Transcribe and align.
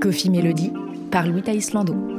Coffee 0.00 0.30
Melody 0.30 0.72
par 1.10 1.26
Louis 1.26 1.42
Islando. 1.48 2.09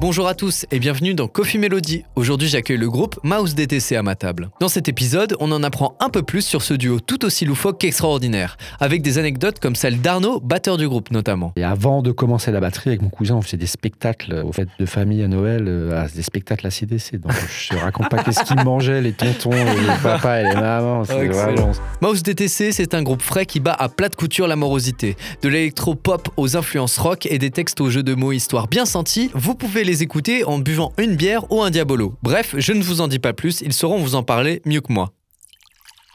Bonjour 0.00 0.28
à 0.28 0.34
tous 0.34 0.64
et 0.70 0.78
bienvenue 0.78 1.12
dans 1.12 1.28
Coffee 1.28 1.58
Melody. 1.58 2.04
Aujourd'hui, 2.16 2.48
j'accueille 2.48 2.78
le 2.78 2.88
groupe 2.88 3.20
Mouse 3.22 3.54
DTC 3.54 3.96
à 3.96 4.02
ma 4.02 4.14
table. 4.14 4.48
Dans 4.58 4.68
cet 4.70 4.88
épisode, 4.88 5.36
on 5.40 5.52
en 5.52 5.62
apprend 5.62 5.94
un 6.00 6.08
peu 6.08 6.22
plus 6.22 6.40
sur 6.40 6.62
ce 6.62 6.72
duo 6.72 7.00
tout 7.00 7.22
aussi 7.26 7.44
loufoque 7.44 7.78
qu'extraordinaire, 7.80 8.56
avec 8.80 9.02
des 9.02 9.18
anecdotes 9.18 9.58
comme 9.58 9.74
celle 9.74 10.00
d'Arnaud, 10.00 10.40
batteur 10.40 10.78
du 10.78 10.88
groupe 10.88 11.10
notamment. 11.10 11.52
Et 11.56 11.64
avant 11.64 12.00
de 12.00 12.12
commencer 12.12 12.50
la 12.50 12.60
batterie, 12.60 12.88
avec 12.90 13.02
mon 13.02 13.10
cousin, 13.10 13.34
on 13.34 13.42
faisait 13.42 13.58
des 13.58 13.66
spectacles 13.66 14.42
aux 14.42 14.52
fêtes 14.52 14.70
de 14.78 14.86
famille 14.86 15.22
à 15.22 15.28
Noël, 15.28 15.66
euh, 15.68 16.02
à 16.04 16.08
des 16.08 16.22
spectacles 16.22 16.66
à 16.66 16.70
CDC. 16.70 17.18
Donc 17.18 17.32
je 17.32 17.68
te 17.68 17.76
raconte 17.76 18.08
pas 18.08 18.22
qu'est-ce 18.24 18.42
qu'ils 18.44 18.64
mangeaient, 18.64 19.02
les 19.02 19.12
tontons, 19.12 19.50
les 19.50 19.96
papas 20.02 20.40
et 20.40 20.44
les 20.44 20.54
mamans. 20.54 21.04
c'est 21.04 21.26
vraiment- 21.28 21.72
Mouse 22.00 22.22
DTC, 22.22 22.72
c'est 22.72 22.94
un 22.94 23.02
groupe 23.02 23.20
frais 23.20 23.44
qui 23.44 23.60
bat 23.60 23.76
à 23.78 23.90
plate 23.90 24.16
couture 24.16 24.46
la 24.48 24.56
morosité. 24.56 25.18
De 25.42 25.50
l'électro-pop 25.50 26.30
aux 26.38 26.56
influences 26.56 26.96
rock 26.96 27.26
et 27.26 27.36
des 27.36 27.50
textes 27.50 27.82
aux 27.82 27.90
jeux 27.90 28.02
de 28.02 28.14
mots 28.14 28.32
histoire 28.32 28.66
bien 28.66 28.86
sentis, 28.86 29.30
vous 29.34 29.54
pouvez 29.54 29.84
les 29.84 29.89
écouter 29.98 30.44
en 30.44 30.58
buvant 30.58 30.92
une 30.98 31.16
bière 31.16 31.50
ou 31.52 31.62
un 31.62 31.70
diabolo. 31.70 32.14
Bref, 32.22 32.54
je 32.56 32.72
ne 32.72 32.82
vous 32.82 33.00
en 33.00 33.08
dis 33.08 33.18
pas 33.18 33.32
plus, 33.32 33.60
ils 33.60 33.72
sauront 33.72 33.98
vous 33.98 34.14
en 34.14 34.22
parler 34.22 34.62
mieux 34.64 34.80
que 34.80 34.92
moi. 34.92 35.12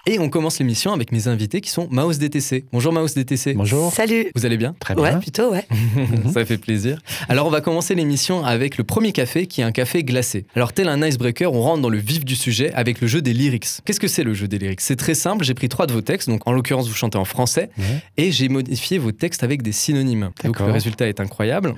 Et 0.08 0.20
on 0.20 0.30
commence 0.30 0.60
l'émission 0.60 0.94
avec 0.94 1.12
mes 1.12 1.28
invités 1.28 1.62
qui 1.62 1.72
sont 1.72 1.88
Mouse 1.90 2.20
DTC. 2.20 2.66
Bonjour 2.72 2.94
Mouse 2.94 3.16
DTC. 3.16 3.56
Bonjour. 3.56 3.92
Salut. 3.92 4.28
Vous 4.36 4.46
allez 4.46 4.58
bien? 4.58 4.76
Très 4.80 4.94
bien. 4.94 5.04
Ouais, 5.04 5.20
plutôt, 5.20 5.52
ouais. 5.52 5.66
Ça 6.32 6.46
fait 6.46 6.60
plaisir. 6.60 7.00
Alors 7.28 7.48
on 7.48 7.50
va 7.50 7.60
commencer 7.60 7.96
l'émission 7.96 8.46
avec 8.46 8.78
le 8.78 8.84
premier 8.84 9.14
café 9.14 9.48
qui 9.48 9.62
est 9.62 9.64
un 9.64 9.72
café 9.72 10.04
glacé. 10.04 10.46
Alors 10.56 10.74
tel 10.74 10.90
un 10.90 11.04
icebreaker, 11.04 11.52
on 11.52 11.60
rentre 11.62 11.82
dans 11.82 11.90
le 11.90 11.98
vif 11.98 12.24
du 12.24 12.36
sujet 12.36 12.72
avec 12.76 13.02
le 13.02 13.08
jeu 13.08 13.24
des 13.24 13.34
lyrics. 13.34 13.66
Qu'est-ce 13.84 14.00
que 14.00 14.08
c'est 14.08 14.24
le 14.24 14.36
jeu 14.36 14.48
des 14.48 14.60
lyrics? 14.60 14.82
C'est 14.82 14.96
très 14.96 15.16
simple, 15.16 15.44
j'ai 15.44 15.56
pris 15.56 15.70
trois 15.70 15.88
de 15.88 15.94
vos 15.94 16.02
textes, 16.02 16.30
donc 16.30 16.42
en 16.48 16.52
l'occurrence 16.52 16.88
vous 16.88 16.94
chantez 16.94 17.18
en 17.18 17.26
français, 17.26 17.72
Ouais. 17.80 18.04
et 18.18 18.32
j'ai 18.32 18.48
modifié 18.48 19.00
vos 19.00 19.12
textes 19.12 19.44
avec 19.44 19.64
des 19.64 19.72
synonymes. 19.72 20.30
Donc 20.44 20.60
le 20.60 20.66
résultat 20.72 21.08
est 21.08 21.20
incroyable. 21.20 21.74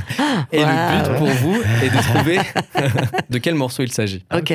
et 0.50 0.60
Waouh. 0.60 0.66
le 0.68 1.08
but 1.10 1.18
pour 1.18 1.28
vous 1.28 1.56
est 1.84 1.90
de 1.94 2.02
trouver 2.14 2.38
de 3.30 3.36
quel 3.38 3.54
morceau 3.54 3.82
il 3.82 3.92
s'agit. 3.92 4.24
Ok. 4.34 4.50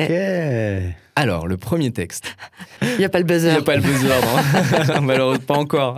Alors 1.14 1.46
le 1.46 1.56
premier 1.56 1.90
texte. 1.92 2.34
Il 2.82 2.98
n'y 2.98 3.04
a 3.04 3.08
pas 3.08 3.18
le 3.20 3.24
Il 3.24 3.28
n'y 3.28 3.34
buzzer. 3.34 3.50
a 3.50 3.62
pas 3.62 3.76
le 3.76 3.82
buzzer, 3.82 4.08
non 4.08 5.00
Malheureusement, 5.02 5.44
pas 5.46 5.54
encore. 5.58 5.96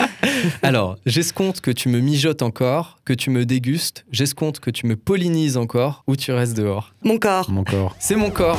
Alors, 0.62 0.96
j'escompte 1.06 1.60
que 1.60 1.70
tu 1.70 1.88
me 1.88 2.00
mijotes 2.00 2.42
encore, 2.42 2.98
que 3.04 3.12
tu 3.12 3.30
me 3.30 3.44
dégustes, 3.46 4.04
j'escompte 4.12 4.60
que 4.60 4.70
tu 4.70 4.86
me 4.86 4.96
pollinises 4.96 5.56
encore, 5.56 6.04
ou 6.06 6.16
tu 6.16 6.32
restes 6.32 6.56
dehors. 6.56 6.92
Mon 7.02 7.18
corps. 7.18 7.50
Mon 7.50 7.64
corps. 7.64 7.94
C'est 7.98 8.16
mon 8.16 8.30
corps. 8.30 8.58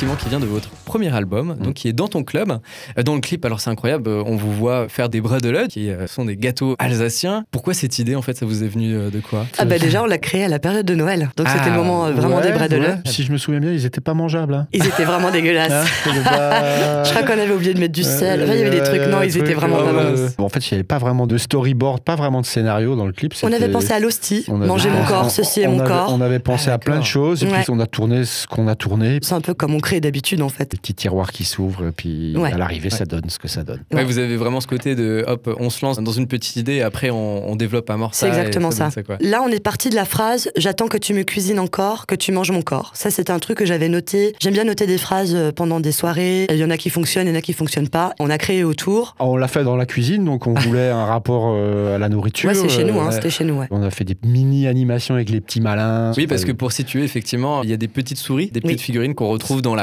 Effectivement, 0.00 0.16
qui 0.22 0.30
vient 0.30 0.40
de 0.40 0.46
votre 0.50 0.70
premier 0.86 1.14
album, 1.14 1.56
donc 1.60 1.74
qui 1.74 1.86
est 1.86 1.92
dans 1.92 2.08
ton 2.08 2.24
club. 2.24 2.58
Euh, 2.98 3.02
Dans 3.02 3.14
le 3.14 3.20
clip, 3.20 3.44
alors 3.44 3.60
c'est 3.60 3.68
incroyable, 3.68 4.08
euh, 4.08 4.22
on 4.24 4.34
vous 4.34 4.50
voit 4.50 4.88
faire 4.88 5.10
des 5.10 5.20
bredelottes, 5.20 5.68
qui 5.68 5.90
euh, 5.90 6.06
sont 6.06 6.24
des 6.24 6.38
gâteaux 6.38 6.74
alsaciens. 6.78 7.44
Pourquoi 7.50 7.74
cette 7.74 7.98
idée, 7.98 8.14
en 8.16 8.22
fait, 8.22 8.34
ça 8.34 8.46
vous 8.46 8.64
est 8.64 8.66
venu 8.68 8.94
de 8.94 9.20
quoi 9.20 9.44
Ah 9.58 9.66
bah 9.66 9.78
déjà, 9.78 10.02
on 10.02 10.06
l'a 10.06 10.16
créé 10.16 10.42
à 10.44 10.48
la 10.48 10.58
période 10.58 10.86
de 10.86 10.94
Noël. 10.94 11.28
Donc 11.36 11.46
Ah, 11.50 11.54
c'était 11.58 11.68
le 11.68 11.76
moment 11.76 12.10
vraiment 12.12 12.36
Ouais, 12.36 12.44
des 12.44 12.52
bras 12.52 12.66
de 12.68 12.78
ouais. 12.78 12.94
Si 13.04 13.24
je 13.24 13.30
me 13.32 13.36
souviens 13.36 13.60
bien, 13.60 13.72
ils 13.72 13.84
étaient 13.84 14.00
pas 14.00 14.14
mangeables. 14.14 14.54
Hein. 14.54 14.66
Ils 14.72 14.86
étaient 14.86 15.04
vraiment 15.04 15.30
dégueulasses. 15.30 15.86
pas- 16.24 17.04
Je 17.04 17.10
crois 17.10 17.22
qu'on 17.22 17.38
avait 17.38 17.52
oublié 17.52 17.74
de 17.74 17.80
mettre 17.80 17.92
du 17.92 18.02
sel. 18.02 18.42
Enfin, 18.42 18.54
il 18.54 18.60
y 18.60 18.62
avait 18.62 18.70
des 18.80 18.82
trucs. 18.82 19.02
Non, 19.02 19.20
ils 19.22 19.36
étaient 19.36 19.44
truc, 19.52 19.56
vraiment 19.56 19.76
pas 19.82 19.92
ouais. 19.92 20.28
en 20.38 20.48
fait, 20.48 20.60
il 20.70 20.72
n'y 20.72 20.76
avait 20.76 20.82
pas 20.84 20.96
vraiment 20.98 21.26
de 21.26 21.36
storyboard, 21.36 22.00
pas 22.04 22.16
vraiment 22.16 22.40
de 22.40 22.46
scénario 22.46 22.96
dans 22.96 23.04
le 23.06 23.12
clip. 23.12 23.34
On 23.42 23.52
avait 23.52 23.68
pensé 23.68 23.92
à 23.92 24.00
l'hostie, 24.00 24.46
manger 24.48 24.88
mon 24.88 25.02
Ah, 25.04 25.08
corps, 25.08 25.22
on- 25.26 25.28
ceci 25.28 25.60
est 25.60 25.66
on 25.66 25.72
mon 25.72 25.80
avait- 25.80 25.88
corps. 25.90 26.14
On 26.16 26.22
avait 26.22 26.38
pensé 26.38 26.70
Ah, 26.70 26.74
à 26.74 26.78
plein 26.78 26.98
de 27.00 27.04
choses, 27.04 27.42
et 27.44 27.46
Ouais. 27.46 27.58
puis 27.60 27.66
on 27.70 27.80
a 27.80 27.86
tourné 27.86 28.24
ce 28.24 28.46
qu'on 28.46 28.66
a 28.66 28.74
tourné. 28.74 29.18
C'est 29.22 29.34
un 29.34 29.40
peu 29.42 29.52
comme 29.52 29.74
on 29.74 29.80
d'habitude 29.98 30.40
en 30.42 30.48
fait. 30.48 30.70
Des 30.70 30.76
petits 30.76 30.94
tiroirs 30.94 31.32
qui 31.32 31.44
s'ouvrent, 31.44 31.88
et 31.88 31.92
puis 31.92 32.36
Ouais. 32.36 32.52
à 32.52 32.58
l'arrivée, 32.58 32.90
ça 32.90 33.04
donne 33.06 33.28
ce 33.28 33.38
que 33.40 33.48
ça 33.48 33.64
donne. 33.64 33.80
Ouais, 33.90 33.98
Ouais. 34.00 34.04
Vous 34.04 34.18
avez 34.18 34.36
vraiment 34.36 34.60
ce 34.60 34.68
côté 34.68 34.94
de 34.94 35.24
hop, 35.26 35.52
on 35.58 35.70
se 35.70 35.84
lance 35.84 35.98
dans 35.98 36.12
une 36.12 36.26
petite 36.28 36.56
idée 36.56 36.74
et 36.74 36.82
après 36.82 37.10
on, 37.10 37.50
on 37.50 37.56
développe 37.56 37.90
un 37.90 37.96
morceau. 37.96 38.20
C'est 38.20 38.28
exactement 38.28 38.70
ça. 38.70 38.90
Là, 39.20 39.42
on 39.42 39.48
est 39.48 39.58
parti 39.62 39.88
de 39.90 39.94
la 39.96 40.04
phrase 40.04 40.50
J'attends 40.56 40.86
que 40.88 40.98
tu 40.98 41.14
me 41.14 41.22
cuisines 41.24 41.58
encore, 41.58 42.06
que 42.06 42.14
tu 42.14 42.30
manges 42.30 42.50
mon 42.52 42.62
corps. 42.62 42.92
Ça, 42.94 43.10
c'était 43.10 43.32
un 43.32 43.38
truc 43.38 43.58
que 43.58 43.64
j'avais 43.64 43.88
noté. 43.88 44.34
J'aime 44.40 44.52
bien 44.52 44.64
noter 44.64 44.86
des 44.86 44.98
phrases 44.98 45.34
euh, 45.34 45.50
pendant 45.52 45.80
des 45.80 45.92
soirées. 45.92 46.46
Il 46.50 46.56
y 46.56 46.64
en 46.64 46.70
a 46.70 46.76
qui 46.76 46.90
fonctionnent, 46.90 47.26
il 47.26 47.30
y 47.30 47.34
en 47.34 47.38
a 47.38 47.40
qui 47.40 47.52
fonctionnent 47.54 47.88
pas. 47.88 48.12
On 48.20 48.28
a 48.30 48.36
créé 48.38 48.62
autour. 48.64 49.14
On 49.18 49.36
l'a 49.36 49.48
fait 49.48 49.64
dans 49.64 49.76
la 49.76 49.86
cuisine, 49.86 50.24
donc 50.24 50.46
on 50.46 50.52
voulait 50.54 50.90
un 50.90 51.04
rapport 51.06 51.52
euh, 51.54 51.94
à 51.94 51.98
la 51.98 52.08
nourriture. 52.10 52.48
Ouais, 52.50 52.54
c'est 52.54 52.68
chez 52.68 52.84
nous, 52.84 53.00
hein, 53.00 53.08
Euh, 53.08 53.12
c'était 53.12 53.30
chez 53.30 53.44
nous, 53.44 53.54
ouais. 53.54 53.66
On 53.70 53.82
a 53.82 53.90
fait 53.90 54.04
des 54.04 54.16
mini-animations 54.24 55.14
avec 55.14 55.30
les 55.30 55.40
petits 55.40 55.60
malins. 55.60 56.12
Oui, 56.16 56.26
parce 56.26 56.44
que 56.44 56.52
pour 56.52 56.72
situer, 56.72 57.02
effectivement, 57.04 57.62
il 57.62 57.70
y 57.70 57.72
a 57.72 57.76
des 57.76 57.88
petites 57.88 58.18
souris, 58.18 58.50
des 58.50 58.60
petites 58.60 58.78
Oui. 58.78 58.82
figurines 58.84 59.14
qu'on 59.14 59.28
retrouve 59.28 59.62
dans 59.62 59.74
la 59.74 59.79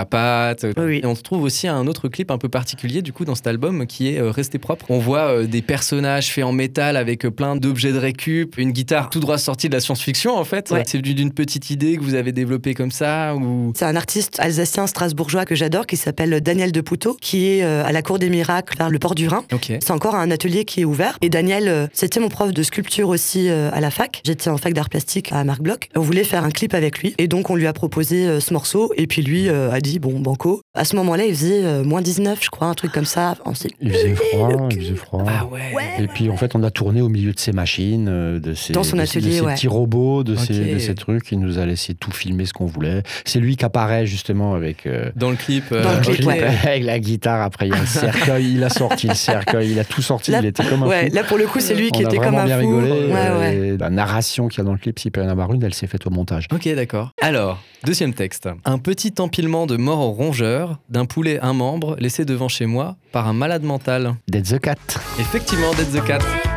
oui. 0.78 1.00
Et 1.04 1.06
on 1.06 1.16
se 1.16 1.22
trouve 1.22 1.44
aussi 1.44 1.68
un 1.68 1.88
autre 1.88 2.08
clip 2.08 2.32
un 2.32 2.38
peu 2.38 2.50
particulier, 2.50 3.02
du 3.02 3.14
coup, 3.14 3.26
dans 3.26 3.36
cet 3.36 3.48
album 3.48 3.86
qui 3.88 4.10
est 4.10 4.20
euh, 4.20 4.32
Resté 4.32 4.60
propre. 4.60 4.86
On 4.90 5.00
voit 5.00 5.32
euh, 5.32 5.48
des 5.48 5.62
personnages 5.62 6.32
faits 6.32 6.44
en 6.44 6.52
métal 6.52 6.98
avec 6.98 7.26
euh, 7.26 7.32
plein 7.32 7.56
d'objets 7.56 7.92
de 7.92 7.98
récup, 7.98 8.58
une 8.58 8.72
guitare 8.72 9.10
tout 9.10 9.20
droit 9.20 9.38
sortie 9.38 9.70
de 9.70 9.74
la 9.74 9.80
science-fiction, 9.80 10.36
en 10.36 10.44
fait. 10.44 10.70
Ouais. 10.72 10.84
C'est 10.86 11.02
d'une 11.02 11.32
petite 11.32 11.70
idée 11.70 11.98
que 11.98 12.04
vous 12.04 12.16
avez 12.16 12.32
développée 12.32 12.74
comme 12.74 12.92
ça 12.92 13.36
ou... 13.36 13.74
C'est 13.76 13.86
un 13.86 13.96
artiste 13.96 14.40
alsacien 14.40 14.88
strasbourgeois 14.88 15.46
que 15.46 15.56
j'adore 15.56 15.86
qui 15.86 15.98
s'appelle 15.98 16.42
Daniel 16.42 16.72
de 16.72 16.82
Poutot, 16.82 17.18
qui 17.20 17.48
est 17.48 17.64
euh, 17.64 17.84
à 17.86 17.92
la 17.92 18.02
Cour 18.02 18.20
des 18.20 18.30
Miracles, 18.30 18.78
vers 18.78 18.90
le 18.90 19.00
port 19.00 19.16
du 19.16 19.28
Rhin. 19.28 19.44
C'est 19.68 19.92
encore 19.92 20.16
un 20.16 20.32
atelier 20.32 20.66
qui 20.66 20.82
est 20.82 20.86
ouvert. 20.86 21.18
Et 21.22 21.30
Daniel, 21.30 21.68
euh, 21.68 21.88
c'était 21.94 22.20
mon 22.20 22.30
prof 22.30 22.52
de 22.52 22.64
sculpture 22.64 23.10
aussi 23.10 23.50
euh, 23.50 23.70
à 23.74 23.80
la 23.80 23.92
fac. 23.92 24.22
J'étais 24.26 24.50
en 24.50 24.58
fac 24.58 24.74
d'art 24.74 24.90
plastique 24.90 25.32
à 25.32 25.44
Marc 25.44 25.62
Bloch. 25.62 25.90
On 25.96 26.02
voulait 26.02 26.24
faire 26.24 26.44
un 26.44 26.52
clip 26.52 26.74
avec 26.74 27.00
lui. 27.00 27.16
Et 27.18 27.28
donc, 27.28 27.50
on 27.50 27.56
lui 27.56 27.68
a 27.68 27.74
proposé 27.74 28.28
euh, 28.28 28.40
ce 28.40 28.54
morceau. 28.54 28.92
Et 28.98 29.08
puis 29.08 29.22
lui 29.22 29.50
euh, 29.50 29.72
a 29.72 29.80
dit, 29.92 30.00
bon, 30.00 30.20
banco. 30.20 30.62
À 30.76 30.86
ce 30.86 30.96
moment-là, 30.98 31.26
il 31.26 31.34
faisait 31.36 31.64
euh, 31.66 31.84
moins 31.84 32.02
19, 32.02 32.40
je 32.44 32.50
crois, 32.50 32.68
un 32.68 32.74
truc 32.74 32.92
comme 32.92 33.06
ça. 33.06 33.36
On 33.46 33.54
s'est- 33.54 33.70
Il 33.82 33.92
faisait 33.92 34.16
froid, 34.16 34.68
il 34.72 34.80
faisait 34.82 34.96
froid. 34.96 35.24
Ah 35.28 35.46
ouais. 35.46 35.74
Et 36.00 36.08
puis 36.08 36.30
en 36.30 36.38
fait, 36.38 36.56
on 36.56 36.64
a 36.64 36.72
tourné 36.72 37.02
au 37.02 37.10
milieu 37.10 37.34
de 37.34 37.40
ces 37.40 37.52
machines, 37.52 38.06
de 38.40 38.54
ces, 38.54 38.74
Dans 38.74 38.84
son 38.84 38.98
de 38.98 39.06
ces- 39.06 39.20
de 39.20 39.26
atelier, 39.26 39.38
ces 39.40 39.46
ouais. 39.46 39.54
petits 39.56 39.68
robots, 39.68 40.24
de, 40.24 40.34
Ok. 40.34 40.40
ces, 40.40 40.74
de 40.74 40.80
ces 40.80 40.96
trucs. 40.96 41.32
Il 41.32 41.40
nous 41.40 41.58
a 41.60 41.66
laissé 41.66 41.94
tout 41.94 42.12
filmer 42.12 42.46
ce 42.46 42.54
qu'on 42.54 42.66
voulait. 42.66 43.04
C'est 43.26 43.40
lui 43.40 43.56
qui 43.58 43.66
apparaît 43.66 44.06
justement 44.06 44.54
avec, 44.54 44.86
euh, 44.86 45.12
Dans 45.16 45.30
le 45.32 45.36
clip. 45.36 45.66
euh, 45.72 45.84
Dans 45.84 45.94
le 45.94 46.00
clip, 46.02 46.26
ouais. 46.26 46.44
avec 46.44 46.84
la 46.84 47.00
guitare. 47.00 47.42
Après, 47.42 47.68
il 47.68 47.74
y 47.74 47.78
a 47.78 47.80
le 47.80 47.86
cercueil, 47.86 48.54
il 48.54 48.64
a 48.64 48.70
sorti 48.70 49.08
le 49.08 49.16
cercueil, 49.16 49.72
il 49.72 49.80
a 49.80 49.84
tout 49.84 50.02
sorti. 50.02 50.32
Là- 50.32 50.40
il 50.42 50.46
était 50.46 50.64
comme 50.64 50.84
un 50.84 50.88
Ouais, 50.88 51.10
fou. 51.10 51.16
là, 51.16 51.24
pour 51.24 51.38
le 51.38 51.46
coup, 51.48 51.60
c'est 51.60 51.76
lui 51.76 51.92
qui 51.92 52.06
on 52.06 52.08
était 52.10 52.18
comme 52.18 52.26
vraiment 52.36 52.40
un 52.40 52.46
bien 52.46 52.60
fou. 52.62 52.78
rigolé. 52.78 52.92
Ouais, 53.08 53.40
ouais. 53.40 53.58
et 53.74 53.78
La 53.78 53.90
narration 53.90 54.48
qu'il 54.48 54.60
y 54.60 54.62
a 54.62 54.66
dans 54.66 54.74
le 54.74 54.78
clip, 54.80 55.00
s'il 55.00 55.12
peut 55.12 55.22
y 55.22 55.26
en 55.26 55.30
avoir 55.30 55.54
une, 55.54 55.64
elle 55.64 55.74
s'est 55.74 55.88
faite 55.88 56.06
au 56.06 56.10
montage. 56.10 56.48
Ok, 56.54 56.68
d'accord. 56.76 57.12
Alors, 57.22 57.62
deuxième 57.84 58.14
texte. 58.14 58.50
Un 58.66 58.78
petit 58.78 59.14
empilement 59.20 59.66
de 59.66 59.77
morts 59.78 60.16
rongeurs, 60.16 60.80
d'un 60.90 61.06
poulet 61.06 61.40
un 61.42 61.54
membre 61.54 61.96
laissé 62.00 62.26
devant 62.26 62.48
chez 62.48 62.66
moi 62.66 62.96
par 63.12 63.28
un 63.28 63.34
malade 63.34 63.64
mental. 63.64 64.16
Dead 64.28 64.46
the 64.46 64.60
Cat. 64.60 64.76
Effectivement, 65.20 65.74
Dead 65.74 65.92
the 65.92 66.06
Cat. 66.06 66.57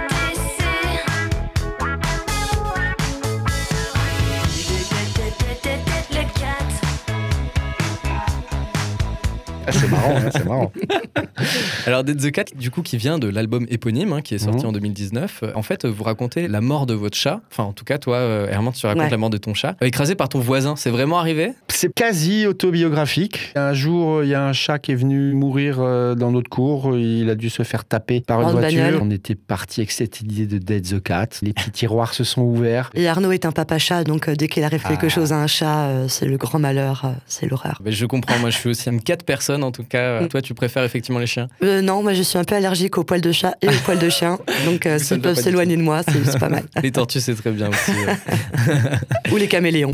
Ah, 9.71 9.79
c'est 9.79 9.89
marrant, 9.91 10.17
hein, 10.17 10.31
c'est 10.33 10.45
marrant. 10.45 10.73
Alors, 11.87 12.05
Dead 12.05 12.21
the 12.21 12.31
Cat, 12.31 12.45
du 12.57 12.71
coup, 12.71 12.83
qui 12.83 12.97
vient 12.97 13.19
de 13.19 13.29
l'album 13.29 13.67
éponyme, 13.71 14.13
hein, 14.13 14.21
qui 14.23 14.35
est 14.35 14.39
sorti 14.39 14.65
Mhm. 14.65 14.71
en 14.71 14.73
2019. 14.73 15.41
Euh, 15.43 15.53
En 15.55 15.63
fait, 15.63 15.85
vous 15.87 16.05
racontez 16.05 16.49
la 16.49 16.61
mort 16.61 16.87
de 16.87 16.95
votre 16.95 17.17
chat. 17.17 17.41
Enfin, 17.51 17.65
en 17.65 17.73
tout 17.73 17.85
cas, 17.85 17.99
toi, 17.99 18.17
euh, 18.17 18.49
Herman, 18.51 18.73
tu 18.73 18.87
racontes 18.87 19.03
Ouais. 19.05 19.11
la 19.11 19.17
mort 19.17 19.31
de 19.31 19.37
ton 19.39 19.55
chat, 19.55 19.77
euh, 19.83 19.87
écrasé 19.87 20.15
par 20.15 20.29
ton 20.29 20.39
voisin. 20.41 20.75
C'est 20.77 20.91
vraiment 20.91 21.19
arrivé? 21.19 21.53
C'est 21.69 21.93
quasi 21.95 22.47
autobiographique. 22.47 23.53
Un 23.57 23.73
jour, 23.73 24.23
il 24.23 24.29
y 24.31 24.35
a 24.35 24.43
un 24.45 24.53
chat 24.53 24.79
qui 24.79 24.93
est 24.93 24.97
venu 24.97 25.33
mourir 25.33 25.77
euh, 25.81 26.15
dans 26.15 26.31
notre 26.31 26.49
cour. 26.51 26.97
Il 26.97 27.29
a 27.31 27.35
dû 27.35 27.51
se 27.51 27.63
faire 27.63 27.85
taper 27.85 28.21
par 28.21 28.41
une 28.41 28.49
En 28.49 28.53
voiture. 28.53 28.83
bagnole. 28.83 29.01
On 29.03 29.11
était 29.11 29.35
parti 29.35 29.81
avec 29.81 29.91
cette 29.91 30.21
idée 30.21 30.47
de 30.47 30.59
Dead 30.59 30.87
the 30.89 31.03
Cat. 31.03 31.29
Les 31.43 31.53
petits 31.53 31.71
tiroirs 31.71 32.15
se 32.15 32.25
sont 32.25 32.43
ouverts. 32.43 32.91
Et 32.95 33.09
Arnaud 33.09 33.33
est 33.33 33.45
un 33.47 33.53
papa 33.53 33.79
chat, 33.79 34.05
donc 34.05 34.29
euh, 34.29 34.35
dès 34.37 34.49
qu'il 34.49 34.63
arrive 34.65 34.83
quelque 34.83 35.07
Ah. 35.07 35.11
chose 35.11 35.33
à 35.33 35.37
un 35.37 35.47
chat, 35.47 35.85
euh, 35.87 36.09
c'est 36.09 36.27
le 36.27 36.37
grand 36.37 36.59
malheur, 36.59 37.03
euh, 37.05 37.09
c'est 37.27 37.47
l'horreur. 37.49 37.81
Mais 37.85 37.93
Je 37.93 38.07
comprends, 38.07 38.39
moi, 38.39 38.51
je 38.51 38.57
suis 38.57 38.71
aussi 38.71 38.89
une 38.89 39.01
quatre 39.03 39.25
personnes, 39.25 39.60
en 39.63 39.73
tout 39.73 39.85
cas. 39.85 39.99
Euh, 39.99 40.29
Toi, 40.29 40.43
tu 40.43 40.55
préfères 40.55 40.85
effectivement 40.85 41.19
les 41.19 41.27
chiens? 41.27 41.49
Euh, 41.63 41.83
non, 41.83 42.03
moi 42.03 42.15
je 42.15 42.23
suis 42.23 42.39
un 42.39 42.45
peu 42.45 42.55
allergique 42.55 42.99
aux 42.99 43.05
poils 43.05 43.21
de 43.21 43.33
chat 43.33 43.57
et 43.63 43.69
aux 43.69 43.81
poils 43.85 43.99
de 43.99 44.09
chien, 44.09 44.39
donc 44.65 44.87
euh, 44.87 44.99
s'ils 44.99 45.21
peuvent 45.21 45.39
s'éloigner 45.39 45.77
de 45.77 45.83
moi, 45.83 46.03
c'est 46.03 46.39
pas 46.39 46.49
mal. 46.49 46.65
Les 46.83 46.93
tortues, 46.93 47.21
c'est 47.21 47.35
très 47.35 47.51
bien 47.51 47.69
aussi. 47.69 47.93
Ou 49.33 49.37
les 49.37 49.49
caméléons. 49.49 49.93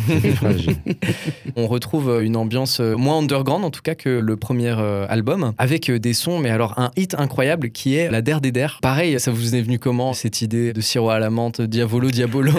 On 1.56 1.66
retrouve 1.66 2.10
euh, 2.10 2.20
une 2.20 2.36
ambiance 2.36 2.80
moins 2.80 3.18
underground 3.18 3.64
en 3.64 3.70
tout 3.70 3.82
cas 3.82 3.94
que 3.94 4.08
le 4.08 4.36
premier 4.36 4.70
album, 5.08 5.52
avec 5.58 5.90
des 5.90 6.12
sons, 6.12 6.38
mais 6.38 6.50
alors 6.50 6.78
un 6.78 6.90
hit 6.96 7.14
incroyable 7.18 7.70
qui 7.70 7.96
est 7.96 8.10
La 8.10 8.22
Der 8.22 8.40
des 8.40 8.52
Der. 8.52 8.78
Pareil, 8.82 9.18
ça 9.20 9.30
vous 9.30 9.54
est 9.54 9.62
venu 9.62 9.78
comment 9.78 10.12
cette 10.12 10.42
idée 10.42 10.72
de 10.72 10.80
sirop 10.80 11.10
à 11.10 11.18
la 11.18 11.30
menthe, 11.30 11.60
Diavolo, 11.60 12.10
Diabolo? 12.10 12.52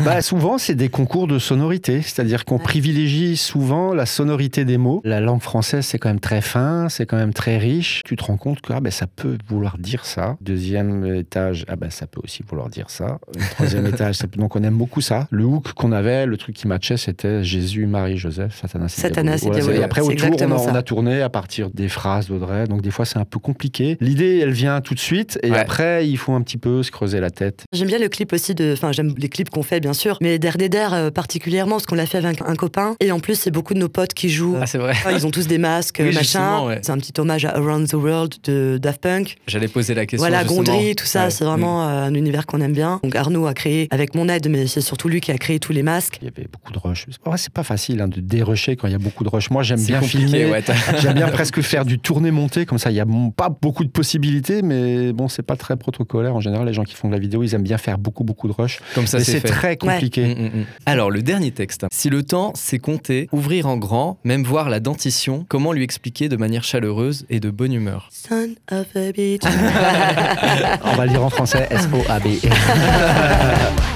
Bah, 0.00 0.20
souvent, 0.22 0.58
c'est 0.58 0.74
des 0.74 0.88
concours 0.88 1.26
de 1.26 1.38
sonorité. 1.38 2.02
C'est-à-dire 2.02 2.44
qu'on 2.44 2.58
privilégie 2.58 3.36
souvent 3.36 3.94
la 3.94 4.06
sonorité 4.06 4.64
des 4.64 4.78
mots. 4.78 5.00
La 5.04 5.20
langue 5.20 5.42
française, 5.42 5.86
c'est 5.86 5.98
quand 5.98 6.08
même 6.08 6.20
très 6.26 6.40
fin, 6.40 6.88
c'est 6.88 7.06
quand 7.06 7.16
même 7.16 7.32
très 7.32 7.56
riche. 7.56 8.00
Tu 8.04 8.16
te 8.16 8.24
rends 8.24 8.36
compte 8.36 8.60
que 8.60 8.72
ah, 8.72 8.80
ben, 8.80 8.90
ça 8.90 9.06
peut 9.06 9.38
vouloir 9.48 9.78
dire 9.78 10.04
ça. 10.04 10.36
Deuxième 10.40 11.06
étage, 11.14 11.64
ah, 11.68 11.76
ben, 11.76 11.88
ça 11.88 12.08
peut 12.08 12.20
aussi 12.24 12.42
vouloir 12.48 12.68
dire 12.68 12.90
ça. 12.90 13.18
Le 13.38 13.48
troisième 13.50 13.86
étage, 13.94 14.16
ça 14.16 14.26
peut- 14.26 14.40
donc 14.40 14.56
on 14.56 14.62
aime 14.64 14.74
beaucoup 14.76 15.00
ça. 15.00 15.28
Le 15.30 15.44
hook 15.44 15.72
qu'on 15.74 15.92
avait, 15.92 16.26
le 16.26 16.36
truc 16.36 16.56
qui 16.56 16.66
matchait, 16.66 16.96
c'était 16.96 17.44
Jésus, 17.44 17.86
Marie, 17.86 18.16
Joseph, 18.16 18.58
Satanas 18.60 18.86
et 18.98 19.00
Satanas 19.02 19.36
Diabolo. 19.36 19.70
et 19.72 19.84
après, 19.84 20.00
autour, 20.00 20.30
on 20.42 20.50
a, 20.50 20.54
on 20.56 20.74
a 20.74 20.82
tourné 20.82 21.22
à 21.22 21.28
partir 21.28 21.70
des 21.70 21.88
phrases 21.88 22.26
d'Audrey. 22.26 22.66
Donc 22.66 22.82
des 22.82 22.90
fois, 22.90 23.04
c'est 23.04 23.18
un 23.20 23.24
peu 23.24 23.38
compliqué. 23.38 23.96
L'idée, 24.00 24.40
elle 24.42 24.50
vient 24.50 24.80
tout 24.80 24.94
de 24.94 24.98
suite. 24.98 25.38
Et 25.44 25.52
Ouais. 25.52 25.58
après, 25.58 26.08
il 26.08 26.16
faut 26.18 26.32
un 26.32 26.42
petit 26.42 26.58
peu 26.58 26.82
se 26.82 26.90
creuser 26.90 27.20
la 27.20 27.30
tête. 27.30 27.62
J'aime 27.72 27.86
bien 27.86 28.00
le 28.00 28.08
clip 28.08 28.32
aussi 28.32 28.56
de. 28.56 28.72
Enfin, 28.72 28.90
j'aime 28.90 29.14
les 29.16 29.28
clips 29.28 29.50
qu'on 29.50 29.62
fait, 29.62 29.78
bien 29.78 29.92
sûr, 29.92 30.18
mais 30.20 30.40
Der 30.40 30.56
euh, 30.92 31.12
particulièrement, 31.12 31.76
parce 31.76 31.86
qu'on 31.86 31.94
l'a 31.94 32.06
fait 32.06 32.18
avec 32.18 32.42
un 32.44 32.56
copain. 32.56 32.96
Et 32.98 33.12
en 33.12 33.20
plus, 33.20 33.38
c'est 33.38 33.52
beaucoup 33.52 33.74
de 33.74 33.78
nos 33.78 33.88
potes 33.88 34.12
qui 34.12 34.28
jouent. 34.28 34.56
Ah, 34.60 34.66
c'est 34.66 34.78
vrai. 34.78 34.94
Ils 35.12 35.24
ont 35.24 35.30
tous 35.30 35.46
des 35.46 35.58
masques, 35.58 36.00
Oui, 36.04 36.15
machin. 36.16 36.22
justement, 36.40 36.66
ouais. 36.66 36.78
C'est 36.82 36.92
un 36.92 36.98
petit 36.98 37.12
hommage 37.18 37.44
à 37.44 37.50
Around 37.56 37.88
the 37.88 37.94
World 37.94 38.34
de 38.44 38.78
Daft 38.80 39.00
Punk. 39.00 39.36
J'allais 39.46 39.68
poser 39.68 39.94
la 39.94 40.06
question. 40.06 40.26
Voilà, 40.26 40.42
justement. 40.42 40.62
Gondry, 40.64 40.94
tout 40.94 41.06
ça, 41.06 41.24
Ouais. 41.24 41.30
c'est 41.30 41.44
vraiment 41.44 41.86
euh, 41.88 42.04
un 42.04 42.14
univers 42.14 42.46
qu'on 42.46 42.60
aime 42.60 42.72
bien. 42.72 43.00
Donc 43.02 43.14
Arnaud 43.14 43.46
a 43.46 43.54
créé 43.54 43.88
avec 43.90 44.14
mon 44.14 44.28
aide, 44.28 44.48
mais 44.48 44.66
c'est 44.66 44.80
surtout 44.80 45.08
lui 45.08 45.20
qui 45.20 45.30
a 45.32 45.38
créé 45.38 45.58
tous 45.58 45.72
les 45.72 45.82
masques. 45.82 46.18
Il 46.22 46.24
y 46.26 46.28
avait 46.28 46.48
beaucoup 46.50 46.72
de 46.72 46.78
rush. 46.78 47.06
Ouais, 47.26 47.36
c'est 47.36 47.52
pas 47.52 47.62
facile 47.62 48.00
hein, 48.00 48.08
de 48.08 48.20
dérusher 48.20 48.76
quand 48.76 48.88
il 48.88 48.92
y 48.92 48.96
a 48.96 48.98
beaucoup 48.98 49.24
de 49.24 49.28
rush. 49.28 49.50
Moi, 49.50 49.62
j'aime 49.62 49.82
bien 49.82 50.00
filmer. 50.00 50.50
J'aime 51.00 51.14
bien 51.14 51.28
presque 51.32 51.60
faire 51.60 51.84
du 51.84 51.98
tourné-monté, 51.98 52.66
comme 52.66 52.78
ça, 52.78 52.90
il 52.90 52.94
n'y 52.94 53.00
a 53.00 53.06
pas 53.36 53.48
beaucoup 53.48 53.84
de 53.84 53.90
possibilités, 53.90 54.62
mais 54.62 55.12
bon, 55.12 55.28
c'est 55.28 55.42
pas 55.42 55.56
très 55.56 55.76
protocolaire. 55.76 56.34
En 56.34 56.40
général, 56.40 56.66
les 56.66 56.72
gens 56.72 56.84
qui 56.84 56.94
font 56.94 57.08
de 57.08 57.12
la 57.14 57.18
vidéo, 57.20 57.42
ils 57.42 57.54
aiment 57.54 57.62
bien 57.62 57.78
faire 57.78 57.98
beaucoup, 57.98 58.24
beaucoup 58.24 58.48
de 58.48 58.52
rush. 58.52 58.80
Comme 58.94 59.06
ça, 59.06 59.20
c'est 59.20 59.40
très 59.40 59.76
compliqué. 59.76 60.26
Mm, 60.34 60.38
mm, 60.40 60.60
mm. 60.60 60.64
Alors, 60.86 61.10
le 61.10 61.22
dernier 61.22 61.50
texte. 61.50 61.86
Si 61.92 62.10
le 62.10 62.22
temps, 62.22 62.52
c'est 62.54 62.78
compter, 62.78 63.28
ouvrir 63.32 63.66
en 63.66 63.76
grand, 63.76 64.18
même 64.24 64.42
voir 64.44 64.68
la 64.70 64.80
dentition, 64.80 65.44
comment 65.48 65.72
lui 65.72 65.82
expliquer 65.84 66.05
de 66.10 66.36
manière 66.36 66.62
chaleureuse 66.62 67.26
et 67.28 67.40
de 67.40 67.50
bonne 67.50 67.72
humeur 67.72 68.08
Son 68.12 68.54
of 68.70 68.86
a 68.94 69.12
bitch. 69.12 69.42
On 70.84 70.94
va 70.94 71.06
le 71.06 71.10
dire 71.10 71.24
en 71.24 71.30
français, 71.30 71.66
S-O-A-B. 71.70 72.26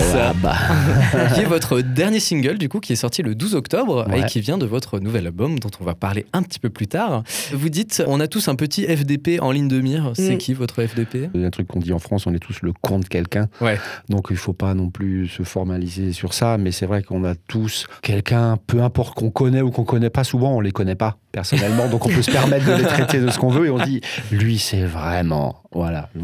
C'est 0.00 0.12
ça. 0.12 0.32
bah. 0.42 0.54
qui 1.34 1.40
est 1.40 1.44
votre 1.44 1.80
dernier 1.80 2.20
single, 2.20 2.58
du 2.58 2.68
coup, 2.68 2.80
qui 2.80 2.92
est 2.92 2.96
sorti 2.96 3.22
le 3.22 3.34
12 3.34 3.54
octobre 3.54 4.06
et 4.14 4.24
qui 4.26 4.40
vient 4.40 4.58
de 4.58 4.66
votre 4.66 4.98
nouvel 5.00 5.26
album 5.26 5.58
dont 5.58 5.70
on 5.80 5.84
va 5.84 5.94
parler 5.94 6.26
un 6.32 6.42
petit 6.42 6.58
peu 6.58 6.70
plus 6.70 6.86
tard. 6.86 7.22
Vous 7.52 7.68
dites, 7.68 8.02
on 8.06 8.20
a 8.20 8.26
tous 8.26 8.48
un 8.48 8.54
petit 8.56 8.84
FDP 8.84 9.38
en 9.40 9.50
ligne 9.50 9.68
de 9.68 9.80
mire. 9.80 10.12
C'est 10.14 10.34
Mm. 10.34 10.38
qui 10.38 10.54
votre 10.54 10.82
FDP 10.82 11.30
Il 11.34 11.40
y 11.40 11.44
a 11.44 11.46
un 11.46 11.50
truc 11.50 11.68
qu'on 11.68 11.80
dit 11.80 11.92
en 11.92 11.98
France, 11.98 12.26
on 12.26 12.34
est 12.34 12.38
tous 12.38 12.60
le 12.62 12.72
con 12.72 12.98
de 12.98 13.04
quelqu'un. 13.06 13.48
Ouais. 13.60 13.78
Donc 14.08 14.28
il 14.30 14.36
faut 14.36 14.52
pas 14.52 14.74
non 14.74 14.90
plus 14.90 15.28
se 15.28 15.42
formaliser 15.42 16.12
sur 16.12 16.34
ça, 16.34 16.56
mais 16.58 16.72
c'est 16.72 16.86
vrai 16.86 17.02
qu'on 17.02 17.24
a 17.24 17.34
tous 17.34 17.86
quelqu'un, 18.02 18.56
peu 18.66 18.82
importe 18.82 19.14
qu'on 19.14 19.30
connaît 19.30 19.60
ou 19.62 19.70
qu'on 19.70 19.84
connaît 19.84 20.10
pas, 20.10 20.24
souvent 20.24 20.54
on 20.56 20.60
les 20.60 20.72
connaît 20.72 20.94
pas 20.94 21.16
personnellement, 21.32 21.88
donc 21.88 22.06
on 22.06 22.08
peut 22.10 22.22
se 22.22 22.30
permettre 22.30 22.64
de 22.66 22.72
les 22.74 22.84
traiter 22.84 23.18
de 23.20 23.28
ce 23.28 23.38
qu'on 23.38 23.48
veut 23.48 23.66
et 23.66 23.70
on 23.70 23.78
dit, 23.84 24.00
lui 24.30 24.58
c'est 24.58 24.84
vraiment, 24.84 25.56
voilà. 25.72 26.08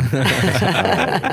Euh, 0.63 1.29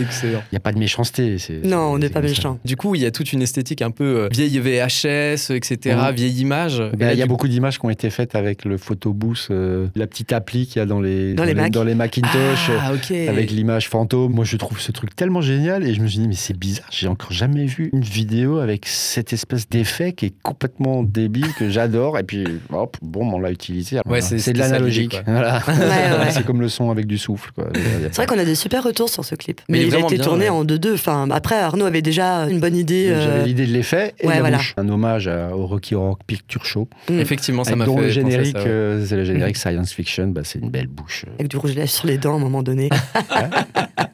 Excellent. 0.00 0.40
Il 0.50 0.54
n'y 0.54 0.56
a 0.56 0.60
pas 0.60 0.72
de 0.72 0.78
méchanceté. 0.78 1.38
c'est- 1.38 1.64
non, 1.80 1.94
on 1.94 1.98
n'est 1.98 2.08
pas 2.10 2.20
méchants. 2.20 2.58
Du 2.64 2.76
coup, 2.76 2.94
il 2.94 3.00
y 3.02 3.06
a 3.06 3.10
toute 3.10 3.32
une 3.32 3.42
esthétique 3.42 3.82
un 3.82 3.90
peu 3.90 4.04
euh, 4.04 4.28
vieille 4.30 4.58
VHS, 4.58 5.50
etc., 5.50 5.96
vieille 6.14 6.40
image. 6.40 6.78
Ben, 6.96 7.06
là, 7.06 7.12
il 7.12 7.18
y 7.18 7.22
a 7.22 7.24
du- 7.24 7.28
beaucoup 7.28 7.48
d'images 7.48 7.78
qui 7.78 7.84
ont 7.86 7.90
été 7.90 8.10
faites 8.10 8.34
avec 8.34 8.64
le 8.64 8.76
photobooth, 8.76 9.48
euh, 9.50 9.86
la 9.96 10.06
petite 10.06 10.32
appli 10.32 10.66
qu'il 10.66 10.76
y 10.80 10.82
a 10.82 10.86
dans 10.86 11.00
les, 11.00 11.34
Dans 11.34 11.44
les 11.44 11.54
Mac. 11.54 11.70
dans 11.72 11.84
les 11.84 11.94
Macintosh. 11.94 12.70
Ah, 12.80 12.92
ok. 12.94 13.10
Avec 13.28 13.50
l'image 13.50 13.88
fantôme, 13.88 14.32
moi 14.32 14.44
je 14.44 14.56
trouve 14.56 14.80
ce 14.80 14.92
truc 14.92 15.14
tellement 15.16 15.40
génial 15.40 15.86
et 15.86 15.94
je 15.94 16.00
me 16.00 16.06
suis 16.08 16.18
dit 16.20 16.28
mais 16.28 16.34
c'est 16.34 16.56
bizarre, 16.58 16.86
j'ai 16.90 17.08
encore 17.08 17.32
jamais 17.32 17.64
vu 17.66 17.90
une 17.92 18.02
vidéo 18.02 18.58
avec 18.58 18.86
cette 18.86 19.32
espèce 19.32 19.68
d'effet 19.68 20.12
qui 20.12 20.26
est 20.26 20.34
complètement 20.42 21.02
débile 21.02 21.52
que 21.58 21.68
j'adore 21.70 22.18
et 22.18 22.22
puis 22.22 22.44
hop 22.72 22.96
bon 23.02 23.32
on 23.32 23.38
l'a 23.40 23.50
utilisé. 23.50 23.98
Voilà. 24.04 24.22
c'est- 24.22 24.38
c'est 24.38 24.52
de 24.52 24.58
l'analogique. 24.58 25.20
Voilà. 25.26 25.62
Ouais, 25.68 25.74
ouais. 26.24 26.30
c'est 26.30 26.44
comme 26.44 26.60
le 26.60 26.68
son 26.68 26.90
avec 26.90 27.06
du 27.06 27.18
souffle. 27.18 27.50
quoi. 27.54 27.68
C'est 27.74 28.16
vrai 28.16 28.26
qu'on 28.26 28.38
a 28.38 28.44
des 28.44 28.54
super 28.54 28.82
retours 28.84 29.08
sur 29.08 29.24
ce 29.24 29.34
clip. 29.34 29.60
Mais 29.68 29.78
Mais, 29.80 29.86
il 29.86 29.94
a 29.94 29.98
été 30.00 30.16
bien, 30.16 30.24
tourné 30.24 30.44
ouais. 30.44 30.48
en 30.50 30.64
2-2. 30.64 30.94
Enfin, 30.94 31.28
après, 31.30 31.69
Arnaud 31.70 31.86
avait 31.86 32.02
déjà 32.02 32.48
une 32.48 32.60
bonne 32.60 32.76
idée. 32.76 33.08
euh, 33.10 33.22
J'avais 33.22 33.46
l'idée 33.46 33.66
de 33.66 33.72
l'effet 33.72 34.14
et 34.20 34.26
ouais, 34.26 34.34
la 34.34 34.40
voilà. 34.40 34.56
bouche. 34.58 34.74
Un 34.76 34.88
hommage 34.88 35.28
à- 35.28 35.54
au 35.56 35.66
Rocky 35.66 35.94
Rock 35.94 36.20
Picture 36.26 36.64
Show. 36.64 36.88
Effectivement, 37.10 37.64
ça 37.64 37.70
avec 37.70 37.78
m'a 37.78 37.84
fait 37.84 37.90
dont 37.90 37.96
le 37.98 38.06
penser 38.08 38.18
à 38.18 38.22
générique, 38.22 38.56
ça, 38.58 38.62
ouais. 38.64 38.68
euh, 38.70 39.04
c'est 39.06 39.16
le 39.16 39.24
générique 39.24 39.56
science 39.56 39.92
fiction, 39.92 40.28
bah, 40.28 40.42
c'est 40.44 40.58
une 40.58 40.70
belle 40.70 40.88
bouche. 40.88 41.24
avec 41.38 41.48
du 41.50 41.56
rouge 41.56 41.70
à 41.72 41.74
lèvres 41.74 41.88
sur 41.90 42.06
les 42.06 42.18
dents 42.18 42.34
à 42.34 42.36
un 42.36 42.40
moment 42.40 42.62
donné. 42.62 42.88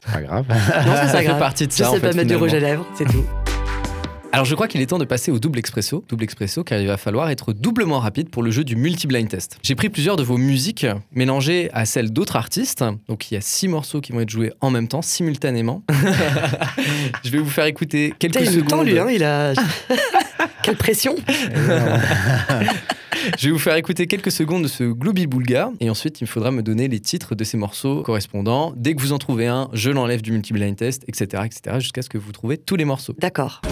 C'est 0.08 0.12
pas 0.12 0.20
grave. 0.23 0.44
Non, 0.49 0.55
c'est 0.55 1.06
Ça 1.06 1.12
pas 1.12 1.19
fait 1.19 1.25
grave. 1.25 1.38
partie 1.38 1.67
de 1.67 1.73
Je 1.73 1.76
ça, 1.79 1.91
en 1.91 1.94
sais 1.94 2.00
pas 2.00 2.11
fait, 2.12 2.17
mettre 2.19 2.29
du 2.29 2.37
rouge 2.37 2.55
à 2.55 2.61
lèvres, 2.61 2.87
c'est 2.94 3.05
tout. 3.06 3.25
Alors 4.32 4.44
je 4.44 4.55
crois 4.55 4.69
qu'il 4.69 4.81
est 4.82 4.87
temps 4.87 4.99
de 4.99 5.05
passer 5.05 5.31
au 5.31 5.38
double 5.38 5.58
expresso. 5.58 6.05
Double 6.08 6.25
expresso 6.25 6.62
car 6.62 6.78
il 6.81 6.87
va 6.87 6.96
falloir 6.96 7.31
être 7.31 7.52
doublement 7.52 8.00
rapide 8.00 8.28
pour 8.28 8.43
le 8.43 8.50
jeu 8.50 8.64
du 8.64 8.76
multi-blind 8.76 9.28
test. 9.28 9.58
J'ai 9.62 9.75
pris 9.75 9.88
plusieurs 9.88 10.17
de 10.17 10.23
vos 10.23 10.37
musiques 10.37 10.87
mélangées 11.12 11.70
à 11.73 11.87
celles 11.87 12.12
d'autres 12.12 12.37
artistes. 12.37 12.84
Donc 13.08 13.31
il 13.31 13.34
y 13.34 13.37
a 13.37 13.40
six 13.40 13.69
morceaux 13.69 14.00
qui 14.00 14.12
vont 14.12 14.20
être 14.20 14.31
joués 14.31 14.52
en 14.61 14.70
même 14.70 14.88
temps, 14.88 15.00
simultanément. 15.02 15.82
je 17.25 17.31
vais 17.31 17.38
vous 17.38 17.49
faire 17.49 17.64
écouter 17.64 18.12
quelques 18.19 18.40
il 18.40 18.46
secondes. 18.46 18.62
nous 18.64 18.69
tend, 18.69 18.82
lui, 18.82 18.99
hein, 18.99 19.08
il 19.11 19.25
a. 19.25 19.55
Quelle 20.62 20.76
pression 20.76 21.14
Je 23.38 23.46
vais 23.46 23.52
vous 23.52 23.58
faire 23.58 23.76
écouter 23.76 24.06
quelques 24.06 24.32
secondes 24.32 24.64
de 24.64 24.69
ce 24.69 24.84
Glooby 24.84 25.26
Boulga 25.26 25.70
et 25.81 25.88
ensuite 25.88 26.20
il 26.20 26.25
me 26.25 26.29
faudra 26.29 26.50
me 26.50 26.62
donner 26.62 26.88
les 26.88 27.00
titres 27.00 27.34
de 27.34 27.44
ces 27.44 27.56
morceaux 27.56 28.02
correspondants. 28.02 28.72
Dès 28.76 28.94
que 28.94 29.00
vous 29.00 29.12
en 29.12 29.19
trouvez 29.19 29.46
un, 29.46 29.69
je 29.72 29.90
l'enlève 29.90 30.22
du 30.22 30.32
multi-blind 30.32 30.76
test, 30.76 31.05
etc., 31.08 31.44
etc., 31.46 31.76
jusqu'à 31.79 32.02
ce 32.02 32.08
que 32.08 32.19
vous 32.19 32.32
trouvez 32.32 32.58
tous 32.58 32.76
les 32.76 32.84
morceaux. 32.84 33.14
D'accord. 33.19 33.62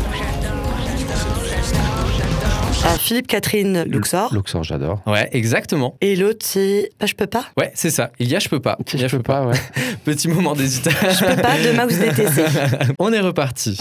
Ah, 2.86 2.98
Philippe 2.98 3.26
Catherine 3.28 3.84
Luxor. 3.84 4.32
Luxor, 4.34 4.62
j'adore. 4.62 5.00
Ouais, 5.06 5.28
exactement. 5.32 5.96
Et 6.02 6.16
l'autre, 6.16 6.44
c'est. 6.44 6.90
Bah, 7.00 7.06
je 7.06 7.14
peux 7.14 7.26
pas? 7.26 7.46
Ouais, 7.56 7.72
c'est 7.75 7.90
ça. 7.90 8.10
Il 8.19 8.28
y 8.28 8.36
a 8.36 8.38
je 8.38 8.48
peux 8.48 8.60
pas. 8.60 8.76
Il 8.92 9.00
y 9.00 9.04
a, 9.04 9.08
Je 9.08 9.16
peux 9.16 9.22
pas, 9.22 9.46
ouais. 9.46 9.56
Petit 10.04 10.28
moment 10.28 10.54
d'hésitation. 10.54 11.08
Je 11.10 11.34
peux 11.34 11.40
pas 11.42 11.56
de 11.56 11.72
Mouse 11.72 11.98
DTC. 11.98 12.94
On 12.98 13.12
est 13.12 13.20
reparti. 13.20 13.78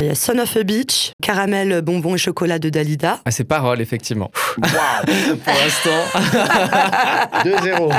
Il 0.00 0.06
y 0.06 0.10
a 0.10 0.14
Son 0.14 0.38
of 0.38 0.56
a 0.56 0.62
Beach, 0.62 1.12
Caramel, 1.22 1.80
bonbon 1.80 2.16
et 2.16 2.18
chocolat 2.18 2.58
de 2.58 2.68
Dalida. 2.68 3.20
Ah, 3.24 3.30
c'est 3.30 3.44
parole, 3.44 3.80
effectivement. 3.80 4.30
Pour 4.56 4.62
l'instant. 4.64 5.90
2-0. 7.44 7.86
Ouais, 7.86 7.94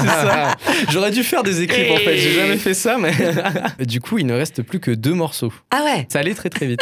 c'est 0.00 0.06
ça. 0.08 0.54
J'aurais 0.88 1.10
dû 1.10 1.22
faire 1.22 1.42
des 1.42 1.60
écrits 1.62 1.90
en 1.92 1.96
fait. 1.96 2.16
J'ai 2.16 2.32
jamais 2.32 2.56
fait 2.56 2.74
ça, 2.74 2.96
mais. 2.98 3.12
du 3.84 4.00
coup, 4.00 4.18
il 4.18 4.26
ne 4.26 4.34
reste 4.34 4.62
plus 4.62 4.80
que 4.80 4.90
deux 4.90 5.14
morceaux. 5.14 5.52
Ah 5.70 5.82
ouais 5.84 6.06
Ça 6.10 6.20
allait 6.20 6.34
très 6.34 6.48
très 6.48 6.66
vite. 6.66 6.80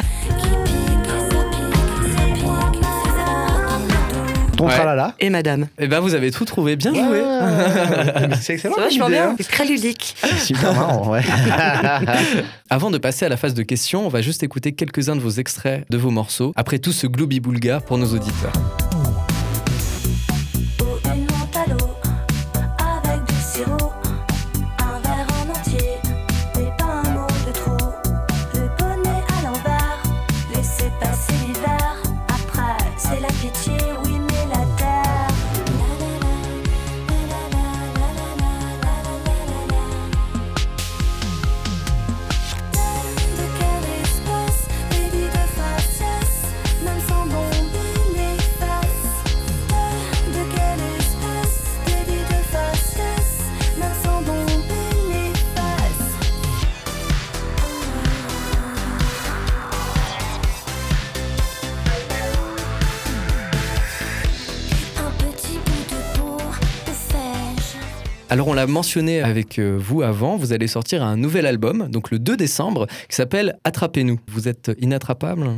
Ton 4.59 4.67
Ouais. 4.67 4.75
tralala. 4.75 5.15
Et 5.21 5.31
madame. 5.31 5.69
Eh 5.79 5.87
ben, 5.87 6.01
vous 6.01 6.15
avez 6.15 6.31
tout 6.31 6.45
trouvé. 6.45 6.77
Bien 6.77 6.93
joué. 6.93 7.23
C'est 8.41 8.55
excellent. 8.55 8.75
Ça 8.75 8.81
va, 8.83 8.89
je 8.91 8.99
m'en 8.99 9.07
l'idée, 9.07 9.19
bien. 9.21 9.31
hein. 9.31 9.37
C'est 9.39 9.49
très 9.49 9.65
ludique. 9.65 10.15
Super 10.39 10.75
marrant, 10.75 11.09
ouais. 11.11 11.23
Avant 12.71 12.91
de 12.91 12.99
passer 12.99 13.25
à 13.25 13.29
la 13.29 13.37
phase 13.37 13.55
de 13.55 13.63
questions, 13.63 14.05
on 14.05 14.09
va 14.09 14.21
juste 14.21 14.43
écouter 14.43 14.73
quelques-uns 14.73 15.17
de 15.17 15.21
vos 15.21 15.31
extraits 15.31 15.85
de 15.91 15.97
vos 15.97 16.11
morceaux. 16.11 16.53
Après 16.57 16.79
tout 16.79 16.93
ce 16.93 17.07
glooby 17.07 17.41
boulga 17.41 17.81
pour 17.81 17.99
nos 17.99 18.13
auditeurs. 18.15 18.53
Alors 68.31 68.49
on 68.49 68.53
l'a 68.53 68.67
mentionné 68.67 69.23
avec 69.23 69.59
euh, 69.59 69.79
vous 69.81 70.03
avant, 70.03 70.37
vous 70.37 70.53
allez 70.53 70.67
sortir 70.67 71.03
un 71.03 71.17
nouvel 71.17 71.47
album, 71.47 71.89
donc 71.89 72.11
le 72.11 72.19
2 72.19 72.37
décembre, 72.37 72.87
qui 73.09 73.17
s'appelle 73.17 73.57
Attrapez-nous. 73.65 74.21
Vous 74.29 74.49
êtes 74.49 74.71
inattrapable? 74.81 75.49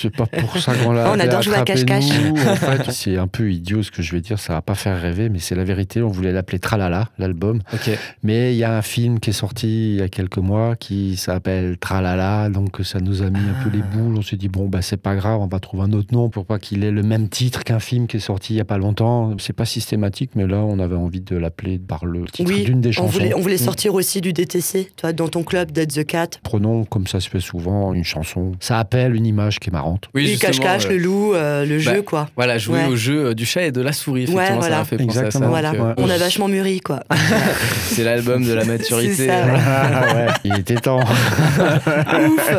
C'est 0.00 0.14
pas 0.14 0.26
pour 0.26 0.58
ça 0.58 0.74
qu'on 0.74 0.90
l'a. 0.90 1.08
On 1.14 1.20
adore 1.20 1.42
jouer 1.42 1.54
à 1.54 1.62
cache-cache. 1.62 2.10
En 2.34 2.56
fait, 2.56 2.90
c'est 2.90 3.16
un 3.16 3.28
peu 3.28 3.52
idiot 3.52 3.84
ce 3.84 3.92
que 3.92 4.02
je 4.02 4.10
vais 4.10 4.20
dire, 4.20 4.40
ça 4.40 4.54
va 4.54 4.62
pas 4.62 4.74
faire 4.74 5.00
rêver, 5.00 5.28
mais 5.28 5.38
c'est 5.38 5.54
la 5.54 5.62
vérité. 5.62 6.02
On 6.02 6.08
voulait 6.08 6.32
l'appeler 6.32 6.58
Tralala, 6.58 7.10
l'album. 7.16 7.60
Ok. 7.72 7.96
Mais 8.24 8.52
il 8.52 8.58
y 8.58 8.64
a 8.64 8.76
un 8.76 8.82
film 8.82 9.20
qui 9.20 9.30
est 9.30 9.32
sorti 9.32 9.92
il 9.92 10.00
y 10.00 10.02
a 10.02 10.08
quelques 10.08 10.38
mois 10.38 10.74
qui 10.74 11.16
s'appelle 11.16 11.78
Tralala, 11.78 12.48
donc 12.48 12.80
ça 12.82 12.98
nous 12.98 13.22
a 13.22 13.30
mis 13.30 13.38
un 13.38 13.62
peu 13.62 13.70
les 13.70 13.82
boules. 13.82 14.16
On 14.18 14.22
s'est 14.22 14.36
dit, 14.36 14.48
bon, 14.48 14.66
bah, 14.66 14.82
c'est 14.82 14.96
pas 14.96 15.14
grave, 15.14 15.40
on 15.40 15.46
va 15.46 15.60
trouver 15.60 15.84
un 15.84 15.92
autre 15.92 16.12
nom 16.12 16.28
pour 16.28 16.44
pas 16.44 16.58
qu'il 16.58 16.82
ait 16.82 16.90
le 16.90 17.04
même 17.04 17.28
titre 17.28 17.62
qu'un 17.62 17.78
film 17.78 18.08
qui 18.08 18.16
est 18.16 18.20
sorti 18.20 18.54
il 18.54 18.56
y 18.56 18.60
a 18.60 18.64
pas 18.64 18.78
longtemps. 18.78 19.36
C'est 19.38 19.52
pas 19.52 19.64
systématique, 19.64 20.30
mais 20.34 20.48
là, 20.48 20.58
on 20.58 20.80
avait 20.80 20.96
envie 20.96 21.20
de 21.20 21.36
l'appeler 21.36 21.78
par 21.78 22.04
le 22.04 22.15
titre 22.32 22.50
Oui, 22.50 22.64
d'une 22.64 22.80
des 22.80 22.98
On 23.00 23.06
voulait, 23.06 23.34
on 23.34 23.40
voulait 23.40 23.54
Mm. 23.56 23.58
sortir 23.58 23.94
aussi 23.94 24.20
du 24.20 24.32
DTC, 24.32 24.90
toi, 24.96 25.12
dans 25.12 25.28
ton 25.28 25.42
club, 25.42 25.70
Dead 25.72 25.92
the 25.92 26.04
Cat. 26.04 26.28
Prenons, 26.42 26.84
comme 26.84 27.06
ça 27.06 27.20
se 27.20 27.28
fait 27.28 27.40
souvent, 27.40 27.92
une 27.94 28.04
chanson. 28.04 28.52
Ça 28.60 28.78
appelle 28.78 29.14
une 29.14 29.26
image 29.26 29.58
qui 29.60 29.70
est 29.70 29.72
marrante. 29.72 30.08
Oui, 30.14 30.36
cache-cache, 30.38 30.86
euh, 30.86 30.90
le 30.90 30.96
loup, 30.98 31.34
euh, 31.34 31.64
le 31.64 31.76
bah, 31.76 31.94
jeu, 31.94 32.02
quoi. 32.02 32.28
Voilà, 32.36 32.58
jouer 32.58 32.80
Ouais. 32.80 32.86
au 32.86 32.96
jeu 32.96 33.26
euh, 33.26 33.34
du 33.34 33.44
chat 33.46 33.62
et 33.66 33.72
de 33.72 33.80
la 33.80 33.92
souris, 33.92 34.22
effectivement, 34.24 34.46
ça 34.48 34.56
voilà. 34.56 34.78
m'a 34.78 34.84
fait 34.84 34.96
penser 34.96 35.10
à 35.10 35.20
ça. 35.22 35.26
Exactement. 35.26 35.48
Voilà, 35.50 35.72
donc, 35.72 35.80
euh, 35.80 35.94
on 35.98 36.08
a 36.10 36.18
vachement 36.18 36.48
mûri, 36.48 36.80
quoi. 36.80 37.00
C'est 37.88 38.04
l'album 38.04 38.44
de 38.44 38.52
la 38.52 38.64
maturité. 38.64 39.26
Ça, 39.26 39.44
ouais. 39.46 39.52
Ah 39.66 40.14
ouais, 40.14 40.26
il 40.44 40.58
était 40.58 40.76
temps. 40.76 41.00
Ouf 41.80 42.50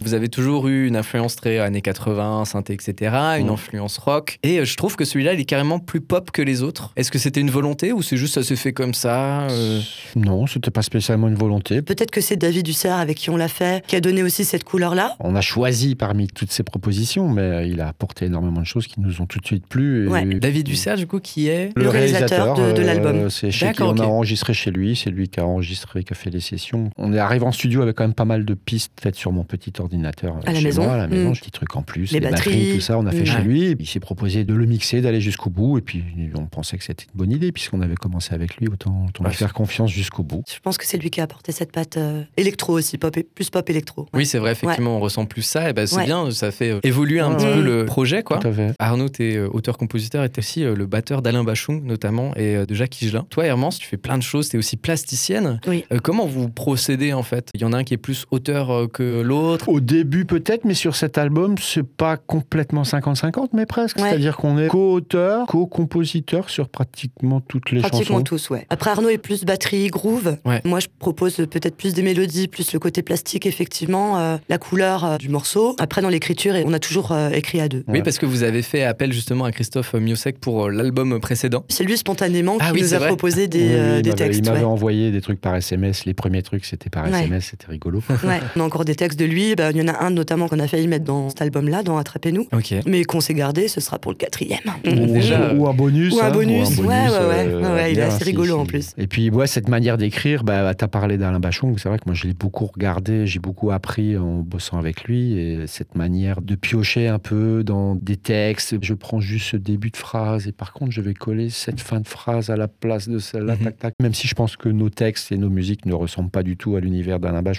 Vous 0.00 0.14
avez 0.14 0.28
toujours 0.28 0.68
eu 0.68 0.86
une 0.86 0.96
influence 0.96 1.36
très 1.36 1.58
années 1.58 1.80
80, 1.82 2.44
synthé, 2.44 2.72
etc., 2.74 3.14
une 3.38 3.46
Mm. 3.48 3.50
influence 3.50 3.98
rock. 3.98 4.38
Et 4.42 4.64
je 4.64 4.76
trouve 4.76 4.96
que 4.96 5.04
celui-là, 5.04 5.34
il 5.34 5.40
est 5.40 5.44
carrément 5.44 5.78
plus 5.78 6.00
pop 6.00 6.30
que 6.30 6.42
les 6.42 6.62
autres. 6.62 6.92
Est-ce 6.96 7.10
que 7.10 7.18
c'était 7.18 7.40
une 7.40 7.50
volonté 7.50 7.92
ou 7.92 8.02
c'est 8.02 8.16
juste 8.16 8.34
ça 8.34 8.42
s'est 8.44 8.56
fait 8.56 8.72
comme 8.72 8.94
ça 8.94 9.48
euh, 9.48 9.80
Non, 10.16 10.46
c'était 10.46 10.70
pas 10.70 10.82
spécialement 10.82 11.28
une 11.28 11.34
volonté. 11.34 11.82
Peut-être 11.82 12.10
que 12.10 12.20
c'est 12.20 12.36
David 12.36 12.64
Dussert 12.64 12.96
avec 12.96 13.16
qui 13.16 13.30
on 13.30 13.36
l'a 13.36 13.48
fait, 13.48 13.84
qui 13.86 13.96
a 13.96 14.00
donné 14.00 14.22
aussi 14.22 14.44
cette 14.44 14.64
couleur-là. 14.64 15.16
On 15.20 15.34
a 15.34 15.40
choisi 15.40 15.94
parmi 15.94 16.28
toutes 16.28 16.52
ces 16.52 16.62
propositions, 16.62 17.28
mais 17.28 17.68
il 17.68 17.80
a 17.80 17.88
apporté 17.88 18.26
énormément 18.26 18.60
de 18.60 18.66
choses 18.66 18.86
qui 18.86 19.00
nous 19.00 19.20
ont 19.20 19.26
tout 19.26 19.38
de 19.40 19.46
suite 19.46 19.66
plu. 19.66 20.04
Et 20.04 20.08
Ouais. 20.08 20.24
David 20.38 20.66
Dussert, 20.66 20.96
du 20.96 21.06
coup, 21.06 21.18
qui 21.20 21.48
est 21.48 21.70
Le 21.76 21.88
réalisateur 21.88 22.54
de- 22.54 22.72
de 22.72 22.80
euh, 22.82 22.84
l'album. 22.84 23.30
C'est 23.30 23.50
chez 23.50 23.72
qui 23.72 23.82
on 23.82 23.96
a 23.98 24.04
enregistré 24.04 24.54
chez 24.54 24.70
lui, 24.70 24.94
c'est 24.96 25.10
lui 25.10 25.28
qui 25.28 25.40
a 25.40 25.46
enregistré, 25.46 26.04
qui 26.04 26.12
a 26.12 26.16
fait 26.16 26.30
les 26.30 26.40
sessions. 26.40 26.90
On 26.98 27.12
est 27.12 27.18
arrivé 27.18 27.44
en 27.44 27.52
studio 27.52 27.82
avec 27.82 27.96
quand 27.96 28.04
même 28.04 28.14
pas 28.14 28.24
mal 28.24 28.44
de 28.44 28.54
pistes 28.54 28.92
faites 29.00 29.16
sur 29.16 29.32
mon 29.32 29.44
petit 29.44 29.72
ordinateur 29.78 30.36
À 30.46 30.52
la 30.52 30.58
chez 30.58 30.64
maison. 30.64 30.84
moi, 30.84 30.92
à 30.94 30.98
la 30.98 31.06
maison, 31.08 31.30
Mm. 31.30 31.34
petits 31.36 31.50
trucs 31.50 31.74
en 31.76 31.82
plus, 31.82 32.12
Les 32.12 32.20
les, 32.20 32.28
batteries. 32.30 32.74
tout 32.74 32.80
ça, 32.80 32.98
on 32.98 33.06
a 33.06 33.10
fait 33.10 33.22
Mm. 33.22 33.26
chez 33.26 33.42
lui. 33.42 33.76
Il 33.78 33.86
s'est 33.86 34.00
proposé 34.00 34.44
de 34.44 34.54
le 34.54 34.66
mixer, 34.66 35.00
d'aller 35.00 35.20
jusqu'au 35.20 35.50
bout, 35.50 35.78
et 35.78 35.80
puis 35.80 36.02
on 36.36 36.46
pensait 36.46 36.76
que 36.76 36.84
c'était 36.84 37.04
une 37.04 37.18
bonne 37.18 37.32
idée 37.32 37.52
puisqu'on 37.52 37.80
avait 37.80 37.94
commencé 37.94 38.33
avec 38.34 38.56
lui, 38.56 38.68
autant, 38.68 39.06
autant 39.08 39.24
Ouais, 39.24 39.30
lui 39.30 39.36
faire 39.36 39.52
confiance 39.54 39.90
jusqu'au 39.90 40.22
bout. 40.22 40.42
Je 40.52 40.60
pense 40.60 40.76
que 40.78 40.84
c'est 40.86 40.98
lui 40.98 41.10
qui 41.10 41.20
a 41.20 41.24
apporté 41.24 41.52
cette 41.52 41.72
patte 41.72 41.96
euh, 41.96 42.22
électro 42.36 42.74
aussi, 42.74 42.98
pop, 42.98 43.16
plus 43.34 43.50
pop 43.50 43.68
électro. 43.70 44.06
Oui, 44.12 44.26
c'est 44.26 44.38
vrai, 44.38 44.52
effectivement, 44.52 44.96
on 44.96 45.00
ressent 45.00 45.24
plus 45.26 45.42
ça. 45.42 45.70
Et 45.70 45.72
ben, 45.72 45.86
c'est 45.86 45.96
Ouais. 45.96 46.04
bien, 46.04 46.30
ça 46.30 46.50
fait 46.50 46.70
euh, 46.72 46.80
évoluer 46.82 47.20
un 47.20 47.30
Ouais. 47.30 47.36
petit 47.36 47.46
peu 47.46 47.62
le 47.62 47.84
projet, 47.86 48.22
quoi. 48.22 48.38
Tout 48.38 48.48
à 48.48 48.52
fait. 48.52 48.72
Arnaud, 48.78 49.08
t'es 49.08 49.36
euh, 49.36 49.48
auteur-compositeur 49.52 50.24
et 50.24 50.28
t'es 50.28 50.40
aussi 50.40 50.64
euh, 50.64 50.74
le 50.74 50.86
batteur 50.86 51.22
d'Alain 51.22 51.44
Bachung, 51.44 51.82
notamment, 51.84 52.32
et 52.36 52.56
euh, 52.56 52.66
de 52.66 52.74
Jacques 52.74 53.00
Higelin. 53.00 53.24
Toi, 53.30 53.46
Hermance, 53.46 53.78
tu 53.78 53.86
fais 53.86 53.96
plein 53.96 54.18
de 54.18 54.22
choses, 54.22 54.48
t'es 54.48 54.58
aussi 54.58 54.76
plasticienne. 54.76 55.60
Oui. 55.66 55.84
Euh, 55.92 55.98
comment 56.02 56.26
vous 56.26 56.48
procédez, 56.48 57.12
en 57.12 57.22
fait? 57.22 57.48
Il 57.54 57.60
y 57.60 57.64
en 57.64 57.72
a 57.72 57.78
un 57.78 57.84
qui 57.84 57.94
est 57.94 57.98
plus 57.98 58.26
auteur 58.30 58.70
euh, 58.70 58.86
que 58.88 59.22
l'autre? 59.22 59.68
Au 59.68 59.80
début 59.80 60.24
peut-être, 60.24 60.64
mais 60.64 60.74
sur 60.74 60.96
cet 60.96 61.18
album, 61.18 61.56
c'est 61.58 61.82
pas 61.86 62.16
complètement 62.16 62.82
50-50, 62.82 63.50
mais 63.52 63.66
presque. 63.66 63.96
Ouais. 63.98 64.08
C'est-à-dire 64.10 64.36
qu'on 64.36 64.58
est 64.58 64.68
co-auteur, 64.68 65.46
co-compositeur 65.46 66.50
sur 66.50 66.68
pratiquement 66.68 67.40
toutes 67.40 67.70
les 67.70 67.80
Pratiquement 67.80 68.04
chansons. 68.18 68.23
Tous, 68.24 68.50
ouais. 68.50 68.66
Après, 68.70 68.90
Arnaud 68.90 69.08
est 69.08 69.18
plus 69.18 69.44
batterie, 69.44 69.88
groove. 69.88 70.36
Ouais. 70.44 70.60
Moi, 70.64 70.80
je 70.80 70.86
propose 70.98 71.36
peut-être 71.36 71.76
plus 71.76 71.94
des 71.94 72.02
mélodies, 72.02 72.48
plus 72.48 72.72
le 72.72 72.78
côté 72.78 73.02
plastique, 73.02 73.46
effectivement, 73.46 74.18
euh, 74.18 74.36
la 74.48 74.58
couleur 74.58 75.04
euh, 75.04 75.16
du 75.18 75.28
morceau. 75.28 75.76
Après, 75.78 76.02
dans 76.02 76.08
l'écriture, 76.08 76.54
on 76.64 76.72
a 76.72 76.78
toujours 76.78 77.12
euh, 77.12 77.30
écrit 77.30 77.60
à 77.60 77.68
deux. 77.68 77.84
Oui, 77.88 78.02
parce 78.02 78.18
que 78.18 78.26
vous 78.26 78.42
avez 78.42 78.62
fait 78.62 78.82
appel 78.82 79.12
justement 79.12 79.44
à 79.44 79.52
Christophe 79.52 79.94
Miosek 79.94 80.38
pour 80.40 80.64
euh, 80.66 80.70
l'album 80.70 81.20
précédent. 81.20 81.64
C'est 81.68 81.84
lui 81.84 81.96
spontanément 81.96 82.56
Ah 82.60 82.68
qui 82.68 82.72
oui, 82.74 82.82
nous 82.82 82.94
a 82.94 82.98
vrai. 82.98 83.08
proposé 83.08 83.46
des, 83.46 83.58
Oui, 83.60 83.64
oui, 83.66 83.72
euh, 83.74 83.96
il 83.98 84.02
des 84.02 84.10
m'avait- 84.10 84.24
textes. 84.24 84.40
Il 84.40 84.48
m'avait 84.48 84.58
ouais. 84.60 84.64
envoyé 84.64 85.10
des 85.10 85.20
trucs 85.20 85.40
par 85.40 85.54
SMS. 85.54 86.04
Les 86.06 86.14
premiers 86.14 86.42
trucs, 86.42 86.64
c'était 86.64 86.90
par 86.90 87.04
Ouais. 87.04 87.10
SMS, 87.22 87.48
c'était 87.50 87.66
rigolo. 87.68 88.02
Ouais. 88.24 88.40
On 88.56 88.60
a 88.60 88.64
encore 88.64 88.84
des 88.86 88.94
textes 88.94 89.18
de 89.18 89.24
lui. 89.26 89.54
Bah, 89.54 89.70
Il 89.70 89.76
y 89.76 89.82
en 89.82 89.88
a 89.88 90.02
un 90.02 90.10
notamment 90.10 90.48
qu'on 90.48 90.58
a 90.60 90.66
failli 90.66 90.86
mettre 90.88 91.04
dans 91.04 91.28
cet 91.28 91.42
album-là, 91.42 91.82
dans 91.82 91.98
Attrapez-nous, 91.98 92.48
mais 92.86 93.04
qu'on 93.04 93.20
s'est 93.20 93.34
gardé, 93.34 93.68
ce 93.68 93.80
sera 93.80 93.98
pour 93.98 94.12
le 94.12 94.16
quatrième. 94.16 94.60
ou, 94.86 95.12
Déjà, 95.12 95.52
ou 95.54 95.68
un 95.68 95.74
bonus. 95.74 96.14
Ou 96.14 96.20
un 96.20 96.24
hein, 96.26 96.30
bonus, 96.30 96.68
ouais, 96.78 96.84
ouais, 96.86 96.86
ouais. 96.86 97.10
euh, 97.10 97.60
Ouais, 97.60 97.68
ouais, 97.74 97.92
il 97.92 97.98
est 97.98 98.02
si, 98.18 98.24
rigolo 98.24 98.46
si. 98.46 98.52
en 98.52 98.66
plus. 98.66 98.90
Et 98.98 99.06
puis, 99.06 99.30
ouais, 99.30 99.46
cette 99.46 99.68
manière 99.68 99.96
d'écrire, 99.98 100.44
bah, 100.44 100.74
tu 100.74 100.84
as 100.84 100.88
parlé 100.88 101.18
d'Alain 101.18 101.40
Bachung. 101.40 101.76
C'est 101.78 101.88
vrai 101.88 101.98
que 101.98 102.04
moi, 102.06 102.14
je 102.14 102.26
l'ai 102.26 102.34
beaucoup 102.34 102.66
regardé, 102.66 103.26
j'ai 103.26 103.38
beaucoup 103.38 103.70
appris 103.70 104.16
en 104.16 104.40
bossant 104.40 104.78
avec 104.78 105.04
lui. 105.04 105.38
Et 105.38 105.66
cette 105.66 105.94
manière 105.94 106.40
de 106.42 106.54
piocher 106.54 107.08
un 107.08 107.18
peu 107.18 107.62
dans 107.64 107.94
des 107.94 108.16
textes. 108.16 108.76
Je 108.82 108.94
prends 108.94 109.20
juste 109.20 109.50
ce 109.50 109.56
début 109.56 109.90
de 109.90 109.96
phrase 109.96 110.46
et 110.48 110.52
par 110.52 110.72
contre, 110.72 110.90
je 110.92 111.00
vais 111.00 111.14
coller 111.14 111.50
cette 111.50 111.80
fin 111.80 112.00
de 112.00 112.08
phrase 112.08 112.50
à 112.50 112.56
la 112.56 112.68
place 112.68 113.08
de 113.08 113.18
celle-là, 113.18 113.54
Mhm. 113.56 113.64
tac, 113.64 113.78
tac. 113.78 113.94
Même 114.02 114.14
si 114.14 114.26
je 114.28 114.34
pense 114.34 114.56
que 114.56 114.68
nos 114.68 114.90
textes 114.90 115.30
et 115.32 115.36
nos 115.36 115.50
musiques 115.50 115.86
ne 115.86 115.94
ressemblent 115.94 116.30
pas 116.30 116.42
du 116.42 116.56
tout 116.56 116.76
à 116.76 116.80
l'univers 116.80 117.20
d'Alain. 117.20 117.42
Ouais, 117.44 117.52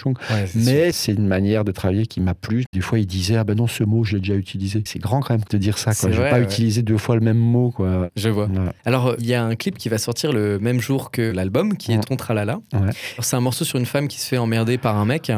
c'est 0.46 0.60
sûr. 0.60 0.72
Mais 0.72 0.92
c'est 0.92 1.12
une 1.12 1.26
manière 1.26 1.64
de 1.64 1.72
travailler 1.72 2.06
qui 2.06 2.20
m'a 2.20 2.34
plu. 2.34 2.64
Des 2.72 2.80
fois, 2.80 2.98
il 2.98 3.06
disait 3.06 3.36
Ah 3.36 3.44
ben 3.44 3.54
non, 3.56 3.66
ce 3.66 3.84
mot, 3.84 4.04
je 4.04 4.14
l'ai 4.14 4.20
déjà 4.20 4.34
utilisé. 4.34 4.82
C'est 4.84 4.98
grand 4.98 5.20
quand 5.20 5.34
même 5.34 5.42
de 5.50 5.58
dire 5.58 5.78
ça. 5.78 5.92
C'est 5.92 6.06
Quoi. 6.08 6.16
Je 6.16 6.22
vais 6.22 6.30
pas 6.30 6.38
ouais. 6.38 6.44
utiliser 6.44 6.82
deux 6.82 6.98
fois 6.98 7.14
le 7.14 7.20
même 7.20 7.36
mot. 7.38 7.70
Quoi. 7.70 8.10
Je 8.16 8.28
vois. 8.28 8.48
Alors, 8.84 9.14
il 9.18 9.26
y 9.26 9.34
a 9.34 9.44
un 9.44 9.54
clip 9.54 9.76
qui 9.78 9.88
va 9.88 9.98
sortir 9.98 10.32
le 10.32 10.45
même 10.60 10.80
jour 10.80 11.10
que 11.10 11.22
l'album, 11.22 11.76
qui 11.76 11.92
est. 11.92 11.96
Ton 12.06 12.16
Tralala. 12.16 12.60
Ouais. 12.72 12.78
Alors, 12.80 12.92
C'est 13.22 13.36
un 13.36 13.40
morceau 13.40 13.64
sur 13.64 13.78
une 13.78 13.86
femme 13.86 14.06
qui 14.08 14.20
se 14.20 14.28
fait 14.28 14.38
emmerder 14.38 14.78
par 14.78 14.96
un 14.96 15.04
mec. 15.04 15.32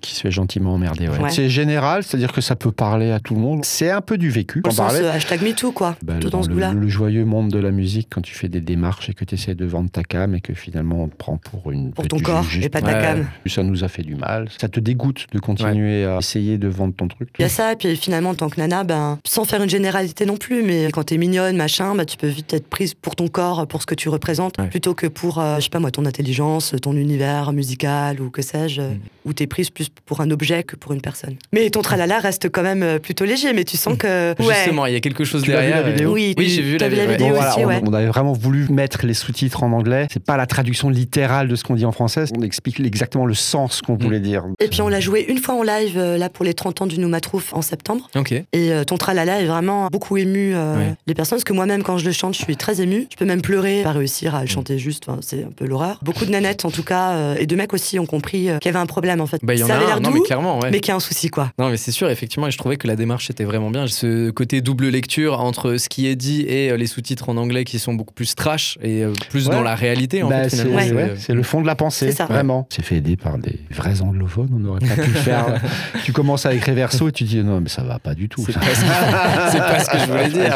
Qui 0.00 0.14
se 0.14 0.20
fait 0.22 0.30
gentiment 0.30 0.74
emmerder. 0.74 1.08
ouais. 1.08 1.18
Ouais. 1.18 1.30
C'est 1.30 1.48
général, 1.48 2.02
c'est-à-dire 2.02 2.32
que 2.32 2.40
ça 2.40 2.56
peut 2.56 2.72
parler 2.72 3.10
à 3.10 3.20
tout 3.20 3.34
le 3.34 3.40
monde. 3.40 3.64
C'est 3.64 3.90
un 3.90 4.00
peu 4.00 4.16
du 4.18 4.30
vécu. 4.30 4.60
Dans 4.62 4.70
sens 4.70 4.92
parlait. 4.92 5.00
euh, 5.04 5.12
hashtag 5.12 5.42
MeToo, 5.42 5.72
quoi. 5.72 5.96
Bah, 6.02 6.14
Tout 6.20 6.30
dans 6.30 6.42
ce 6.42 6.48
le, 6.48 6.54
goût-là. 6.54 6.72
le 6.72 6.88
joyeux 6.88 7.24
monde 7.24 7.50
de 7.50 7.58
la 7.58 7.70
musique, 7.70 8.08
quand 8.10 8.20
tu 8.22 8.34
fais 8.34 8.48
des 8.48 8.60
démarches 8.60 9.10
et 9.10 9.14
que 9.14 9.24
tu 9.24 9.34
essaies 9.34 9.54
de 9.54 9.64
vendre 9.66 9.90
ta 9.90 10.02
cam 10.02 10.34
et 10.34 10.40
que 10.40 10.54
finalement 10.54 11.02
on 11.04 11.08
te 11.08 11.16
prend 11.16 11.36
pour 11.36 11.70
une. 11.70 11.92
Pour 11.92 12.06
ton 12.08 12.18
corps 12.18 12.42
juges 12.44 12.64
et 12.64 12.68
pas 12.68 12.80
ta 12.80 12.94
Ouais. 12.94 13.02
cam. 13.02 13.26
Ça 13.46 13.62
nous 13.62 13.84
a 13.84 13.88
fait 13.88 14.02
du 14.02 14.14
mal. 14.14 14.48
Ça 14.60 14.68
te 14.68 14.80
dégoûte 14.80 15.26
de 15.32 15.38
continuer 15.38 16.04
à 16.04 16.18
essayer 16.18 16.58
de 16.58 16.68
vendre 16.68 16.94
ton 16.94 17.08
truc. 17.08 17.28
Il 17.38 17.42
y 17.42 17.44
a 17.44 17.48
ça, 17.48 17.72
et 17.72 17.76
puis 17.76 17.94
finalement, 17.96 18.30
en 18.30 18.34
tant 18.34 18.48
que 18.48 18.60
nana, 18.60 18.84
ben, 18.84 19.18
sans 19.26 19.44
faire 19.44 19.62
une 19.62 19.68
généralité 19.70 20.26
non 20.26 20.36
plus, 20.36 20.62
mais 20.62 20.88
quand 20.92 21.04
t'es 21.04 21.16
mignonne, 21.18 21.56
machin, 21.56 21.94
bah, 21.94 22.04
tu 22.04 22.16
peux 22.16 22.26
vite 22.28 22.52
être 22.54 22.68
prise 22.68 22.94
pour 22.94 23.16
ton 23.16 23.28
corps, 23.28 23.66
pour 23.66 23.80
ce 23.82 23.86
que 23.86 23.94
tu 23.94 24.08
représentes, 24.08 24.53
Ouais. 24.58 24.68
plutôt 24.68 24.94
que 24.94 25.06
pour, 25.08 25.38
euh, 25.40 25.56
je 25.56 25.62
sais 25.64 25.68
pas 25.70 25.80
moi, 25.80 25.90
ton 25.90 26.06
intelligence, 26.06 26.74
ton 26.80 26.92
univers 26.92 27.52
musical 27.52 28.20
ou 28.20 28.30
que 28.30 28.40
sais-je, 28.42 28.80
euh, 28.80 28.90
Mm. 28.90 28.98
où 29.24 29.32
t'es 29.32 29.46
prise 29.46 29.70
plus 29.70 29.88
pour 30.06 30.20
un 30.20 30.30
objet 30.30 30.62
que 30.62 30.76
pour 30.76 30.92
une 30.92 31.00
personne. 31.00 31.34
Mais 31.52 31.68
ton 31.70 31.82
tralala 31.82 32.18
reste 32.20 32.48
quand 32.50 32.62
même 32.62 32.82
euh, 32.82 32.98
plutôt 32.98 33.24
léger, 33.24 33.52
mais 33.52 33.64
tu 33.64 33.76
sens 33.76 33.96
que. 33.98 34.34
Ouais. 34.40 34.54
Justement, 34.54 34.86
il 34.86 34.92
y 34.92 34.96
a 34.96 35.00
quelque 35.00 35.24
chose 35.24 35.42
Tu 35.42 35.50
l'as 35.50 35.60
vu, 35.60 35.66
derrière. 35.68 35.84
la 35.86 35.90
vidéo 35.92 36.10
et- 36.10 36.12
Oui, 36.12 36.34
oui 36.38 36.48
j'ai 36.48 36.62
vu 36.62 36.76
la 36.76 36.88
vu 36.88 36.96
la 36.96 37.06
vidéo. 37.06 37.28
voilà, 37.34 37.50
aussi, 37.50 37.64
on, 37.64 37.68
ouais. 37.68 37.80
on 37.84 37.92
avait 37.92 38.06
vraiment 38.06 38.32
voulu 38.32 38.68
mettre 38.68 39.04
les 39.06 39.14
sous-titres 39.14 39.62
en 39.64 39.72
anglais. 39.72 40.06
C'est 40.12 40.22
pas 40.24 40.36
la 40.36 40.46
traduction 40.46 40.88
littérale 40.88 41.48
de 41.48 41.56
ce 41.56 41.64
qu'on 41.64 41.74
dit 41.74 41.84
en 41.84 41.92
français. 41.92 42.24
On 42.36 42.42
explique 42.42 42.78
exactement 42.80 43.26
le 43.26 43.34
sens 43.34 43.82
qu'on 43.82 43.96
voulait 43.96 44.20
dire. 44.20 44.44
Et 44.60 44.68
puis 44.68 44.82
on 44.82 44.88
l'a 44.88 45.00
joué 45.00 45.24
une 45.28 45.38
fois 45.38 45.54
en 45.56 45.62
live, 45.62 45.94
euh, 45.96 46.16
là, 46.16 46.28
pour 46.28 46.44
les 46.44 46.54
30 46.54 46.82
ans 46.82 46.86
du 46.86 46.98
Noumatrouf 46.98 47.52
en 47.54 47.62
septembre. 47.62 48.08
Et 48.52 48.72
euh, 48.72 48.84
ton 48.84 48.96
tralala 48.98 49.40
est 49.40 49.46
vraiment 49.46 49.88
beaucoup 49.90 50.16
ému 50.16 50.54
euh, 50.54 50.76
Ouais. 50.76 50.94
les 51.06 51.14
personnes, 51.14 51.36
parce 51.38 51.44
que 51.44 51.52
moi-même, 51.52 51.82
quand 51.82 51.98
je 51.98 52.04
le 52.04 52.12
chante, 52.12 52.34
je 52.34 52.42
suis 52.42 52.56
très 52.56 52.80
émue. 52.80 53.06
Je 53.10 53.16
peux 53.16 53.24
même 53.24 53.42
pleurer, 53.42 53.82
pas 53.82 53.92
réussir 53.92 54.33
à 54.36 54.40
Mm. 54.40 54.42
le 54.42 54.48
chanter 54.48 54.78
juste, 54.78 55.04
c'est 55.22 55.44
un 55.44 55.50
peu 55.56 55.66
l'horreur. 55.66 55.98
Beaucoup 56.02 56.24
de 56.24 56.30
nanettes, 56.30 56.64
en 56.64 56.70
tout 56.70 56.82
cas, 56.82 57.12
euh, 57.12 57.36
et 57.38 57.46
de 57.46 57.56
mecs 57.56 57.72
aussi 57.72 57.98
ont 57.98 58.06
compris 58.06 58.48
euh, 58.50 58.58
qu'il 58.58 58.70
y 58.70 58.74
avait 58.74 58.82
un 58.82 58.86
problème, 58.86 59.20
en 59.20 59.26
fait. 59.26 59.38
Bah, 59.42 59.54
il 59.54 59.60
y 59.60 59.62
en 59.62 59.66
Ça 59.66 59.76
avait 59.76 59.84
un. 59.84 59.88
l'air 59.88 60.00
Non, 60.00 60.10
doux, 60.10 60.14
mais 60.16 60.20
clairement, 60.22 60.58
ouais. 60.60 60.70
mais 60.70 60.80
qu'il 60.80 60.88
y 60.88 60.92
a 60.92 60.96
un 60.96 61.00
souci, 61.00 61.28
quoi. 61.28 61.50
Non, 61.58 61.70
mais 61.70 61.76
c'est 61.76 61.90
sûr, 61.92 62.08
effectivement, 62.10 62.46
et 62.46 62.50
je 62.50 62.58
trouvais 62.58 62.76
que 62.76 62.86
la 62.86 62.96
démarche 62.96 63.30
était 63.30 63.44
vraiment 63.44 63.70
bien. 63.70 63.86
Ce 63.86 64.30
côté 64.30 64.60
double 64.60 64.88
lecture 64.88 65.40
entre 65.40 65.76
ce 65.76 65.88
qui 65.88 66.06
est 66.06 66.16
dit 66.16 66.42
et 66.48 66.70
euh, 66.70 66.76
les 66.76 66.86
sous-titres 66.86 67.28
en 67.28 67.36
anglais 67.36 67.64
qui 67.64 67.78
sont 67.78 67.94
beaucoup 67.94 68.14
plus 68.14 68.34
trash 68.34 68.78
et 68.82 69.02
euh, 69.04 69.12
plus 69.30 69.48
Ouais. 69.48 69.54
dans 69.54 69.62
la 69.62 69.74
réalité, 69.74 70.22
en 70.22 70.28
Bah, 70.28 70.44
fait, 70.44 70.50
c'est 70.50 70.56
finalement. 70.64 70.76
ouais, 70.76 70.88
c'est, 70.88 70.94
euh, 71.12 71.16
c'est 71.18 71.34
le 71.34 71.42
fond 71.42 71.60
de 71.60 71.66
la 71.66 71.74
pensée, 71.74 72.06
C'est 72.10 72.16
ça. 72.18 72.26
vraiment. 72.26 72.66
C'est 72.70 72.82
fait 72.84 72.96
aider 72.96 73.16
par 73.16 73.38
des 73.38 73.58
vrais 73.70 74.00
anglophones, 74.00 74.50
on 74.54 74.58
n'aurait 74.58 74.80
pas 74.80 74.94
pu 74.94 75.10
le 75.10 75.14
faire. 75.20 75.60
tu 76.04 76.12
commences 76.12 76.46
avec 76.46 76.64
Reverso 76.64 77.08
et 77.08 77.12
tu 77.12 77.24
dis 77.24 77.42
non, 77.42 77.60
mais 77.60 77.68
ça 77.68 77.82
va 77.82 77.98
pas 77.98 78.14
du 78.14 78.28
tout. 78.28 78.44
C'est 78.46 78.54
pas, 78.54 78.60
ce- 78.66 79.52
c'est 79.52 79.58
pas 79.58 79.80
ce 79.80 79.90
que 79.90 79.98
je 79.98 80.04
voulais 80.06 80.28
dire. 80.30 80.54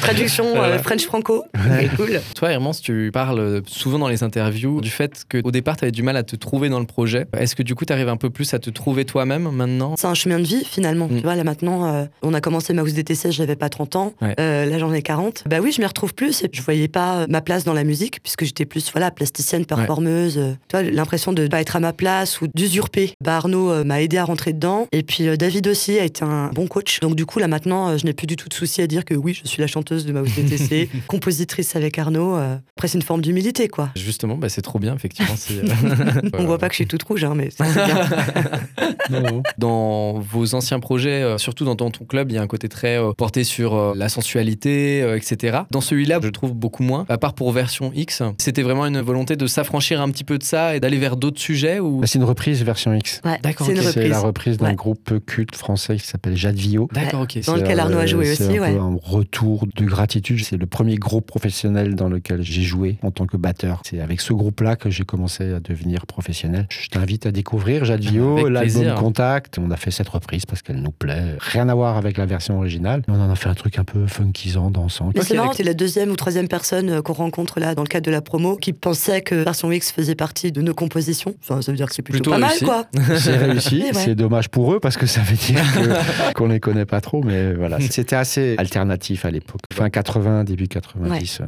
Traduction 0.00 0.44
euh, 0.56 0.72
Ouais. 0.74 0.78
French 0.78 1.04
franco. 1.04 1.44
C'est 1.78 1.96
cool. 1.96 2.20
Toi, 2.36 2.50
Hermance, 2.52 2.80
tu 2.80 3.10
parles 3.12 3.62
souvent 3.66 3.98
dans 3.98 4.08
les 4.08 4.22
interviews 4.22 4.80
du 4.80 4.90
fait 4.90 5.24
qu'au 5.30 5.50
départ, 5.50 5.76
tu 5.76 5.84
avais 5.84 5.92
du 5.92 6.02
mal 6.02 6.16
à 6.16 6.22
te 6.22 6.36
trouver 6.36 6.68
dans 6.68 6.80
le 6.80 6.86
projet. 6.86 7.26
Est-ce 7.38 7.54
que 7.54 7.62
du 7.62 7.74
coup, 7.74 7.84
tu 7.84 7.92
arrives 7.92 8.08
un 8.08 8.16
peu 8.16 8.30
plus 8.30 8.52
à 8.54 8.58
te 8.58 8.70
trouver 8.70 9.04
toi-même 9.04 9.48
maintenant? 9.50 9.94
C'est 9.96 10.06
un 10.06 10.14
chemin 10.14 10.38
de 10.38 10.44
vie 10.44 10.64
finalement. 10.64 11.06
Mm. 11.06 11.16
Tu 11.16 11.22
vois, 11.22 11.34
là 11.36 11.44
maintenant, 11.44 11.86
euh, 11.86 12.04
on 12.22 12.34
a 12.34 12.40
commencé 12.40 12.72
Mouse 12.74 12.94
DTC, 12.94 13.30
j'avais 13.32 13.56
pas 13.56 13.68
30 13.68 13.96
ans. 13.96 14.14
Ouais. 14.20 14.34
Euh, 14.40 14.66
là, 14.66 14.78
j'en 14.78 14.92
ai 14.92 15.02
40. 15.02 15.44
Bah 15.48 15.58
oui, 15.62 15.72
je 15.72 15.80
m'y 15.80 15.86
retrouve 15.86 16.14
plus. 16.14 16.44
Je 16.52 16.62
voyais 16.62 16.88
pas 16.88 17.20
euh, 17.22 17.26
ma 17.28 17.40
place 17.40 17.64
dans 17.64 17.72
la 17.74 17.84
musique, 17.84 18.22
puisque 18.22 18.44
j'étais 18.44 18.64
plus 18.64 18.90
voilà, 18.92 19.10
plasticienne, 19.10 19.64
performeuse. 19.66 20.38
euh, 20.38 20.52
Tu 20.68 20.76
vois, 20.76 20.82
l'impression 20.82 21.32
de 21.32 21.46
pas 21.48 21.60
être 21.60 21.76
à 21.76 21.80
ma 21.80 21.92
place 21.92 22.40
ou 22.40 22.46
d'usurper. 22.54 23.14
Bah, 23.22 23.36
Arnaud 23.36 23.70
euh, 23.70 23.84
m'a 23.84 24.00
aidé 24.02 24.16
à 24.18 24.24
rentrer 24.24 24.52
dedans. 24.52 24.86
Et 24.92 25.02
puis 25.02 25.36
David 25.36 25.66
aussi 25.68 25.98
a 25.98 26.04
été 26.04 26.24
un 26.24 26.48
bon 26.48 26.66
coach. 26.66 27.00
Donc 27.00 27.14
du 27.16 27.26
coup, 27.26 27.38
là 27.38 27.48
maintenant, 27.48 27.96
je 27.96 28.04
n'ai 28.06 28.12
plus 28.12 28.26
du 28.26 28.36
tout 28.36 28.48
de 28.48 28.54
souci 28.54 28.82
à 28.82 28.86
dire 28.86 29.04
que 29.04 29.14
oui, 29.14 29.38
je 29.42 29.48
suis 29.48 29.60
la 29.60 29.66
chanteuse 29.66 30.06
de 30.06 30.12
Mouse 30.12 30.30
DTC, 30.34 30.88
compositrice 31.06 31.76
avec 31.76 31.98
Arnaud. 31.98 32.13
Arnaud. 32.14 32.36
euh, 32.36 32.56
Après, 32.76 32.88
c'est 32.88 32.98
une 32.98 33.02
forme 33.02 33.20
d'humilité, 33.20 33.68
quoi. 33.68 33.90
Justement, 33.96 34.36
bah, 34.36 34.48
c'est 34.48 34.62
trop 34.62 34.78
bien, 34.78 34.94
effectivement. 34.94 35.34
c'est, 35.36 35.58
euh, 35.64 36.30
On 36.38 36.44
voit 36.44 36.58
pas 36.58 36.68
que 36.68 36.74
je 36.74 36.78
suis 36.78 36.86
toute 36.86 37.02
rouge, 37.02 37.24
hein, 37.24 37.34
mais 37.34 37.50
c'est 37.50 37.64
bien. 37.72 37.86
Non, 39.10 39.20
non. 39.20 39.42
Dans 39.58 40.18
vos 40.20 40.54
anciens 40.54 40.80
projets, 40.80 41.22
euh, 41.22 41.36
surtout 41.38 41.64
dans, 41.66 41.74
dans 41.74 41.90
ton 41.90 42.04
club, 42.06 42.30
il 42.30 42.34
y 42.34 42.38
a 42.38 42.42
un 42.42 42.46
côté 42.46 42.68
très 42.68 42.98
porté 43.18 43.44
sur 43.44 43.94
la 43.94 44.08
sensualité, 44.08 45.00
etc. 45.16 45.58
Dans 45.70 45.80
celui-là, 45.80 46.20
je 46.22 46.28
trouve 46.28 46.54
beaucoup 46.54 46.82
moins. 46.82 47.04
À 47.08 47.18
part 47.18 47.34
pour 47.34 47.52
version 47.52 47.92
X, 47.94 48.22
c'était 48.38 48.62
vraiment 48.62 48.86
une 48.86 49.00
volonté 49.00 49.36
de 49.36 49.46
s'affranchir 49.46 50.00
un 50.00 50.10
petit 50.10 50.24
peu 50.24 50.38
de 50.38 50.42
ça 50.42 50.74
et 50.76 50.80
d'aller 50.80 50.96
vers 50.98 51.16
d'autres 51.16 51.40
sujets 51.40 51.80
ou? 51.80 52.00
Bah, 52.00 52.06
c'est 52.06 52.18
une 52.18 52.24
reprise 52.24 52.62
version 52.62 52.94
X. 52.94 53.20
Ouais, 53.24 53.38
D'accord, 53.42 53.66
c'est 53.66 53.72
une 53.74 53.78
ok. 53.78 53.84
C'est 53.84 53.90
reprise. 54.00 54.10
la 54.10 54.20
reprise 54.20 54.56
d'un 54.58 54.64
Ouais. 54.68 54.74
groupe 54.74 55.12
culte 55.26 55.54
français 55.56 55.96
qui 55.96 56.06
s'appelle 56.06 56.36
Jade 56.36 56.56
Vio. 56.56 56.88
D'accord, 56.92 57.22
ok. 57.22 57.36
Dans 57.46 57.54
C'est, 57.56 57.60
lequel 57.60 57.80
Arnaud 57.80 57.98
a 57.98 58.06
joué 58.06 58.34
c'est 58.34 58.44
aussi, 58.46 58.58
un 58.58 58.62
ouais. 58.62 58.72
peu 58.74 58.80
un 58.80 58.98
retour 59.02 59.66
de 59.76 59.84
gratitude. 59.84 60.42
C'est 60.42 60.56
le 60.56 60.66
premier 60.66 60.96
groupe 60.96 61.26
professionnel 61.26 61.94
dans 61.94 62.03
lequel 62.08 62.42
j'ai 62.42 62.62
joué 62.62 62.98
en 63.02 63.10
tant 63.10 63.26
que 63.26 63.36
batteur. 63.36 63.80
C'est 63.84 64.00
avec 64.00 64.20
ce 64.20 64.32
groupe-là 64.32 64.76
que 64.76 64.90
j'ai 64.90 65.04
commencé 65.04 65.52
à 65.52 65.60
devenir 65.60 66.06
professionnel. 66.06 66.66
Je 66.70 66.88
t'invite 66.88 67.26
à 67.26 67.32
découvrir 67.32 67.84
Jade 67.84 68.02
Vio, 68.02 68.38
Avec 68.38 68.52
l'album. 68.52 68.94
Contact. 68.94 69.58
On 69.58 69.70
a 69.70 69.76
fait 69.76 69.90
cette 69.90 70.08
reprise 70.08 70.46
parce 70.46 70.62
qu'elle 70.62 70.80
nous 70.80 70.90
plaît. 70.90 71.36
Rien 71.40 71.68
à 71.68 71.74
voir 71.74 71.96
avec 71.96 72.16
la 72.16 72.26
version 72.26 72.58
originale. 72.58 73.02
Mais 73.08 73.14
on 73.14 73.20
en 73.20 73.30
a 73.30 73.34
fait 73.36 73.48
un 73.48 73.54
truc 73.54 73.78
un 73.78 73.84
peu 73.84 74.06
funkisant, 74.06 74.70
dansant. 74.70 75.10
Mais 75.14 75.22
c'est 75.22 75.36
marrant, 75.36 75.52
c'est 75.52 75.62
la 75.62 75.74
deuxième 75.74 76.10
ou 76.10 76.16
troisième 76.16 76.48
personne 76.48 76.90
euh, 76.90 77.02
qu'on 77.02 77.12
rencontre 77.12 77.60
là 77.60 77.74
dans 77.74 77.82
le 77.82 77.88
cadre 77.88 78.06
de 78.06 78.10
la 78.10 78.20
promo 78.22 78.56
qui 78.56 78.72
pensait 78.72 79.20
que 79.22 79.34
Version 79.34 79.70
X 79.72 79.92
faisait 79.92 80.14
partie 80.14 80.52
de 80.52 80.60
nos 80.62 80.74
compositions. 80.74 81.34
Enfin, 81.42 81.62
ça 81.62 81.72
veut 81.72 81.76
dire 81.76 81.88
que 81.88 81.94
c'est 81.94 82.02
plutôt, 82.02 82.30
Plutôt 82.30 82.40
pas 82.40 82.46
réussi. 82.48 82.64
mal, 82.64 82.86
quoi. 82.94 83.16
C'est 83.18 83.36
réussi. 83.36 83.82
Ouais. 83.84 83.92
C'est 83.92 84.14
dommage 84.14 84.48
pour 84.48 84.72
eux 84.72 84.80
parce 84.80 84.96
que 84.96 85.06
ça 85.06 85.20
veut 85.20 85.36
dire 85.36 85.62
qu'on 86.34 86.46
les 86.48 86.60
connaît 86.60 86.86
pas 86.86 87.00
trop. 87.00 87.22
Mais 87.22 87.52
voilà, 87.52 87.78
c'était 87.80 88.16
assez 88.16 88.54
alternatif 88.58 89.24
à 89.24 89.30
l'époque. 89.30 89.60
Fin 89.72 89.90
80, 89.90 90.44
début 90.44 90.68
90. 90.68 91.40
euh, 91.40 91.44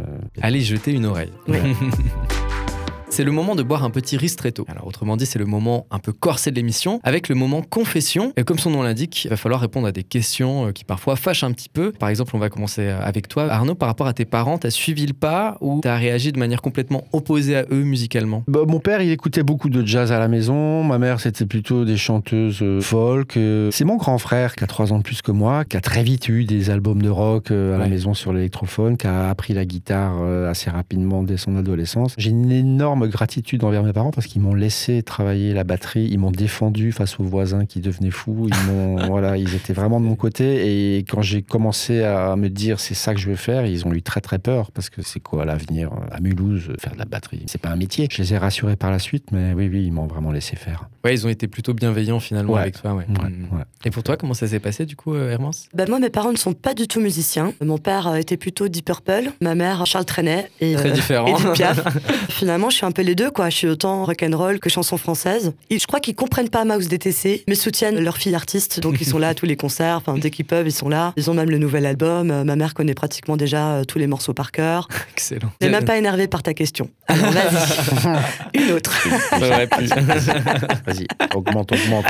Allez 0.47 0.61
jeter 0.61 0.93
une 0.93 1.07
oreille. 1.07 1.33
Ouais. 1.49 1.61
C'est 3.09 3.25
le 3.25 3.31
moment 3.31 3.55
de 3.55 3.63
boire 3.63 3.85
un 3.85 3.91
petit 3.91 4.17
ristretto. 4.17 4.65
Alors 4.69 4.87
autrement 4.87 5.17
dit, 5.17 5.27
c'est 5.27 5.39
le 5.39 5.47
moment 5.47 5.87
un 5.91 5.99
peu 5.99 6.13
corsé 6.13 6.51
de 6.51 6.57
l'émission, 6.57 7.01
avec 7.05 7.29
le 7.29 7.35
moment 7.35 7.63
confession. 7.63 8.33
Et 8.37 8.43
comme 8.43 8.59
son 8.59 8.71
nom 8.71 8.83
l'indique, 8.83 9.25
il 9.25 9.29
va 9.29 9.37
falloir 9.37 9.61
répondre 9.61 9.87
à 9.87 9.93
des 9.93 10.03
questions 10.03 10.67
euh, 10.67 10.73
qui 10.73 10.85
parfois 10.85 11.17
fâchent 11.17 11.45
un 11.45 11.53
petit 11.53 11.69
peu. 11.69 11.93
Par 11.93 12.09
exemple, 12.09 12.33
on 12.35 12.39
va 12.39 12.51
commencer 12.51 12.83
euh, 12.83 13.01
avec 13.01 13.29
toi. 13.29 13.49
Arnaud, 13.51 13.77
par 13.77 13.89
rapport 13.89 14.09
à 14.09 14.13
tes 14.13 14.25
parents, 14.25 14.59
t'as 14.59 14.71
suivi 14.71 15.07
le 15.07 15.13
pas 15.13 15.57
ou 15.61 15.81
t'as 15.83 15.97
réagi 15.97 16.33
de 16.33 16.39
manière 16.39 16.61
complètement 16.61 17.05
opposée 17.13 17.57
à 17.57 17.65
eux 17.71 17.85
musicalement? 17.85 18.43
Bah, 18.49 18.61
mon 18.67 18.81
père, 18.81 19.01
il 19.01 19.11
écoutait 19.11 19.45
beaucoup 19.45 19.71
de 19.71 19.87
jazz 19.87 20.11
à 20.11 20.19
la 20.19 20.29
maison. 20.29 20.83
Ma 20.83 20.99
mère, 20.99 21.21
c'était 21.21 21.47
plutôt 21.47 21.85
des 21.85 21.97
chanteuses 21.97 22.59
euh, 22.63 22.81
folk. 22.81 23.39
C'est 23.71 23.85
mon 23.85 23.97
grand 23.97 24.19
frère 24.19 24.57
qui 24.57 24.65
a 24.65 24.67
trois 24.67 24.93
ans 24.93 24.99
de 24.99 25.05
plus 25.05 25.23
que 25.23 25.31
moi, 25.31 25.65
qui 25.65 25.77
a 25.77 25.81
très 25.81 26.03
vite 26.03 26.29
eu 26.29 26.45
des 26.45 26.71
albums 26.71 27.01
de 27.01 27.09
rock 27.09 27.51
à 27.51 27.79
la 27.79 27.87
maison 27.87 28.15
sur 28.15 28.33
l'électrophone, 28.33 28.97
qui 28.97 29.07
a 29.07 29.31
appris 29.31 29.55
la 29.55 29.65
guitare 29.65 30.23
assez 30.49 30.71
rapidement 30.71 31.23
dès 31.23 31.37
son 31.37 31.57
adolescence. 31.57 32.15
J'ai 32.19 32.31
une 32.31 32.51
énorme 32.51 32.96
gratitude 33.07 33.63
envers 33.65 33.83
mes 33.83 33.93
parents 33.93 34.11
parce 34.11 34.27
qu'ils 34.27 34.41
m'ont 34.43 34.55
laissé 34.55 35.03
travailler 35.03 35.53
la 35.53 35.65
batterie, 35.65 36.09
ils 36.11 36.19
m'ont 36.19 36.31
défendu 36.31 36.93
face 36.93 37.21
aux 37.21 37.25
voisins 37.25 37.67
qui 37.67 37.81
devenaient 37.81 38.11
fous. 38.11 38.49
Ils 38.49 38.73
m'ont, 38.73 38.97
voilà, 39.09 39.37
ils 39.37 39.55
étaient 39.55 39.73
vraiment 39.75 40.01
de 40.01 40.07
mon 40.07 40.17
côté. 40.17 40.97
Et 40.97 40.99
quand 41.01 41.21
j'ai 41.23 41.43
commencé 41.43 42.03
à 42.03 42.35
me 42.37 42.49
dire 42.49 42.81
c'est 42.81 42.95
ça 42.95 43.13
que 43.15 43.21
je 43.21 43.29
veux 43.29 43.37
faire, 43.37 43.67
ils 43.67 43.87
ont 43.87 43.93
eu 43.93 44.03
très 44.03 44.21
très 44.21 44.39
peur 44.39 44.71
parce 44.73 44.89
que 44.89 45.03
c'est 45.03 45.21
quoi 45.21 45.45
l'avenir 45.45 45.91
à 46.11 46.21
Mulhouse, 46.21 46.73
faire 46.81 46.95
de 46.95 46.99
la 46.99 47.05
batterie, 47.05 47.43
c'est 47.47 47.61
pas 47.61 47.69
un 47.71 47.77
métier. 47.77 48.09
Je 48.11 48.23
les 48.23 48.33
ai 48.35 48.39
rassurés 48.39 48.77
par 48.77 48.91
la 48.91 48.99
suite, 48.99 49.27
mais 49.33 49.53
oui, 49.55 49.69
oui, 49.71 49.85
ils 49.85 49.93
m'ont 49.93 50.07
vraiment 50.07 50.33
laissé 50.33 50.57
faire. 50.57 50.89
Ouais, 51.05 51.13
ils 51.15 51.27
ont 51.27 51.31
été 51.31 51.49
plutôt 51.49 51.75
bienveillants 51.75 52.21
finalement 52.21 52.55
Ouais. 52.55 52.61
avec 52.63 52.81
toi. 52.81 52.95
Ouais. 52.95 53.05
Ouais, 53.09 53.29
Mm. 53.31 53.57
ouais. 53.57 53.63
Et 53.85 53.91
pour 53.91 54.03
toi, 54.03 54.17
comment 54.17 54.35
ça 54.35 54.47
s'est 54.47 54.61
passé 54.61 54.87
du 54.87 54.97
coup, 54.97 55.15
euh, 55.15 55.31
Hermance? 55.31 55.69
Bah, 55.75 55.85
moi, 55.89 55.99
mes 55.99 56.11
parents 56.11 56.33
ne 56.33 56.37
sont 56.37 56.53
pas 56.55 56.75
du 56.75 56.87
tout 56.89 57.01
musiciens. 57.01 57.53
Mon 57.61 57.79
père 57.79 58.07
euh, 58.07 58.15
était 58.17 58.37
plutôt 58.37 58.69
Deep 58.69 58.85
Purple, 58.87 59.33
ma 59.41 59.55
mère 59.55 59.85
Charles 59.87 60.05
Trenet 60.05 60.51
et, 60.61 60.75
Très 60.75 60.91
euh, 60.91 60.93
différent. 60.93 61.53
Piaf. 61.53 61.81
Finalement, 62.29 62.71
je 62.71 62.77
suis 62.77 62.86
un 62.87 62.93
peu 62.93 63.03
les 63.03 63.15
deux, 63.15 63.31
quoi. 63.31 63.51
Je 63.51 63.57
suis 63.57 63.69
autant 63.69 64.05
rock'n'roll 64.05 64.59
que 64.61 64.71
chanson 64.71 64.97
française. 64.97 65.53
Et 65.71 65.79
je 65.79 65.87
crois 65.87 66.01
qu'ils 66.01 66.15
comprennent 66.15 66.49
pas 66.49 66.65
Mouse 66.65 66.89
DTC, 66.89 67.45
mais 67.49 67.55
soutiennent 67.55 68.01
leur 68.01 68.17
fille 68.17 68.35
artiste. 68.35 68.81
Donc, 68.81 69.01
ils 69.01 69.07
sont 69.07 69.19
là 69.19 69.29
à 69.29 69.35
tous 69.37 69.47
les 69.47 69.57
concerts. 69.57 69.97
Enfin, 69.97 70.17
dès 70.19 70.31
qu'ils 70.31 70.47
peuvent, 70.47 70.67
ils 70.67 70.73
sont 70.73 70.89
là. 70.89 71.13
Ils 71.17 71.31
ont 71.31 71.35
même 71.35 71.51
le 71.51 71.59
nouvel 71.59 71.87
album. 71.87 72.31
Euh, 72.31 72.45
Ma 72.45 72.57
mère 72.57 72.75
connaît 72.75 72.95
pratiquement 72.95 73.37
déjà 73.37 73.73
euh, 73.73 73.85
tous 73.85 73.99
les 73.99 74.07
morceaux 74.07 74.35
par 74.35 74.53
cœur. 74.53 74.89
Excellent. 75.13 75.53
T'es 75.59 75.69
même 75.69 75.85
pas 75.85 75.99
énervé 75.99 76.29
par 76.29 76.43
ta 76.43 76.55
question. 76.55 76.91
Alors, 77.09 77.31
vas-y. 77.31 78.55
Une 78.63 78.73
autre. 78.73 78.97
Vas-y, 80.87 81.07
augmente, 81.35 81.73
augmente. 81.73 82.05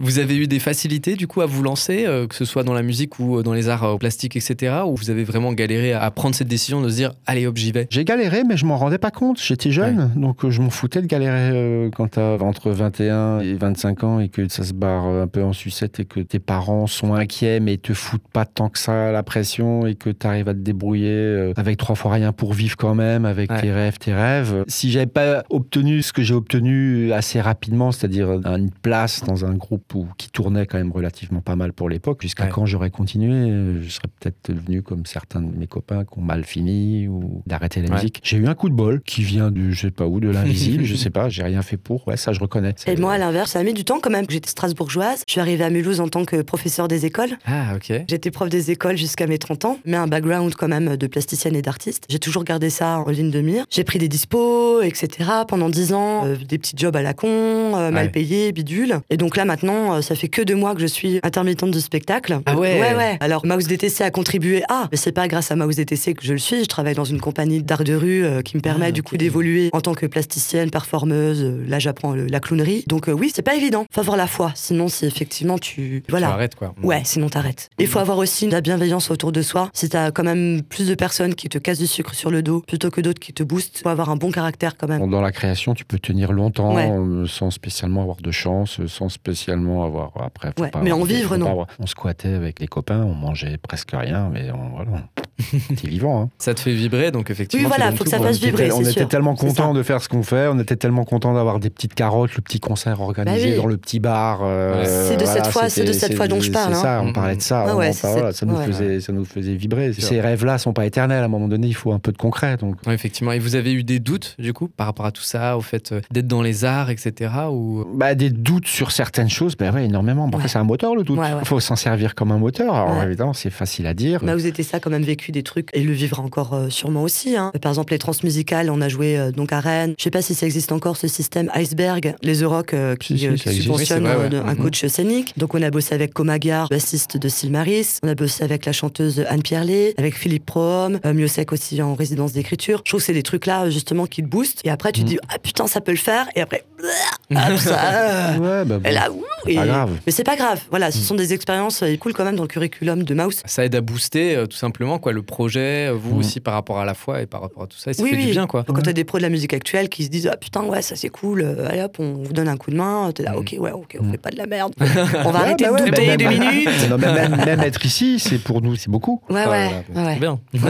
Vous 0.00 0.18
avez 0.18 0.36
eu 0.36 0.46
des 0.46 0.58
facilités 0.58 1.16
du 1.16 1.26
coup 1.26 1.40
à 1.40 1.46
vous 1.46 1.62
lancer, 1.62 2.06
euh, 2.06 2.26
que 2.26 2.34
ce 2.34 2.44
soit 2.44 2.62
dans 2.64 2.72
la 2.72 2.82
musique 2.82 3.18
ou 3.18 3.38
euh, 3.38 3.42
dans 3.42 3.52
les 3.52 3.68
arts 3.68 3.84
euh, 3.84 3.96
plastiques, 3.96 4.36
etc. 4.36 4.76
Ou 4.86 4.96
vous 4.96 5.10
avez 5.10 5.24
vraiment 5.24 5.52
galéré 5.52 5.92
à 5.92 6.10
prendre 6.10 6.34
cette 6.34 6.48
décision 6.48 6.80
de 6.80 6.88
se 6.88 6.94
dire 6.94 7.12
allez 7.26 7.46
hop 7.46 7.56
j'y 7.56 7.72
vais? 7.72 7.86
J'ai 7.90 8.04
galéré, 8.04 8.42
mais 8.44 8.56
je 8.56 8.61
m'en 8.66 8.76
rendais 8.76 8.98
pas 8.98 9.10
compte. 9.10 9.40
J'étais 9.40 9.70
jeune, 9.70 10.10
donc 10.16 10.44
euh, 10.44 10.50
je 10.50 10.60
m'en 10.62 10.70
foutais 10.70 11.00
de 11.02 11.06
galérer 11.06 11.50
euh, 11.52 11.90
quand 11.94 12.08
t'as 12.12 12.38
entre 12.38 12.70
21 12.70 13.40
et 13.40 13.54
25 13.54 14.04
ans 14.04 14.20
et 14.20 14.28
que 14.28 14.48
ça 14.48 14.62
se 14.64 14.72
barre 14.72 15.06
euh, 15.06 15.22
un 15.24 15.26
peu 15.26 15.42
en 15.42 15.52
sucette 15.52 16.00
et 16.00 16.04
que 16.04 16.20
tes 16.20 16.38
parents 16.38 16.86
sont 16.86 17.14
inquiets 17.14 17.60
mais 17.60 17.76
te 17.76 17.92
foutent 17.94 18.28
pas 18.32 18.44
tant 18.44 18.68
que 18.68 18.78
ça 18.78 19.12
la 19.12 19.22
pression 19.22 19.86
et 19.86 19.94
que 19.94 20.10
t'arrives 20.10 20.48
à 20.48 20.54
te 20.54 20.58
débrouiller 20.60 21.52
avec 21.56 21.76
trois 21.78 21.94
fois 21.94 22.12
rien 22.12 22.32
pour 22.32 22.52
vivre 22.52 22.76
quand 22.76 22.94
même, 22.94 23.24
avec 23.24 23.50
Ouais. 23.50 23.60
tes 23.60 23.72
rêves, 23.72 23.98
tes 23.98 24.14
rêves. 24.14 24.64
Si 24.68 24.90
j'avais 24.90 25.06
pas 25.06 25.42
obtenu 25.50 26.02
ce 26.02 26.12
que 26.12 26.22
j'ai 26.22 26.34
obtenu 26.34 27.12
assez 27.12 27.40
rapidement, 27.40 27.92
c'est-à-dire 27.92 28.30
une 28.30 28.70
place 28.70 29.22
dans 29.24 29.44
un 29.44 29.54
groupe 29.54 29.94
où, 29.94 30.06
qui 30.16 30.30
tournait 30.30 30.66
quand 30.66 30.78
même 30.78 30.92
relativement 30.92 31.40
pas 31.40 31.56
mal 31.56 31.72
pour 31.72 31.88
l'époque, 31.88 32.22
jusqu'à 32.22 32.44
Ouais. 32.44 32.50
quand 32.50 32.66
j'aurais 32.66 32.90
continué, 32.90 33.80
je 33.82 33.88
serais 33.88 34.08
peut-être 34.20 34.50
devenu 34.52 34.82
comme 34.82 35.06
certains 35.06 35.40
de 35.40 35.56
mes 35.56 35.66
copains 35.66 36.04
qui 36.04 36.18
ont 36.18 36.22
mal 36.22 36.44
fini 36.44 37.08
ou 37.08 37.42
d'arrêter 37.46 37.82
la 37.82 37.90
musique. 37.94 38.20
J'ai 38.22 38.36
eu 38.38 38.46
un 38.46 38.51
coup 38.54 38.68
de 38.68 38.74
bol 38.74 39.00
qui 39.02 39.22
vient 39.22 39.50
du, 39.50 39.72
je 39.74 39.82
sais 39.82 39.90
pas 39.90 40.06
où, 40.06 40.20
de 40.20 40.28
l'invisible, 40.28 40.84
je 40.84 40.94
sais 41.02 41.10
pas, 41.10 41.28
j'ai 41.28 41.42
rien 41.42 41.62
fait 41.62 41.76
pour. 41.76 42.06
Ouais, 42.08 42.16
ça 42.16 42.32
je 42.32 42.40
reconnais. 42.40 42.74
Et 42.86 42.96
moi, 42.96 43.12
à 43.14 43.18
l'inverse, 43.18 43.52
ça 43.52 43.58
a 43.58 43.62
mis 43.62 43.74
du 43.74 43.84
temps 43.84 44.00
quand 44.00 44.10
même. 44.10 44.26
J'étais 44.28 44.48
strasbourgeoise. 44.50 45.22
Je 45.26 45.32
suis 45.32 45.40
arrivée 45.40 45.64
à 45.64 45.70
Mulhouse 45.70 46.00
en 46.00 46.08
tant 46.08 46.24
que 46.24 46.42
professeur 46.42 46.88
des 46.88 47.06
écoles. 47.06 47.30
Ah 47.46 47.74
ok. 47.76 47.92
J'étais 48.08 48.30
prof 48.30 48.48
des 48.48 48.70
écoles 48.70 48.96
jusqu'à 48.96 49.26
mes 49.26 49.38
30 49.38 49.64
ans, 49.64 49.78
mais 49.84 49.96
un 49.96 50.06
background 50.06 50.54
quand 50.54 50.68
même 50.68 50.96
de 50.96 51.06
plasticienne 51.06 51.56
et 51.56 51.62
d'artiste. 51.62 52.04
J'ai 52.08 52.18
toujours 52.18 52.44
gardé 52.44 52.70
ça 52.70 52.98
en 53.00 53.10
ligne 53.10 53.30
de 53.30 53.40
mire. 53.40 53.64
J'ai 53.70 53.84
pris 53.84 53.98
des 53.98 54.08
dispos, 54.08 54.82
etc. 54.82 55.28
pendant 55.48 55.68
10 55.68 55.92
ans, 55.94 56.26
euh, 56.26 56.36
des 56.48 56.58
petits 56.58 56.74
jobs 56.76 56.94
à 56.96 57.02
la 57.02 57.14
con, 57.14 57.28
euh, 57.28 57.90
mal 57.90 58.02
Ouais. 58.06 58.08
payés, 58.10 58.52
bidule. 58.52 59.00
Et 59.10 59.16
donc 59.16 59.36
là 59.36 59.44
maintenant, 59.44 59.94
euh, 59.94 60.00
ça 60.02 60.14
fait 60.14 60.28
que 60.28 60.42
deux 60.42 60.56
mois 60.56 60.74
que 60.74 60.80
je 60.80 60.86
suis 60.86 61.20
intermittente 61.22 61.70
du 61.70 61.80
spectacle. 61.80 62.40
Ah 62.46 62.56
ouais. 62.56 62.80
Ouais, 62.80 62.94
ouais. 62.96 63.16
Alors 63.20 63.46
Mouse 63.46 63.66
DTC 63.66 64.02
a 64.02 64.10
contribué 64.10 64.62
à, 64.68 64.88
mais 64.90 64.96
c'est 64.96 65.12
pas 65.12 65.28
grâce 65.28 65.50
à 65.50 65.56
Mouse 65.56 65.76
DTC 65.76 66.14
que 66.14 66.24
je 66.24 66.32
le 66.32 66.38
suis. 66.38 66.60
Je 66.64 66.68
travaille 66.68 66.94
dans 66.94 67.04
une 67.04 67.20
compagnie 67.20 67.62
d'art 67.62 67.84
de 67.84 67.94
rue 67.94 68.24
euh, 68.24 68.41
qui 68.42 68.56
me 68.56 68.62
permet 68.62 68.86
Ah, 68.86 68.92
du 68.92 69.02
coup 69.02 69.16
d'évoluer 69.16 69.70
en 69.72 69.80
tant 69.80 69.94
que 69.94 70.06
plasticienne, 70.06 70.70
performeuse. 70.70 71.42
Euh, 71.42 71.64
Là, 71.66 71.78
j'apprends 71.78 72.14
la 72.14 72.40
clownerie. 72.40 72.84
Donc 72.86 73.08
euh, 73.08 73.12
oui, 73.12 73.30
c'est 73.34 73.42
pas 73.42 73.54
évident. 73.54 73.86
Faut 73.90 74.00
avoir 74.00 74.16
la 74.16 74.26
foi. 74.26 74.52
Sinon, 74.54 74.88
si 74.88 75.06
effectivement 75.06 75.58
tu, 75.58 76.02
voilà. 76.08 76.26
Tu 76.28 76.32
arrêtes 76.32 76.54
quoi. 76.54 76.74
Ouais, 76.82 77.02
sinon 77.04 77.28
t'arrêtes. 77.28 77.70
Il 77.78 77.86
faut 77.86 77.98
avoir 77.98 78.18
aussi 78.18 78.46
de 78.46 78.52
la 78.52 78.60
bienveillance 78.60 79.10
autour 79.10 79.32
de 79.32 79.42
soi. 79.42 79.70
Si 79.72 79.88
t'as 79.88 80.10
quand 80.10 80.24
même 80.24 80.62
plus 80.62 80.88
de 80.88 80.94
personnes 80.94 81.34
qui 81.34 81.48
te 81.48 81.58
cassent 81.58 81.78
du 81.78 81.86
sucre 81.86 82.14
sur 82.14 82.30
le 82.30 82.42
dos 82.42 82.60
plutôt 82.66 82.90
que 82.90 83.00
d'autres 83.00 83.20
qui 83.20 83.32
te 83.32 83.42
boostent, 83.42 83.78
faut 83.82 83.88
avoir 83.88 84.10
un 84.10 84.16
bon 84.16 84.30
caractère 84.30 84.76
quand 84.76 84.88
même. 84.88 85.08
Dans 85.10 85.20
la 85.20 85.32
création, 85.32 85.74
tu 85.74 85.84
peux 85.84 85.98
tenir 85.98 86.32
longtemps 86.32 86.74
Ouais. 86.74 86.90
euh, 86.90 87.26
sans 87.26 87.50
spécialement 87.50 88.02
avoir 88.02 88.16
de 88.18 88.30
chance, 88.30 88.80
sans 88.86 89.08
spécialement 89.08 89.84
avoir. 89.84 90.12
Après, 90.22 90.52
faut 90.56 90.64
Ouais, 90.64 90.70
pas 90.70 90.80
mais 90.82 90.90
avoir- 90.90 91.02
en 91.02 91.06
vivre, 91.06 91.36
non. 91.36 91.50
avoir- 91.50 91.66
On 91.78 91.86
squattait 91.86 92.32
avec 92.34 92.60
les 92.60 92.66
copains, 92.66 93.02
on 93.02 93.14
mangeait 93.14 93.56
presque 93.58 93.90
rien, 93.92 94.28
mais 94.32 94.50
on, 94.50 94.76
voilà. 94.76 95.02
T'es 95.76 95.88
vivant. 95.88 96.22
Hein. 96.22 96.28
Ça 96.38 96.54
te 96.54 96.60
fait 96.60 96.72
vibrer 96.74 97.10
donc 97.10 97.30
effectivement. 97.30 97.68
Oui, 97.68 97.74
voilà, 97.76 97.92
faut 97.92 98.04
que 98.04 98.10
ça 98.10 98.18
fasse 98.18 98.36
on 98.36 98.38
était, 98.38 98.46
vibrer, 98.46 98.72
on 98.72 98.80
était 98.80 98.90
sûr. 98.90 99.08
tellement 99.08 99.36
C'est 99.36 99.46
content 99.46 99.72
ça. 99.72 99.78
de 99.78 99.82
faire 99.82 100.02
ce 100.02 100.08
qu'on 100.08 100.22
fait, 100.22 100.48
on 100.48 100.58
était 100.58 100.76
tellement 100.76 101.04
content 101.04 101.34
d'avoir 101.34 101.58
des 101.60 101.70
petites 101.70 101.94
carottes, 101.94 102.34
le 102.36 102.42
petit 102.42 102.60
concert 102.60 103.00
organisé 103.00 103.46
Bah 103.46 103.52
oui. 103.52 103.56
dans 103.56 103.66
le 103.66 103.76
petit 103.76 104.00
bar. 104.00 104.40
euh, 104.42 104.84
C'est 105.08 105.16
de 105.16 105.24
cette 105.24 105.34
voilà, 105.36 105.50
fois- 105.50 105.68
c'est 105.68 105.84
de 105.84 105.92
cette 105.92 106.14
fois 106.14 106.28
dont 106.28 106.40
je 106.40 106.50
parle, 106.50 106.74
C'est 106.74 106.82
ça, 106.82 106.98
hein. 107.00 107.04
on 107.06 107.12
parlait 107.12 107.36
de 107.36 107.42
ça. 107.42 107.60
Ah 107.62 107.76
ouais, 107.76 107.92
voilà, 107.92 108.32
ça, 108.32 108.46
nous 108.46 108.54
ouais. 108.56 108.66
faisait, 108.66 109.00
ça 109.00 109.12
nous 109.12 109.24
faisait 109.24 109.54
vibrer. 109.54 109.92
Ces 109.92 110.20
rêves-là 110.20 110.58
sont 110.58 110.72
pas 110.72 110.86
éternels. 110.86 111.22
À 111.22 111.26
un 111.26 111.28
moment 111.28 111.48
donné, 111.48 111.66
il 111.66 111.74
faut 111.74 111.92
un 111.92 111.98
peu 111.98 112.12
de 112.12 112.18
concret. 112.18 112.56
Donc, 112.56 112.76
Ouais, 112.86 112.94
effectivement. 112.94 113.32
Et 113.32 113.38
vous 113.38 113.54
avez 113.56 113.72
eu 113.72 113.82
des 113.84 113.98
doutes 114.00 114.36
du 114.38 114.52
coup 114.52 114.68
par 114.68 114.86
rapport 114.86 115.06
à 115.06 115.12
tout 115.12 115.22
ça, 115.22 115.56
au 115.56 115.60
fait 115.60 115.92
euh, 115.92 116.00
d'être 116.10 116.26
dans 116.26 116.42
les 116.42 116.64
arts, 116.64 116.90
etc. 116.90 117.30
Ou? 117.50 117.84
Bah, 117.94 118.14
des 118.14 118.30
doutes 118.30 118.66
sur 118.66 118.92
certaines 118.92 119.30
choses, 119.30 119.56
ben 119.56 119.72
ouais, 119.74 119.84
énormément. 119.84 120.30
C'est 120.46 120.58
un 120.58 120.64
moteur, 120.64 120.94
le 120.94 121.02
doute. 121.04 121.18
Il 121.40 121.46
faut 121.46 121.60
s'en 121.60 121.76
servir 121.76 122.14
comme 122.14 122.30
un 122.32 122.38
moteur. 122.38 122.74
Alors, 122.74 123.02
évidemment, 123.02 123.32
c'est 123.32 123.50
facile 123.50 123.86
à 123.86 123.94
dire. 123.94 124.22
Mouse 124.22 124.42
DTC 124.42 124.76
a 124.76 124.80
quand 124.80 124.90
même 124.90 125.02
vécu 125.02 125.31
des 125.32 125.42
trucs 125.42 125.68
et 125.72 125.82
le 125.82 125.92
vivra 125.92 126.22
encore 126.22 126.54
euh, 126.54 126.70
sûrement 126.70 127.02
aussi. 127.02 127.36
hein. 127.36 127.50
Par 127.60 127.72
exemple, 127.72 127.92
les 127.92 127.98
transmusicales, 127.98 128.70
on 128.70 128.80
a 128.80 128.88
joué 128.88 129.18
euh, 129.18 129.30
donc 129.32 129.52
à 129.52 129.60
Rennes. 129.60 129.94
Je 129.98 130.04
sais 130.04 130.10
pas 130.10 130.22
si 130.22 130.34
ça 130.34 130.46
existe 130.46 130.72
encore 130.72 130.96
ce 130.96 131.08
système 131.08 131.50
Iceberg, 131.54 132.14
les 132.22 132.42
Euroc 132.42 132.74
euh, 132.74 132.94
qui, 132.96 133.18
Si, 133.18 133.26
euh, 133.26 133.34
qui 133.36 133.52
subventionnent 133.54 134.04
Oui, 134.04 134.10
euh, 134.10 134.28
ouais. 134.42 134.48
un 134.48 134.54
Mhm. 134.54 134.62
coach 134.62 134.86
scénique. 134.86 135.32
Donc 135.38 135.54
on 135.54 135.62
a 135.62 135.70
bossé 135.70 135.94
avec 135.94 136.12
Comagar, 136.12 136.68
bassiste 136.68 137.16
de 137.16 137.28
Sylmaris. 137.28 137.98
On 138.02 138.08
a 138.08 138.14
bossé 138.14 138.44
avec 138.44 138.64
la 138.66 138.72
chanteuse 138.72 139.24
Anne 139.28 139.42
Pierlet, 139.42 139.94
avec 139.98 140.16
Philippe 140.16 140.46
Prohomme, 140.46 141.00
euh, 141.06 141.12
Miosek 141.14 141.52
aussi 141.52 141.80
en 141.82 141.94
résidence 141.94 142.32
d'écriture. 142.32 142.82
Je 142.84 142.90
trouve 142.90 143.00
que 143.00 143.06
c'est 143.06 143.12
des 143.12 143.22
trucs 143.22 143.46
là 143.46 143.68
justement 143.70 144.06
qui 144.06 144.22
te 144.22 144.28
boostent. 144.28 144.60
Et 144.64 144.70
après 144.70 144.92
tu 144.92 145.00
te 145.00 145.06
Mhm. 145.06 145.10
dis 145.12 145.18
ah 145.28 145.38
putain 145.38 145.66
ça 145.66 145.80
peut 145.80 145.92
le 145.92 145.96
faire. 145.98 146.26
Et 146.36 146.40
après 146.40 146.64
ah, 147.34 147.56
ça, 147.56 147.78
euh, 147.94 148.38
Ouais, 148.38 148.64
bah, 148.64 148.78
bon. 148.78 148.88
et 148.88 148.92
là 148.92 149.10
ouh, 149.10 149.22
Et- 149.46 149.54
pas 149.54 149.66
grave. 149.66 149.90
Mais 150.06 150.12
c'est 150.12 150.24
pas 150.24 150.36
grave. 150.36 150.60
Voilà, 150.70 150.88
Mm. 150.88 150.92
ce 150.92 150.98
sont 150.98 151.14
des 151.14 151.32
expériences 151.32 151.82
euh, 151.82 151.96
cool 151.96 152.12
quand 152.12 152.24
même 152.24 152.36
dans 152.36 152.42
le 152.42 152.48
curriculum 152.48 153.02
de 153.04 153.14
Mouse. 153.14 153.40
Ça 153.44 153.64
aide 153.64 153.74
à 153.74 153.80
booster 153.80 154.36
euh, 154.36 154.46
tout 154.46 154.56
simplement 154.56 154.98
quoi 154.98 155.11
le 155.12 155.22
projet, 155.22 155.88
euh, 155.88 155.92
vous 155.92 156.14
Mm. 156.14 156.18
aussi 156.18 156.40
par 156.40 156.54
rapport 156.54 156.78
à 156.78 156.84
la 156.84 156.94
foi 156.94 157.22
et 157.22 157.26
par 157.26 157.40
rapport 157.42 157.62
à 157.62 157.66
tout 157.66 157.76
ça, 157.78 157.90
et 157.90 157.94
ça 157.94 158.02
Oui, 158.02 158.10
fait 158.10 158.16
oui. 158.16 158.26
du 158.26 158.30
bien 158.32 158.46
quoi. 158.46 158.64
Quand 158.64 158.74
t'as 158.82 158.92
des 158.92 159.04
pros 159.04 159.18
de 159.18 159.22
la 159.22 159.28
musique 159.28 159.54
actuelle 159.54 159.88
qui 159.88 160.04
se 160.04 160.08
disent 160.10 160.28
ah 160.32 160.36
putain 160.36 160.62
ouais 160.64 160.82
ça 160.82 160.96
c'est 160.96 161.08
cool, 161.08 161.42
euh, 161.42 161.68
allez 161.68 161.82
hop 161.82 161.96
on 161.98 162.14
vous 162.22 162.32
donne 162.32 162.48
un 162.48 162.56
coup 162.56 162.70
de 162.70 162.76
main, 162.76 163.10
t'es 163.14 163.22
là 163.22 163.32
Mm. 163.32 163.36
ok 163.36 163.56
ouais 163.58 163.70
ok 163.72 163.96
on 164.00 164.04
Mm. 164.04 164.10
fait 164.12 164.18
pas 164.18 164.30
de 164.30 164.36
la 164.36 164.46
merde, 164.46 164.72
on 164.80 164.82
va 164.82 164.94
Ouais, 164.94 165.36
arrêter 165.36 165.64
bah 165.64 165.70
de 165.70 165.74
ouais, 165.74 165.90
douter 165.90 166.06
bah, 166.06 166.16
deux 166.16 166.24
bah, 166.24 166.30
minutes. 166.30 166.88
Non, 166.90 166.96
mais 166.98 167.12
même, 167.12 167.36
même 167.44 167.60
être 167.60 167.84
ici, 167.86 168.18
c'est 168.18 168.38
pour 168.38 168.60
nous, 168.62 168.76
c'est 168.76 168.90
beaucoup. 168.90 169.20
Ouais 169.30 169.44
Ah, 169.46 169.48
ouais 169.94 170.18
bien. 170.18 170.40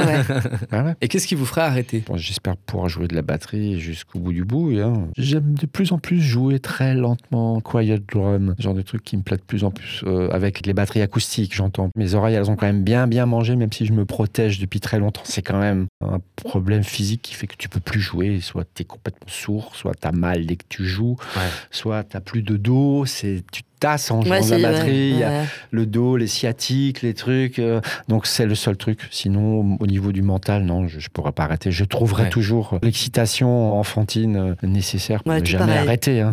Ah. 0.71 0.95
Et 1.01 1.09
qu'est-ce 1.09 1.27
qui 1.27 1.35
vous 1.35 1.47
ferait 1.47 1.63
arrêter? 1.63 2.03
Bon, 2.07 2.17
J'espère 2.17 2.57
pouvoir 2.57 2.89
jouer 2.89 3.09
de 3.09 3.15
la 3.15 3.23
batterie 3.23 3.79
jusqu'au 3.81 4.19
bout 4.19 4.33
du 4.33 4.45
bout. 4.45 4.71
hein. 4.79 5.09
J'aime 5.19 5.55
de 5.55 5.67
plus 5.67 5.93
en 5.93 5.99
plus 5.99 6.21
jouer 6.21 6.59
très 6.61 6.95
lentement, 6.95 7.61
quiet 7.61 7.99
drum, 8.11 8.55
genre 8.59 8.75
de 8.75 8.83
truc 8.83 9.03
qui 9.05 9.17
me 9.17 9.23
plaît 9.23 9.37
de 9.37 9.43
plus 9.43 9.65
en 9.65 9.71
plus 9.71 10.03
euh, 10.07 10.29
avec 10.31 10.67
les 10.67 10.73
batteries 10.73 11.03
acoustiques, 11.03 11.55
j'entends. 11.55 11.91
Mes 11.97 12.15
oreilles, 12.15 12.35
elles 12.35 12.51
ont 12.51 12.57
quand 12.57 12.67
même 12.67 12.83
bien 12.83 13.07
bien 13.07 13.27
mangé, 13.27 13.57
même 13.57 13.73
si 13.73 13.87
je 13.87 13.93
me 13.93 14.05
protège 14.05 14.32
depuis 14.61 14.81
très 14.81 14.99
longtemps. 14.99 15.23
C'est 15.25 15.43
quand 15.43 15.59
même 15.59 15.87
un 16.05 16.21
problème 16.37 16.83
physique 16.85 17.23
qui 17.23 17.35
fait 17.35 17.47
que 17.47 17.57
tu 17.57 17.69
peux 17.69 17.81
plus 17.81 18.01
jouer. 18.01 18.41
Soit 18.41 18.65
tu 18.75 18.83
es 18.83 18.85
complètement 18.85 19.29
sourd, 19.29 19.77
soit 19.77 19.95
tu 20.01 20.07
as 20.09 20.13
mal 20.13 20.47
dès 20.47 20.57
que 20.57 20.65
tu 20.69 20.87
joues, 20.87 21.17
Ouais. 21.37 21.49
soit 21.71 22.05
tu 22.05 22.21
plus 22.21 22.43
de 22.43 22.57
dos, 22.57 23.05
c'est 23.07 23.45
tu 23.53 23.63
tasses 23.83 24.11
en 24.11 24.23
jouant 24.23 24.31
Ouais, 24.41 24.41
de 24.45 24.51
la 24.63 24.71
batterie. 24.71 24.91
ouais, 24.91 25.09
il 25.11 25.19
y 25.19 25.23
a 25.25 25.29
ouais. 25.29 25.45
le 25.71 25.87
dos, 25.87 26.17
les 26.17 26.27
sciatiques, 26.27 27.03
les 27.03 27.15
trucs. 27.15 27.59
euh, 27.59 27.81
donc 28.09 28.27
c'est 28.27 28.47
le 28.47 28.55
seul 28.55 28.77
truc. 28.77 29.01
Sinon, 29.11 29.77
au 29.81 29.87
niveau 29.87 30.13
du 30.13 30.23
mental, 30.23 30.63
non, 30.65 30.87
je, 30.89 31.01
je 31.01 31.09
pourrais 31.09 31.33
pas 31.33 31.45
arrêter. 31.45 31.71
Je 31.73 31.85
trouverai 31.85 32.25
Ouais. 32.25 32.29
toujours 32.31 32.79
l'excitation 32.83 33.79
enfantine 33.79 34.37
euh, 34.37 34.55
nécessaire 34.67 35.23
pour 35.25 35.33
Ouais, 35.33 35.41
ne 35.41 35.47
jamais 35.47 35.67
pareil. 35.67 35.79
arrêter. 35.79 36.21
hein. 36.21 36.33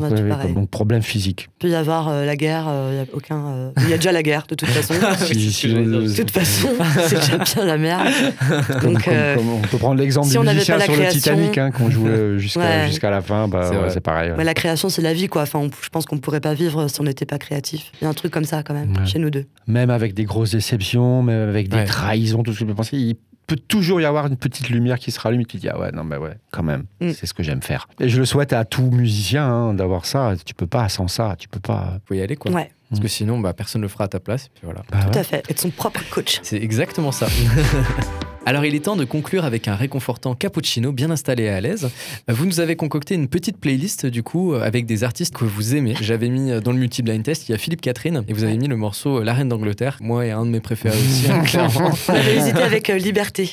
Donc 0.53 0.69
problème 0.69 1.01
physique. 1.01 1.49
Il 1.57 1.67
peut 1.67 1.69
y 1.69 1.75
avoir 1.75 2.07
euh, 2.09 2.25
la 2.25 2.35
guerre, 2.35 2.65
euh, 2.67 3.03
y 3.05 3.09
a 3.09 3.15
aucun. 3.15 3.37
euh, 3.47 3.71
Il 3.81 3.89
y 3.89 3.93
a 3.93 3.97
déjà 3.97 4.11
la 4.11 4.21
guerre 4.23 4.45
de 4.47 4.55
toute 4.55 4.69
façon. 4.69 4.93
Si- 5.25 5.51
si-. 5.51 5.67
De 5.73 6.15
toute 6.15 6.31
façon, 6.31 6.69
c'est 7.07 7.15
déjà 7.19 7.37
bien 7.37 7.65
la 7.65 7.77
merde. 7.77 8.07
Donc, 8.83 9.03
comme- 9.03 9.13
euh, 9.13 9.35
comme 9.35 9.49
on 9.49 9.59
peut 9.61 9.77
prendre 9.77 9.99
l'exemple 9.99 10.27
si 10.27 10.37
du 10.37 10.45
musicien 10.45 10.79
sur 10.79 10.95
le 10.95 11.07
Titanic 11.09 11.57
hein, 11.57 11.71
qu'on 11.71 11.89
jouait 11.89 12.37
jusqu'à 12.37 13.09
la 13.09 13.21
fin. 13.21 13.47
Bah, 13.47 13.71
C'est 13.89 13.99
pareil. 14.01 14.31
ouais. 14.31 14.37
ouais, 14.37 14.43
la 14.43 14.53
création, 14.53 14.89
c'est 14.89 15.01
la 15.01 15.13
vie, 15.13 15.27
quoi. 15.27 15.41
Enfin, 15.43 15.59
on- 15.59 15.69
je 15.81 15.89
pense 15.89 16.05
qu'on 16.05 16.15
ne 16.15 16.21
pourrait 16.21 16.39
pas 16.41 16.53
vivre 16.53 16.87
si 16.87 17.01
on 17.01 17.03
n'était 17.05 17.25
pas 17.25 17.38
créatif. 17.39 17.91
Il 17.99 18.03
y 18.03 18.07
a 18.07 18.09
un 18.09 18.13
truc 18.13 18.31
comme 18.31 18.45
ça, 18.45 18.61
quand 18.61 18.73
même, 18.75 18.95
Ouais. 18.95 19.05
chez 19.07 19.17
nous 19.19 19.29
deux. 19.31 19.45
Même 19.67 19.89
avec 19.89 20.13
des 20.13 20.25
grosses 20.25 20.51
déceptions, 20.51 21.23
même 21.23 21.49
avec 21.49 21.69
des 21.69 21.77
Ouais. 21.77 21.85
trahisons, 21.85 22.43
tout 22.43 22.51
ce 22.53 22.59
que 22.59 22.65
je 22.65 22.69
peux 22.69 22.75
penser, 22.75 22.97
il 22.97 23.15
peut 23.47 23.55
toujours 23.55 23.99
y 23.99 24.05
avoir 24.05 24.27
une 24.27 24.37
petite 24.37 24.69
lumière 24.69 24.99
qui 24.99 25.09
se 25.09 25.19
rallume 25.19 25.41
et 25.41 25.45
tu 25.45 25.57
te 25.57 25.61
dis 25.61 25.69
ah 25.69 25.79
ouais 25.79 25.91
non 25.91 26.03
mais 26.03 26.17
ouais 26.17 26.35
quand 26.51 26.61
même 26.61 26.83
Mm. 27.01 27.13
c'est 27.13 27.25
ce 27.25 27.33
que 27.33 27.41
j'aime 27.41 27.63
faire 27.63 27.87
et 27.99 28.07
je 28.07 28.19
le 28.19 28.25
souhaite 28.25 28.53
à 28.53 28.63
tout 28.63 28.91
musicien 28.91 29.43
hein, 29.43 29.73
d'avoir 29.73 30.05
ça 30.05 30.33
tu 30.45 30.53
peux 30.53 30.67
pas 30.67 30.87
sans 30.87 31.07
ça 31.07 31.35
tu 31.35 31.47
peux 31.49 31.59
pas 31.59 31.97
Faut 32.05 32.13
y 32.13 32.21
aller 32.21 32.35
quoi. 32.35 32.51
Ouais, 32.51 32.69
Parce 32.91 33.01
que 33.01 33.07
sinon 33.07 33.39
bah, 33.39 33.53
personne 33.53 33.81
ne 33.81 33.85
le 33.85 33.89
fera 33.89 34.03
à 34.03 34.07
ta 34.07 34.19
place 34.19 34.45
et 34.45 34.49
puis 34.53 34.61
voilà. 34.65 34.83
Bah 34.91 34.99
tout 35.05 35.13
ouais. 35.13 35.17
à 35.17 35.23
fait. 35.23 35.43
Être 35.49 35.59
son 35.59 35.71
propre 35.71 36.01
coach. 36.11 36.39
C'est 36.43 36.61
exactement 36.61 37.11
ça. 37.11 37.25
Alors 38.45 38.65
il 38.65 38.73
est 38.73 38.79
temps 38.85 38.95
de 38.95 39.05
conclure 39.05 39.45
avec 39.45 39.67
un 39.67 39.75
réconfortant 39.75 40.33
cappuccino 40.33 40.91
bien 40.91 41.11
installé 41.11 41.43
et 41.43 41.49
à 41.49 41.61
l'aise. 41.61 41.89
Vous 42.27 42.45
nous 42.45 42.59
avez 42.59 42.75
concocté 42.75 43.13
une 43.13 43.27
petite 43.27 43.57
playlist 43.57 44.05
du 44.07 44.23
coup 44.23 44.53
euh, 44.53 44.61
avec 44.63 44.85
des 44.87 45.03
artistes 45.03 45.35
que 45.35 45.45
vous 45.45 45.75
aimez. 45.75 45.93
J'avais 46.01 46.29
mis 46.29 46.49
euh, 46.51 46.59
dans 46.61 46.71
le 46.71 46.79
multi-blind 46.79 47.21
test, 47.21 47.47
il 47.47 47.51
y 47.51 47.55
a 47.55 47.57
Philippe 47.59 47.81
Catherine 47.81 48.23
et 48.27 48.33
vous 48.33 48.43
avez 48.43 48.57
mis 48.57 48.67
le 48.67 48.75
morceau 48.75 49.19
euh, 49.19 49.23
La 49.23 49.33
Reine 49.33 49.49
d'Angleterre. 49.49 49.97
Moi 50.01 50.25
et 50.25 50.31
un 50.31 50.45
de 50.45 50.51
mes 50.51 50.61
préférés 50.61 50.97
aussi, 50.97 51.29
hein, 51.31 51.39
clairement. 51.45 51.91
Hésité 52.35 52.63
avec 52.63 52.89
euh, 52.89 52.97
Liberté. 52.97 53.51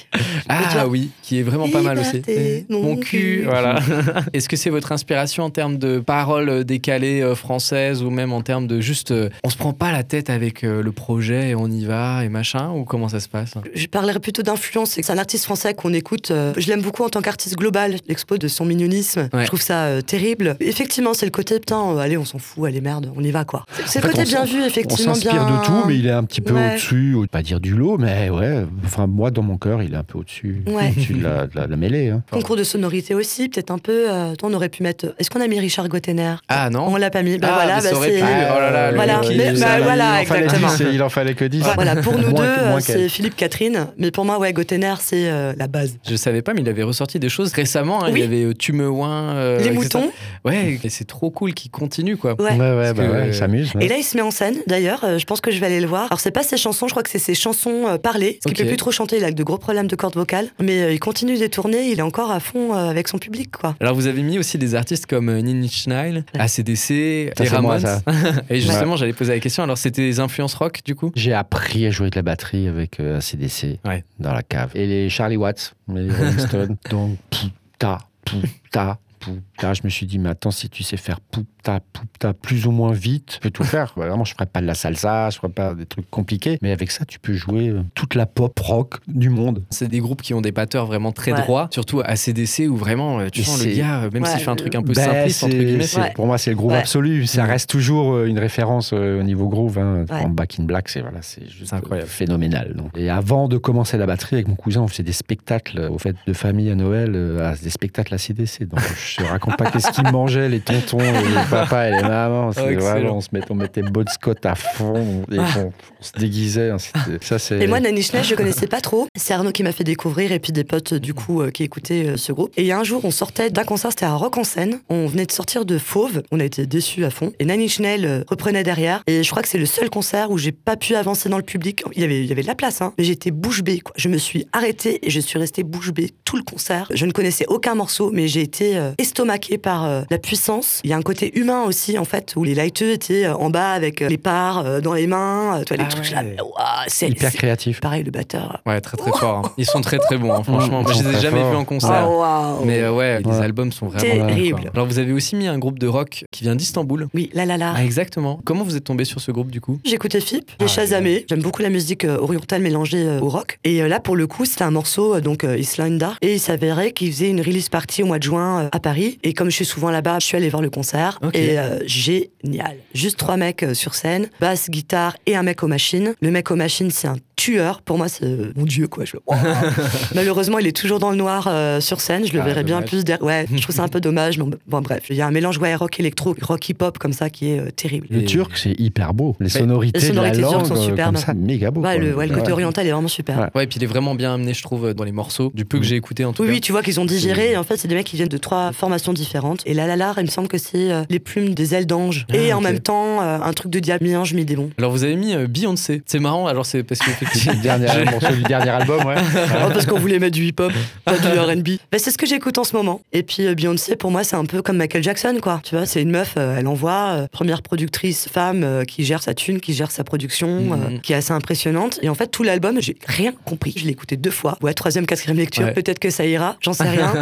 Ah 0.49 0.87
oui, 0.89 1.11
qui 1.23 1.41
est 1.41 1.43
vraiment 1.43 1.69
pas 1.69 1.83
mal 1.83 1.99
aussi. 1.99 2.13
Liberté, 2.19 2.67
Mon 2.71 2.83
mon 2.83 2.97
cul, 2.97 3.41
cul. 3.41 3.43
voilà. 3.45 3.81
Est-ce 4.33 4.49
que 4.49 4.57
c'est 4.57 4.71
votre 4.71 4.93
inspiration 4.93 5.45
en 5.45 5.51
termes 5.51 5.77
de 5.79 5.99
paroles 5.99 6.49
euh, 6.49 6.65
décalées 6.65 7.21
euh, 7.23 7.35
françaises 7.35 8.03
ou 8.03 8.11
même 8.11 8.33
en 8.33 8.41
termes 8.41 8.67
de 8.67 8.81
juste 8.81 9.11
euh, 9.11 9.29
on 9.45 9.51
se 9.51 9.57
prend 9.59 9.73
pas 9.73 9.93
la 9.93 10.05
tête 10.05 10.31
avec 10.31 10.65
euh, 10.65 10.83
le 10.83 10.93
projet 10.93 11.51
et 11.51 11.55
on 11.55 11.67
y 11.71 11.85
va 11.85 12.25
et 12.25 12.29
machin 12.29 12.71
ou 12.71 12.85
comment 12.85 13.09
ça 13.09 13.21
se 13.21 13.29
passe? 13.29 13.55
Je 13.75 13.87
parlerais 13.89 14.21
plutôt 14.21 14.43
d'influence. 14.43 14.76
C'est 14.85 15.09
un 15.11 15.19
artiste 15.19 15.45
français 15.45 15.75
qu'on 15.75 15.93
écoute. 15.95 16.31
euh, 16.31 16.53
je 16.57 16.69
l'aime 16.69 16.83
beaucoup 16.83 17.05
en 17.05 17.09
tant 17.09 17.23
qu'artiste 17.23 17.57
global. 17.57 17.97
L'expo 18.09 18.37
de 18.37 18.49
son 18.49 18.65
mignonisme, 18.65 19.29
Ouais. 19.33 19.43
je 19.43 19.47
trouve 19.47 19.61
ça 19.63 19.85
euh, 19.85 20.01
terrible. 20.03 20.57
Effectivement, 20.61 21.15
c'est 21.15 21.25
le 21.27 21.31
côté 21.31 21.59
putain, 21.59 21.81
euh, 21.93 21.99
allez, 21.99 22.17
on 22.19 22.25
s'en 22.25 22.39
fout, 22.39 22.67
allez, 22.67 22.81
merde, 22.81 23.11
on 23.17 23.23
y 23.23 23.31
va 23.31 23.45
quoi. 23.45 23.65
C'est- 23.87 24.01
le 24.03 24.09
côté 24.09 24.21
on 24.23 24.25
bien 24.25 24.45
vu, 24.45 24.63
on 24.63 24.67
effectivement. 24.67 25.15
s'inspire 25.15 25.45
bien... 25.47 25.59
de 25.61 25.65
tout 25.65 25.85
mais 25.87 25.97
il 25.97 26.07
est 26.07 26.11
un 26.11 26.25
petit 26.25 26.41
peu 26.41 26.55
Ouais. 26.55 26.71
au-dessus 26.73 27.15
ou 27.15 27.27
pas 27.27 27.43
dire 27.43 27.61
du 27.61 27.75
lot 27.75 27.97
mais 27.99 28.29
ouais 28.31 28.65
enfin 28.85 29.07
moi 29.07 29.31
dans 29.31 29.43
mon 29.43 29.57
cœur 29.59 29.83
il 29.83 29.95
est 29.95 29.97
un 29.97 30.03
peu 30.03 30.19
au-dessus 30.19 30.63
Ouais. 30.67 30.91
au-dessus 30.91 31.15
de, 31.15 31.23
la, 31.23 31.47
de 31.47 31.51
la- 31.57 31.67
de 31.67 31.71
la 31.71 31.77
mêlée 31.77 32.11
hein. 32.11 32.23
Concours 32.31 32.57
de 32.57 32.65
sonorité 32.65 33.15
aussi, 33.15 33.49
peut-être 33.49 33.71
un 33.71 33.79
peu. 33.79 34.07
euh, 34.11 34.35
on 34.43 34.53
aurait 34.55 34.69
pu 34.69 34.83
mettre. 34.83 35.15
Est-ce 35.19 35.31
qu'on 35.31 35.41
a 35.41 35.47
mis 35.49 35.59
Richard 35.61 35.89
Gottener 35.89 36.35
Ah 36.49 36.71
non 36.71 36.87
On 36.89 36.97
l'a 36.97 37.11
pas 37.11 37.23
mis. 37.23 37.39
Bah 37.39 37.49
Ah, 37.51 37.55
voilà, 37.55 37.75
bah, 37.77 37.81
c'est- 37.83 37.91
pu. 38.19 38.23
Oh 38.23 38.61
là 38.61 38.93
Voilà, 38.95 39.21
mais- 39.23 39.53
bah, 39.53 39.79
là, 39.79 39.81
voilà, 39.83 40.23
il 40.23 40.25
en 40.25 40.27
fallait 40.27 40.45
exactement. 40.45 40.75
10, 40.75 40.85
il 40.95 41.03
en 41.03 41.09
fallait 41.09 41.35
que 41.35 41.45
10 41.45 41.63
Voilà, 41.75 41.97
pour 41.97 42.19
nous 42.19 42.33
deux, 42.33 42.55
c'est 42.81 43.09
Philippe 43.09 43.37
Catherine. 43.37 43.87
Mais 43.99 44.11
pour 44.11 44.25
moi, 44.25 44.39
ouais, 44.39 44.53
Gottener, 44.53 44.66
c'est 45.01 45.29
euh, 45.31 45.53
la 45.57 45.67
base. 45.69 45.97
Je 46.09 46.17
savais 46.17 46.43
pas, 46.43 46.55
mais 46.55 46.61
il 46.63 46.69
avait 46.69 46.83
ressorti 46.83 47.19
des 47.19 47.29
choses 47.29 47.53
récemment. 47.53 48.03
hein. 48.05 48.09
Oui. 48.13 48.21
Il 48.21 48.23
y 48.23 48.25
avait 48.25 48.45
euh, 48.45 48.55
Tu 48.59 48.73
me 48.73 48.89
ouin. 48.89 49.35
euh, 49.35 49.59
Les 49.59 49.67
etc. 49.67 49.75
moutons. 49.79 50.11
Ouais, 50.45 50.79
et 50.83 50.89
c'est 50.89 51.05
trop 51.07 51.31
cool 51.31 51.55
qu'il 51.55 51.71
continue 51.71 52.17
quoi. 52.17 52.41
Ouais. 52.41 52.53
ouais 52.53 52.59
ouais, 52.77 52.93
bah 52.95 53.07
que- 53.07 53.13
ouais, 53.13 53.29
il 53.29 53.35
s'amuse 53.35 53.75
ouais. 53.75 53.85
Et 53.85 53.89
là, 53.89 53.97
il 53.97 54.03
se 54.05 54.17
met 54.17 54.23
en 54.23 54.31
scène, 54.31 54.57
d'ailleurs. 54.67 55.05
euh, 55.05 55.19
je 55.19 55.25
pense 55.25 55.41
que 55.41 55.51
je 55.51 55.59
vais 55.61 55.67
aller 55.67 55.81
le 55.81 55.87
voir. 55.87 56.05
Alors, 56.07 56.21
c'est 56.21 56.31
pas 56.31 56.43
ses 56.43 56.57
chansons, 56.57 56.87
je 56.89 56.93
crois 56.93 57.03
que 57.03 57.11
c'est 57.11 57.19
ses 57.19 57.35
chansons 57.35 57.87
euh, 57.87 57.99
parlées. 57.99 58.39
Parce 58.43 58.55
qu'il 58.55 58.65
peut 58.65 58.69
plus 58.69 58.77
trop 58.77 58.91
chanter, 58.93 59.17
il 59.19 59.25
a 59.25 59.31
de 59.31 59.43
gros 59.43 59.59
problèmes 59.59 59.87
de 59.87 59.97
cordes 59.97 60.15
vocales. 60.15 60.49
Mais 60.61 60.83
euh, 60.83 60.93
il 60.93 61.01
continue 61.01 61.37
des 61.39 61.49
tournées, 61.49 61.91
il 61.91 61.99
est 61.99 62.03
encore 62.03 62.31
à 62.31 62.41
fond 62.41 62.75
euh, 62.75 62.89
avec 62.91 63.09
son 63.09 63.19
public, 63.19 63.51
quoi. 63.53 63.77
Alors 63.81 63.95
vous 63.95 64.07
avez 64.07 64.23
mis 64.23 64.39
aussi 64.39 64.59
des 64.59 64.75
artistes 64.75 65.07
comme 65.07 65.29
euh, 65.29 65.41
Nine 65.41 65.65
Inch 65.65 65.87
Nails, 65.87 66.25
ACDC, 66.39 67.33
Ça, 67.37 67.61
moi, 67.61 67.79
Ramones. 67.79 67.81
ça. 67.81 68.03
et 68.51 68.61
justement, 68.61 68.97
j'allais 68.97 69.13
poser 69.13 69.33
la 69.35 69.41
question. 69.41 69.63
Alors 69.63 69.79
c'était 69.79 70.03
des 70.03 70.21
influences 70.21 70.55
rock 70.55 70.81
du 70.85 70.95
coup? 70.95 71.13
J'ai 71.15 71.33
appris 71.33 71.87
à 71.87 71.91
jouer 71.91 72.11
de 72.11 72.17
la 72.17 72.23
batterie 72.23 72.69
avec 72.69 73.01
euh, 73.01 73.19
ACDC 73.19 73.79
Ouais. 73.85 74.05
dans 74.19 74.33
la 74.33 74.43
cave. 74.57 74.71
Et 74.75 74.87
les 74.87 75.09
Charlie 75.09 75.37
Watts, 75.37 75.75
les 75.89 76.11
Rolling 76.17 76.39
Stones. 76.39 76.77
Donc, 76.91 77.19
pouta, 77.31 77.99
pouta, 78.25 78.99
pouta. 79.21 79.75
Je 79.75 79.83
me 79.85 79.89
suis 79.89 80.07
dit, 80.07 80.19
mais 80.19 80.31
attends, 80.31 80.51
si 80.51 80.69
tu 80.69 80.83
sais 80.83 80.97
faire 80.97 81.21
pouta, 81.21 81.49
pouta 81.93 82.33
plus 82.33 82.67
ou 82.67 82.71
moins 82.71 82.93
vite, 82.93 83.27
tu 83.35 83.41
peux 83.41 83.51
tout 83.51 83.65
faire. 83.65 83.93
Vraiment, 83.97 84.25
je 84.25 84.33
ferais 84.35 84.47
pas 84.47 84.61
de 84.61 84.67
la 84.67 84.75
salsa, 84.75 85.31
je 85.31 85.37
ferais 85.39 85.53
pas 85.53 85.75
des 85.75 85.87
trucs 85.87 86.09
compliqués. 86.11 86.59
Mais 86.63 86.73
avec 86.73 86.91
ça, 86.91 87.05
tu 87.05 87.19
peux 87.19 87.35
jouer 87.35 87.69
euh, 87.69 87.83
toute 87.95 88.15
la 88.15 88.27
pop 88.27 88.59
rock 88.59 88.97
du 89.09 89.29
monde. 89.31 89.63
C'est 89.71 89.89
des 89.89 89.99
groupes 90.01 90.23
qui 90.23 90.35
ont 90.35 90.41
des 90.41 90.53
batteurs 90.53 90.87
vraiment 90.87 91.13
très 91.13 91.33
Ouais. 91.33 91.41
droits, 91.41 91.69
surtout 91.73 92.01
ACDC 92.05 92.69
où 92.69 92.77
vraiment 92.77 93.19
euh, 93.21 93.29
tu 93.31 93.41
Et 93.41 93.45
sens 93.45 93.65
le 93.65 93.73
gars, 93.75 94.03
euh, 94.03 94.11
même 94.13 94.23
Ouais. 94.23 94.29
s'il 94.29 94.41
fait 94.41 94.51
un 94.51 94.57
truc 94.57 94.75
un 94.75 94.83
peu 94.83 94.93
Ben, 94.93 95.05
simpliste 95.05 95.45
entre 95.45 95.53
c'est- 95.53 95.65
guillemets, 95.65 95.83
c'est- 95.87 96.01
Ouais. 96.01 96.13
Pour 96.15 96.27
moi, 96.27 96.39
c'est 96.39 96.51
le 96.51 96.57
groove 96.57 96.73
Ouais. 96.73 96.79
absolu. 96.79 97.27
Ça 97.27 97.45
reste 97.45 97.69
toujours 97.69 98.23
une 98.25 98.39
référence 98.39 98.93
au 98.93 99.23
niveau 99.23 99.49
groove. 99.49 99.79
Hein. 99.79 100.05
Ouais. 100.11 100.21
En 100.23 100.29
Back 100.29 100.59
in 100.61 100.65
Black, 100.65 100.89
c'est 100.89 101.01
voilà, 101.01 101.19
c'est 101.23 101.49
juste 101.49 101.73
incroyable. 101.73 102.09
phénoménal. 102.09 102.75
donc. 102.75 102.91
Et 102.97 103.11
avant 103.11 103.49
de 103.49 103.57
commencer 103.59 103.97
la 103.99 104.07
batterie, 104.07 104.37
avec 104.37 104.49
mon 104.49 104.55
cousin, 104.55 104.81
on 104.83 104.89
faisait 104.89 105.03
des 105.03 105.13
spectacles 105.13 105.79
euh, 105.79 105.91
au 105.91 105.99
fait 105.99 106.15
de 106.27 106.33
famille 106.33 106.71
à 106.71 106.75
Noël, 106.75 107.13
euh, 107.15 107.53
à 107.53 107.57
des 107.57 107.71
spectacles 107.71 108.15
à 108.15 108.19
CDC. 108.19 108.65
Donc, 108.67 108.81
je 108.97 109.17
te 109.17 109.23
raconte 109.25 109.57
pas 109.57 109.65
qu'est-ce 109.71 109.91
qu'ils 109.93 110.11
mangeaient, 110.11 110.49
les 110.49 110.61
tontons, 110.61 110.99
et 111.01 111.13
les 111.13 111.37
papas 111.61 111.89
et 111.89 111.91
les 111.93 112.03
mamans. 112.09 112.53
C'est 112.53 112.61
Oh, 112.67 112.69
excellent. 112.71 112.91
vraiment, 112.93 113.17
on 113.17 113.21
se 113.21 113.29
mettait, 113.33 113.51
on 113.51 113.55
mettait 113.55 113.83
Bod 113.83 114.09
Scott 114.09 114.45
à 114.47 114.55
fond, 114.55 115.25
et 115.33 115.39
on, 115.39 115.43
on 115.67 115.73
se 116.03 116.13
déguisait. 116.19 116.71
hein. 116.71 116.77
Ça, 117.21 117.39
c'est. 117.39 117.59
Et 117.61 117.67
moi, 117.67 117.81
Nanny 117.81 118.03
Schnell, 118.03 118.25
je 118.25 118.35
connaissais 118.35 118.67
pas 118.67 118.81
trop. 118.81 119.07
C'est 119.17 119.35
Arnaud 119.35 119.53
qui 119.53 119.63
m'a 119.63 119.73
fait 119.73 119.85
découvrir 119.85 120.33
et 120.33 120.39
puis 120.39 120.53
des 120.53 120.65
potes, 120.65 120.95
du 120.95 121.15
coup, 121.15 121.41
euh, 121.43 121.51
qui 121.51 121.63
écoutaient 121.63 122.07
euh, 122.09 122.17
ce 122.17 122.33
groupe. 122.33 122.53
Et 122.57 122.63
il 122.63 122.67
y 122.67 122.73
a 122.73 122.79
un 122.79 122.85
jour, 122.85 123.05
on 123.05 123.11
sortait 123.11 123.51
d'un 123.51 123.65
concert, 123.65 123.91
c'était 123.91 124.07
à 124.07 124.15
Rock 124.15 124.37
en 124.39 124.45
scène. 124.45 124.81
On 124.89 125.07
venait 125.07 125.27
de 125.27 125.33
sortir 125.33 125.65
de 125.65 125.79
Fauve. 125.79 126.23
On 126.33 126.41
a 126.41 126.45
été 126.45 126.67
déçus 126.67 127.05
à 127.05 127.11
fond. 127.11 127.33
Et 127.39 127.45
Nanny 127.45 127.69
Schnell 127.69 128.05
euh, 128.05 128.25
reprenait 128.29 128.63
derrière. 128.65 129.03
Et 129.07 129.23
je 129.23 129.31
crois 129.31 129.43
que 129.43 129.49
c'est 129.49 129.59
le 129.59 129.67
seul 129.67 129.91
concert 129.91 130.31
où 130.31 130.39
j'ai 130.39 130.53
pas 130.53 130.77
pu 130.77 130.95
avancer 130.95 131.29
dans 131.29 131.37
le 131.39 131.43
public. 131.43 131.83
Il 131.95 132.01
y 132.01 132.05
avait, 132.05 132.21
il 132.23 132.27
y 132.27 132.33
avait 132.33 132.43
de 132.43 132.47
la 132.47 132.55
place, 132.55 132.83
hein. 132.83 132.93
Mais 132.99 133.05
j'étais 133.05 133.31
bouche 133.31 133.63
bée, 133.63 133.81
quoi. 133.81 133.93
Je 133.97 134.09
me 134.09 134.19
suis 134.19 134.47
arrêtée 134.53 135.07
et 135.07 135.11
je 135.11 135.21
suis 135.21 135.39
restée 135.39 135.63
bouche 135.63 135.93
bée 135.93 136.11
tout 136.25 136.37
le 136.37 136.43
concert. 136.43 136.89
Je 136.93 137.07
ne 137.07 137.13
connaissais 137.13 137.45
aucun 137.49 137.75
morceau, 137.75 138.11
mais 138.13 138.29
j'ai 138.29 138.41
été 138.43 138.77
euh, 138.77 138.93
estomaquée 138.99 139.59
par 139.59 139.85
euh, 139.85 140.03
la 140.11 140.19
puissance. 140.19 140.81
Il 140.85 140.91
y 140.91 140.93
a 140.93 140.97
un 140.97 141.03
côté 141.03 141.39
humain 141.39 141.46
aussi, 141.65 141.99
en 141.99 142.05
fait, 142.05 142.35
où 142.37 142.45
les 142.45 142.55
lighteux 142.55 142.93
étaient 142.93 143.25
euh, 143.27 143.35
en 143.37 143.51
bas 143.51 143.71
avec 143.73 144.03
euh, 144.03 144.09
les 144.09 144.19
parts 144.19 144.59
euh, 144.65 144.81
dans 144.81 144.93
les 144.95 145.07
mains. 145.07 145.63
tu 145.67 145.75
vois, 145.75 145.83
les 145.83 145.89
Ah 145.89 145.93
trucs 145.93 146.05
ouais. 146.17 146.35
là. 146.37 146.45
ouah, 146.45 146.85
c'est 146.89 147.09
Hyper 147.09 147.33
créatif. 147.33 147.81
Pareil, 147.81 148.03
le 148.05 148.11
batteur. 148.11 148.61
Ouais, 148.67 148.81
très 148.81 148.97
très 148.97 149.11
fort. 149.13 149.43
hein. 149.47 149.53
Ils 149.57 149.67
sont 149.67 149.81
très 149.81 149.99
très 149.99 150.17
bons, 150.19 150.33
hein, 150.33 150.43
franchement. 150.43 150.81
Ils 150.81 150.85
Moi, 150.85 150.93
je 150.93 151.03
les 151.09 151.17
ai 151.17 151.21
jamais 151.21 151.49
vus 151.51 151.57
en 151.57 151.65
concert. 151.65 152.07
Oh, 152.09 152.21
waouh. 152.21 152.65
Mais 152.65 152.81
euh, 152.83 152.93
ouais, 152.93 153.21
les 153.23 153.37
albums 153.41 153.73
sont 153.73 153.87
vraiment 153.89 154.27
Terrible. 154.27 154.53
cool, 154.57 154.61
quoi. 154.63 154.71
Alors 154.75 154.87
vous 154.87 154.99
avez 154.99 155.13
aussi 155.13 155.37
mis 155.37 155.47
un 155.47 155.59
groupe 155.59 155.79
de 155.79 155.87
rock 155.87 156.25
qui 156.31 156.43
vient 156.45 156.55
d'Istanbul. 156.57 157.09
Oui, 157.15 157.31
là 157.35 157.45
là 157.47 157.57
là. 157.57 157.75
Ah, 157.77 157.85
exactement. 157.85 158.41
Comment 158.45 158.65
vous 158.65 158.77
êtes 158.77 158.85
tombé 158.85 159.05
sur 159.05 159.21
ce 159.21 159.31
groupe 159.33 159.51
du 159.51 159.61
coup? 159.61 159.79
J'écoutais 159.85 160.21
FIP, 160.21 160.51
Ah, 160.53 160.55
j'ai 160.61 160.69
chasamé. 160.69 161.25
J'aime 161.29 161.43
beaucoup 161.43 161.63
la 161.63 161.71
musique 161.71 162.05
euh, 162.05 162.19
orientale 162.19 162.63
mélangée 162.63 163.03
euh, 163.07 163.21
au 163.21 163.29
rock. 163.29 163.59
Et 163.65 163.83
euh, 163.83 163.89
là, 163.89 164.01
pour 164.01 164.17
le 164.17 164.27
coup, 164.27 164.45
c'était 164.45 164.65
un 164.65 164.71
morceau, 164.71 165.15
euh, 165.17 165.21
donc 165.21 165.45
euh, 165.45 165.57
Islanda. 165.59 166.15
Et 166.23 166.35
il 166.35 166.41
s'avérait 166.41 166.93
qu'il 166.93 167.13
faisait 167.13 167.31
une 167.31 167.41
release 167.41 167.69
party 167.69 168.03
au 168.03 168.07
mois 168.07 168.19
de 168.19 168.25
juin 168.25 168.63
euh, 168.65 168.69
à 168.73 168.81
Paris. 168.81 169.19
Et 169.23 169.33
comme 169.33 169.51
je 169.51 169.55
suis 169.57 169.65
souvent 169.65 169.91
là-bas, 169.91 170.19
je 170.21 170.27
suis 170.27 170.37
allée 170.37 170.49
voir 170.49 170.63
le 170.63 170.71
concert. 170.71 171.19
Et 171.37 171.59
euh, 171.59 171.79
génial. 171.87 172.79
Juste 172.95 173.19
trois 173.19 173.37
mecs 173.37 173.63
euh, 173.63 173.75
sur 173.75 173.95
scène, 173.95 174.29
basse, 174.41 174.71
guitare 174.71 175.17
et 175.27 175.37
un 175.37 175.43
mec 175.43 175.63
aux 175.63 175.69
machines. 175.69 176.15
Le 176.21 176.31
mec 176.31 176.51
aux 176.51 176.57
machines, 176.57 176.91
c'est 176.91 177.09
un 177.09 177.17
tueur. 177.37 177.83
Pour 177.83 177.99
moi, 177.99 178.09
c'est 178.09 178.57
mon 178.57 178.65
dieu, 178.65 178.89
quoi. 178.89 179.05
Je. 179.05 179.17
Malheureusement, 180.15 180.59
il 180.59 180.67
est 180.67 180.77
toujours 180.77 180.99
dans 180.99 181.11
le 181.11 181.17
noir 181.17 181.47
euh, 181.49 181.81
sur 181.81 182.01
scène. 182.01 182.27
Je 182.27 182.33
le 182.33 182.41
Ah, 182.41 182.45
verrais 182.45 182.65
bien 182.65 182.83
plus 182.83 183.05
derrière. 183.05 183.23
Ouais, 183.25 183.47
je 183.53 183.61
trouve 183.63 183.75
ça 183.75 183.83
un 183.83 183.89
peu 183.89 184.01
dommage. 184.07 184.39
Mais 184.39 184.45
bon, 184.67 184.81
bref, 184.81 185.05
il 185.11 185.17
y 185.17 185.21
a 185.23 185.27
un 185.27 185.31
mélange 185.31 185.59
ouais, 185.59 185.75
rock 185.75 185.99
électro, 186.01 186.35
rock 186.43 186.69
hip-hop 186.69 186.99
comme 186.99 187.13
ça 187.13 187.31
qui 187.31 187.51
est 187.51 187.61
euh, 187.61 187.71
terrible. 187.71 188.07
Le 188.11 188.23
Et- 188.23 188.25
turc, 188.25 188.57
c'est 188.57 188.79
hyper 188.81 189.15
beau. 189.15 189.37
Les 189.41 189.49
sonorités, 189.49 189.99
les 190.01 190.07
sonorités 190.07 190.37
de 190.39 190.43
la 190.43 190.51
langue, 190.51 190.67
sont 190.67 190.77
euh, 190.77 190.81
superbes. 190.81 191.15
comme 191.15 191.23
ça, 191.25 191.35
méga 191.35 191.71
beau. 191.71 191.83
Ouais, 191.83 191.97
quoi. 191.97 192.05
le, 192.05 192.15
ouais, 192.17 192.27
le 192.27 192.35
côté 192.35 192.47
Ouais. 192.47 192.53
oriental 192.53 192.87
est 192.87 192.91
vraiment 192.91 193.09
super. 193.09 193.39
Ouais. 193.39 193.47
Ouais, 193.55 193.65
et 193.65 193.67
puis 193.67 193.79
il 193.79 193.85
est 193.85 193.89
vraiment 193.89 194.15
bien 194.15 194.35
amené, 194.35 194.55
je 194.55 194.63
trouve, 194.63 194.95
dans 194.95 195.05
les 195.05 195.13
morceaux, 195.13 195.53
du 195.55 195.65
peu 195.65 195.79
que 195.79 195.85
j'ai 195.85 195.97
écouté 195.97 196.25
en 196.25 196.33
tout 196.33 196.43
Oui, 196.43 196.49
cas. 196.49 196.55
oui, 196.55 196.61
tu 196.61 196.73
vois 196.73 196.83
qu'ils 196.83 197.01
ont 197.01 197.05
digéré. 197.05 197.53
Et 197.53 197.57
en 197.57 197.65
fait, 197.65 197.77
c'est 197.77 197.89
des 197.89 197.95
mecs 197.95 198.07
qui 198.07 198.17
viennent 198.17 198.29
de 198.29 198.39
trois 198.39 198.73
formations 198.73 199.13
différentes. 199.13 199.63
Et 199.67 199.75
La 199.75 199.87
La 199.87 199.97
La, 199.97 200.15
il 200.17 200.23
me 200.25 200.29
semble 200.31 200.49
que 200.49 200.59
c'est 200.59 200.91
euh, 200.93 201.03
les 201.11 201.19
plumes 201.19 201.55
des 201.55 201.75
ailes 201.75 201.87
d'ange. 201.87 202.27
Ah, 202.33 202.37
et 202.37 202.53
en 202.53 202.61
même 202.61 202.79
temps, 202.81 203.21
euh, 203.21 203.39
un 203.43 203.53
truc 203.53 203.71
de 203.71 203.79
diable, 203.79 204.05
mi-ange, 204.07 204.33
mi-démon. 204.35 204.71
Alors 204.79 204.91
vous 204.93 205.05
avez 205.05 205.17
mis 205.17 205.35
euh, 205.35 205.47
Beyoncé. 205.47 206.03
C'est 206.07 206.19
marrant, 206.19 206.47
alors 206.47 206.65
c'est 206.67 206.83
parce 206.83 207.01
que 207.01 207.11
C'est 207.35 207.53
le 207.55 207.61
dernier 207.63 208.05
morceau 208.11 208.33
du 208.35 208.43
dernier 208.43 208.71
album, 208.71 209.05
ouais. 209.07 209.15
Oh, 209.67 209.71
parce 209.73 209.87
qu'on 209.87 209.99
voulait 209.99 210.19
mettre 210.19 210.35
du 210.37 210.45
hip-hop, 210.45 210.73
pas 211.05 211.19
du 211.19 211.27
R&B. 211.39 211.69
Bah, 211.91 211.99
c'est 211.99 212.11
ce 212.11 212.19
que 212.19 212.27
j'écoute 212.27 212.59
en 212.59 212.65
ce 212.65 212.75
moment. 212.77 213.01
Et 213.13 213.23
puis 213.23 213.47
euh, 213.47 213.55
Beyoncé, 213.55 213.97
pour 213.97 214.11
moi, 214.11 214.25
c'est 214.25 214.37
un 214.37 214.45
peu 214.45 214.63
comme 214.63 214.77
Michael 214.77 215.03
Jackson, 215.03 215.37
quoi. 215.43 215.61
Tu 215.65 215.75
vois, 215.77 215.87
c'est 215.87 216.03
une 216.03 216.11
meuf, 216.11 216.35
euh, 216.39 216.57
elle 216.59 216.67
envoie, 216.67 217.09
euh, 217.15 217.27
première 217.31 217.63
productrice 217.63 218.29
femme 218.29 218.85
qui 218.87 219.05
gère 219.05 219.23
sa 219.23 219.35
thune, 219.35 219.61
qui 219.61 219.75
gère 219.75 219.91
sa 219.91 220.05
production, 220.05 220.47
Mhm. 220.61 221.01
qui 221.01 221.13
est 221.13 221.17
assez 221.17 221.33
impressionnante. 221.33 221.99
Et 222.03 222.09
en 222.09 222.15
fait, 222.15 222.29
tout 222.29 222.43
l'album, 222.43 222.81
j'ai 222.81 222.97
rien 223.07 223.33
compris. 223.45 223.75
Je 223.77 223.85
l'ai 223.85 223.91
écouté 223.93 224.17
deux 224.17 224.31
fois. 224.31 224.59
Ouais, 224.63 224.75
troisième, 224.75 225.07
quatrième 225.07 225.37
lecture, 225.37 225.65
Ouais. 225.65 225.73
peut-être 225.73 225.99
que 225.99 226.11
ça 226.11 226.25
ira, 226.27 226.57
j'en 226.61 226.73
sais 226.73 226.89
rien. 226.89 227.13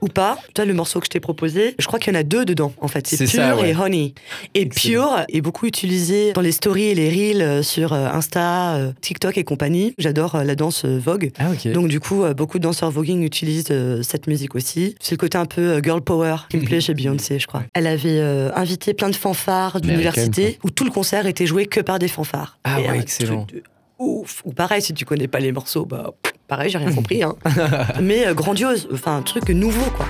Ou 0.00 0.08
pas. 0.08 0.38
Toi, 0.54 0.64
le 0.64 0.74
morceau 0.74 1.00
que 1.00 1.06
je 1.06 1.10
t'ai 1.10 1.20
proposé, 1.20 1.74
je 1.78 1.86
crois 1.86 1.98
qu'il 1.98 2.12
y 2.12 2.16
en 2.16 2.20
a 2.20 2.22
deux 2.22 2.44
dedans, 2.44 2.72
en 2.80 2.88
fait. 2.88 3.06
C'est 3.06 3.16
Pure 3.18 3.28
ça, 3.30 3.56
ouais. 3.56 3.70
et 3.70 3.76
Honey. 3.76 4.14
Et 4.54 4.62
Excellent. 4.62 5.04
Pure 5.16 5.24
est 5.28 5.40
beaucoup 5.40 5.66
utilisé 5.66 6.32
dans 6.32 6.40
les 6.40 6.52
stories 6.52 6.86
et 6.86 6.94
les 6.94 7.08
reels 7.10 7.64
sur 7.64 7.92
Insta, 7.92 8.78
TikTok 9.00 9.35
et 9.38 9.44
compagnie. 9.44 9.94
J'adore 9.98 10.34
euh, 10.36 10.44
la 10.44 10.54
danse 10.54 10.84
euh, 10.84 10.98
Vogue. 10.98 11.30
Ah. 11.38 11.50
Donc 11.72 11.88
du 11.88 12.00
coup, 12.00 12.22
euh, 12.22 12.34
beaucoup 12.34 12.58
de 12.58 12.62
danseurs 12.64 12.90
voguing 12.90 13.22
utilisent 13.22 13.72
cette 14.02 14.26
musique 14.26 14.54
aussi. 14.54 14.94
C'est 15.00 15.12
le 15.12 15.18
côté 15.18 15.38
un 15.38 15.46
peu 15.46 15.80
girl 15.82 16.00
power 16.00 16.36
qui 16.48 16.56
me 16.58 16.64
plaît 16.64 16.80
chez 16.80 16.94
Beyoncé, 16.94 17.38
je 17.38 17.46
crois. 17.46 17.62
Elle 17.74 17.86
avait 17.86 18.20
invité 18.54 18.94
plein 18.94 19.10
de 19.10 19.16
fanfares 19.16 19.80
d'université 19.80 20.58
où 20.64 20.70
tout 20.70 20.84
le 20.84 20.90
concert 20.90 21.26
était 21.26 21.46
joué 21.46 21.66
que 21.66 21.80
par 21.80 21.98
des 21.98 22.08
fanfares. 22.08 22.58
Ah 22.64 22.80
Et 22.80 22.88
ouais, 22.88 22.98
excellent. 23.00 23.46
de 23.52 23.62
Ouf. 23.98 24.42
Ou 24.44 24.52
pareil, 24.52 24.82
si 24.82 24.92
tu 24.92 25.04
connais 25.04 25.28
pas 25.28 25.40
les 25.40 25.52
morceaux, 25.52 25.86
bah 25.86 26.12
pareil, 26.48 26.70
j'ai 26.70 26.78
rien 26.78 26.92
compris. 26.94 27.22
Hein. 27.22 27.34
Mais 28.02 28.26
grandiose, 28.34 28.88
enfin 28.92 29.16
un 29.16 29.22
truc 29.22 29.48
nouveau 29.48 29.90
quoi. 29.96 30.06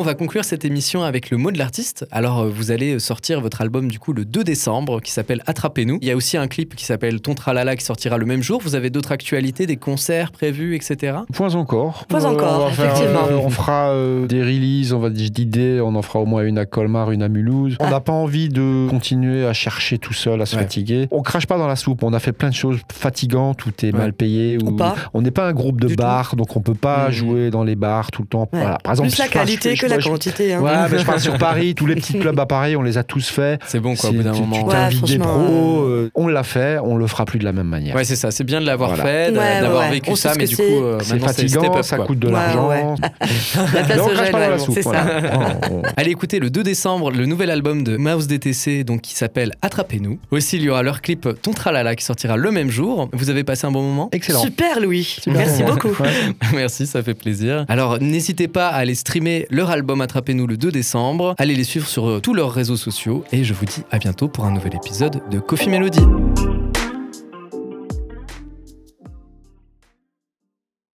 On 0.00 0.04
va 0.04 0.14
conclure 0.14 0.44
cette 0.44 0.64
émission 0.64 1.02
avec 1.02 1.30
le 1.30 1.38
mot 1.38 1.50
de 1.50 1.58
l'artiste. 1.58 2.06
Alors, 2.12 2.38
euh, 2.42 2.48
vous 2.48 2.70
allez 2.70 3.00
sortir 3.00 3.40
votre 3.40 3.60
album 3.62 3.90
du 3.90 3.98
coup 3.98 4.12
le 4.12 4.24
2 4.24 4.44
décembre 4.44 5.00
qui 5.00 5.10
s'appelle 5.10 5.42
Attrapez-nous. 5.46 5.98
Il 6.00 6.06
y 6.06 6.12
a 6.12 6.16
aussi 6.16 6.36
un 6.36 6.46
clip 6.46 6.76
qui 6.76 6.84
s'appelle 6.84 7.20
Ton 7.20 7.34
Tralala 7.34 7.74
qui 7.74 7.84
sortira 7.84 8.16
le 8.16 8.24
même 8.24 8.40
jour. 8.40 8.60
Vous 8.62 8.76
avez 8.76 8.90
d'autres 8.90 9.10
actualités, 9.10 9.66
des 9.66 9.76
concerts 9.76 10.30
prévus, 10.30 10.76
etc. 10.76 11.16
Point 11.32 11.54
encore. 11.56 12.06
Point 12.06 12.24
Euh, 12.24 12.28
encore, 12.28 12.60
on 12.62 12.68
va 12.68 12.70
faire, 12.70 12.84
effectivement. 12.92 13.26
euh, 13.28 13.40
on 13.42 13.50
fera 13.50 13.88
euh, 13.90 14.26
des 14.28 14.40
releases, 14.40 14.92
on 14.92 15.00
va 15.00 15.10
dire 15.10 15.30
d'idées, 15.30 15.80
on 15.80 15.96
en 15.96 16.02
fera 16.02 16.20
au 16.20 16.26
moins 16.26 16.44
une 16.44 16.58
à 16.58 16.64
Colmar, 16.64 17.10
une 17.10 17.24
à 17.24 17.28
Mulhouse. 17.28 17.76
On 17.80 17.90
n'a 17.90 17.98
pas 18.00 18.12
envie 18.12 18.48
de 18.50 18.86
continuer 18.88 19.46
à 19.46 19.52
chercher 19.52 19.98
tout 19.98 20.14
seul, 20.14 20.40
à 20.40 20.46
se 20.46 20.54
Ouais. 20.54 20.62
fatiguer. 20.62 21.08
On 21.10 21.22
crache 21.22 21.46
pas 21.48 21.58
dans 21.58 21.66
la 21.66 21.74
soupe, 21.76 22.04
on 22.04 22.12
a 22.12 22.20
fait 22.20 22.32
plein 22.32 22.50
de 22.50 22.54
choses 22.54 22.78
fatigantes 22.92 23.66
où 23.66 23.72
t'es 23.72 23.88
Ouais. 23.92 23.98
mal 23.98 24.12
payé. 24.12 24.58
Ou 24.62 24.76
pas? 24.76 24.94
On 25.12 25.22
n'est 25.22 25.32
pas 25.32 25.48
un 25.48 25.52
groupe 25.52 25.80
de 25.80 25.92
bars, 25.92 26.36
donc 26.36 26.56
on 26.56 26.60
peut 26.60 26.74
pas 26.74 27.06
Mhm. 27.08 27.12
jouer 27.12 27.50
dans 27.50 27.64
les 27.64 27.74
bars 27.74 28.12
tout 28.12 28.22
le 28.22 28.28
temps. 28.28 28.48
Ouais. 28.52 28.60
Voilà. 28.60 28.78
Par 28.84 28.92
exemple, 28.92 29.08
Plus 29.08 29.18
la 29.18 29.26
qualité 29.26 29.74
je- 29.74 29.80
que 29.80 29.87
je- 29.87 29.87
la 29.88 29.98
je- 30.00 30.08
quantité. 30.08 30.54
Hein. 30.54 30.60
Ouais, 30.60 30.72
mais 30.90 30.98
je 30.98 31.04
parle 31.04 31.20
sur 31.20 31.36
Paris, 31.38 31.74
tous 31.74 31.86
les 31.86 31.94
petits 31.96 32.18
clubs 32.18 32.38
à 32.38 32.46
Paris, 32.46 32.76
on 32.76 32.82
les 32.82 32.98
a 32.98 33.02
tous 33.04 33.28
faits. 33.28 33.60
C'est 33.66 33.80
bon 33.80 33.94
quoi, 33.96 34.10
au 34.10 34.12
bout 34.12 34.22
d'un 34.22 34.32
tu- 34.32 34.40
moment. 34.40 34.56
Tu 34.58 34.64
Ouais, 34.64 34.72
t'invites 34.72 35.04
des 35.04 35.18
franchement, 35.18 35.44
pros, 35.44 35.82
euh, 35.82 36.10
on 36.14 36.26
l'a 36.28 36.42
fait, 36.42 36.78
on 36.82 36.96
le 36.96 37.06
fera 37.06 37.24
plus 37.24 37.38
de 37.38 37.44
la 37.44 37.52
même 37.52 37.66
manière. 37.68 37.94
Ouais, 37.94 38.04
c'est 38.04 38.16
ça, 38.16 38.30
c'est 38.30 38.44
bien 38.44 38.60
de 38.60 38.66
l'avoir 38.66 38.90
Voilà. 38.94 39.04
fait, 39.04 39.30
Ouais, 39.30 39.60
d'avoir 39.60 39.84
ouais, 39.84 39.90
vécu 39.90 40.10
on 40.10 40.16
ça, 40.16 40.32
mais 40.38 40.46
du 40.46 40.56
coup, 40.56 40.62
euh, 40.62 40.98
C'est 41.02 41.14
maintenant 41.14 41.28
c'est 41.28 41.48
step 41.48 41.60
fatigant, 41.60 41.76
up. 41.78 41.84
ça 41.84 41.96
coûte 41.98 42.18
de 42.18 42.26
Ouais, 42.26 42.32
l'argent. 42.32 42.68
ouais. 42.68 42.84
La 43.74 43.82
place 43.84 43.98
au 44.00 44.06
crache 44.06 44.16
gel, 44.24 44.32
pas 44.32 44.38
dans 44.38 44.44
ouais, 44.44 44.50
la 44.50 44.56
bon, 44.56 44.64
soupe. 44.64 44.74
c'est 44.74 44.82
ça. 44.82 45.04
Allez 45.96 46.10
écouter 46.10 46.38
le 46.40 46.50
2 46.50 46.62
décembre 46.62 47.10
le 47.10 47.26
nouvel 47.26 47.50
album 47.50 47.82
de 47.84 47.96
Mouse 47.96 48.26
DTC 48.26 48.84
donc 48.84 49.00
qui 49.02 49.14
s'appelle 49.14 49.52
Attrapez-nous. 49.62 50.18
Aussi, 50.30 50.56
il 50.56 50.62
y 50.62 50.68
aura 50.70 50.82
leur 50.82 51.00
clip 51.02 51.28
Ton 51.42 51.52
Tralala 51.52 51.94
qui 51.96 52.04
sortira 52.04 52.36
le 52.36 52.50
même 52.50 52.70
jour. 52.70 53.08
Vous 53.12 53.30
avez 53.30 53.44
passé 53.44 53.66
un 53.66 53.70
bon 53.70 53.82
moment? 53.82 54.08
Excellent. 54.12 54.40
Super 54.42 54.80
Louis, 54.80 55.16
merci 55.26 55.62
beaucoup. 55.62 55.88
Ouais. 56.02 56.10
Merci, 56.54 56.86
ça 56.86 57.02
fait 57.02 57.14
plaisir. 57.14 57.64
Alors, 57.68 57.98
n'hésitez 58.00 58.48
pas 58.48 58.68
à 58.68 58.76
aller 58.76 58.94
streamer 58.94 59.46
leur 59.50 59.70
album 59.70 59.77
Attrapez-nous 60.00 60.46
le 60.46 60.56
2 60.56 60.70
décembre. 60.70 61.34
Allez 61.38 61.54
les 61.54 61.64
suivre 61.64 61.86
sur 61.86 62.08
euh, 62.08 62.20
tous 62.20 62.34
leurs 62.34 62.52
réseaux 62.52 62.76
sociaux. 62.76 63.24
Et 63.32 63.44
je 63.44 63.54
vous 63.54 63.64
dis 63.64 63.82
à 63.90 63.98
bientôt 63.98 64.28
pour 64.28 64.44
un 64.44 64.50
nouvel 64.50 64.74
épisode 64.74 65.22
de 65.30 65.38
Coffee 65.38 65.68
Melody. 65.68 66.00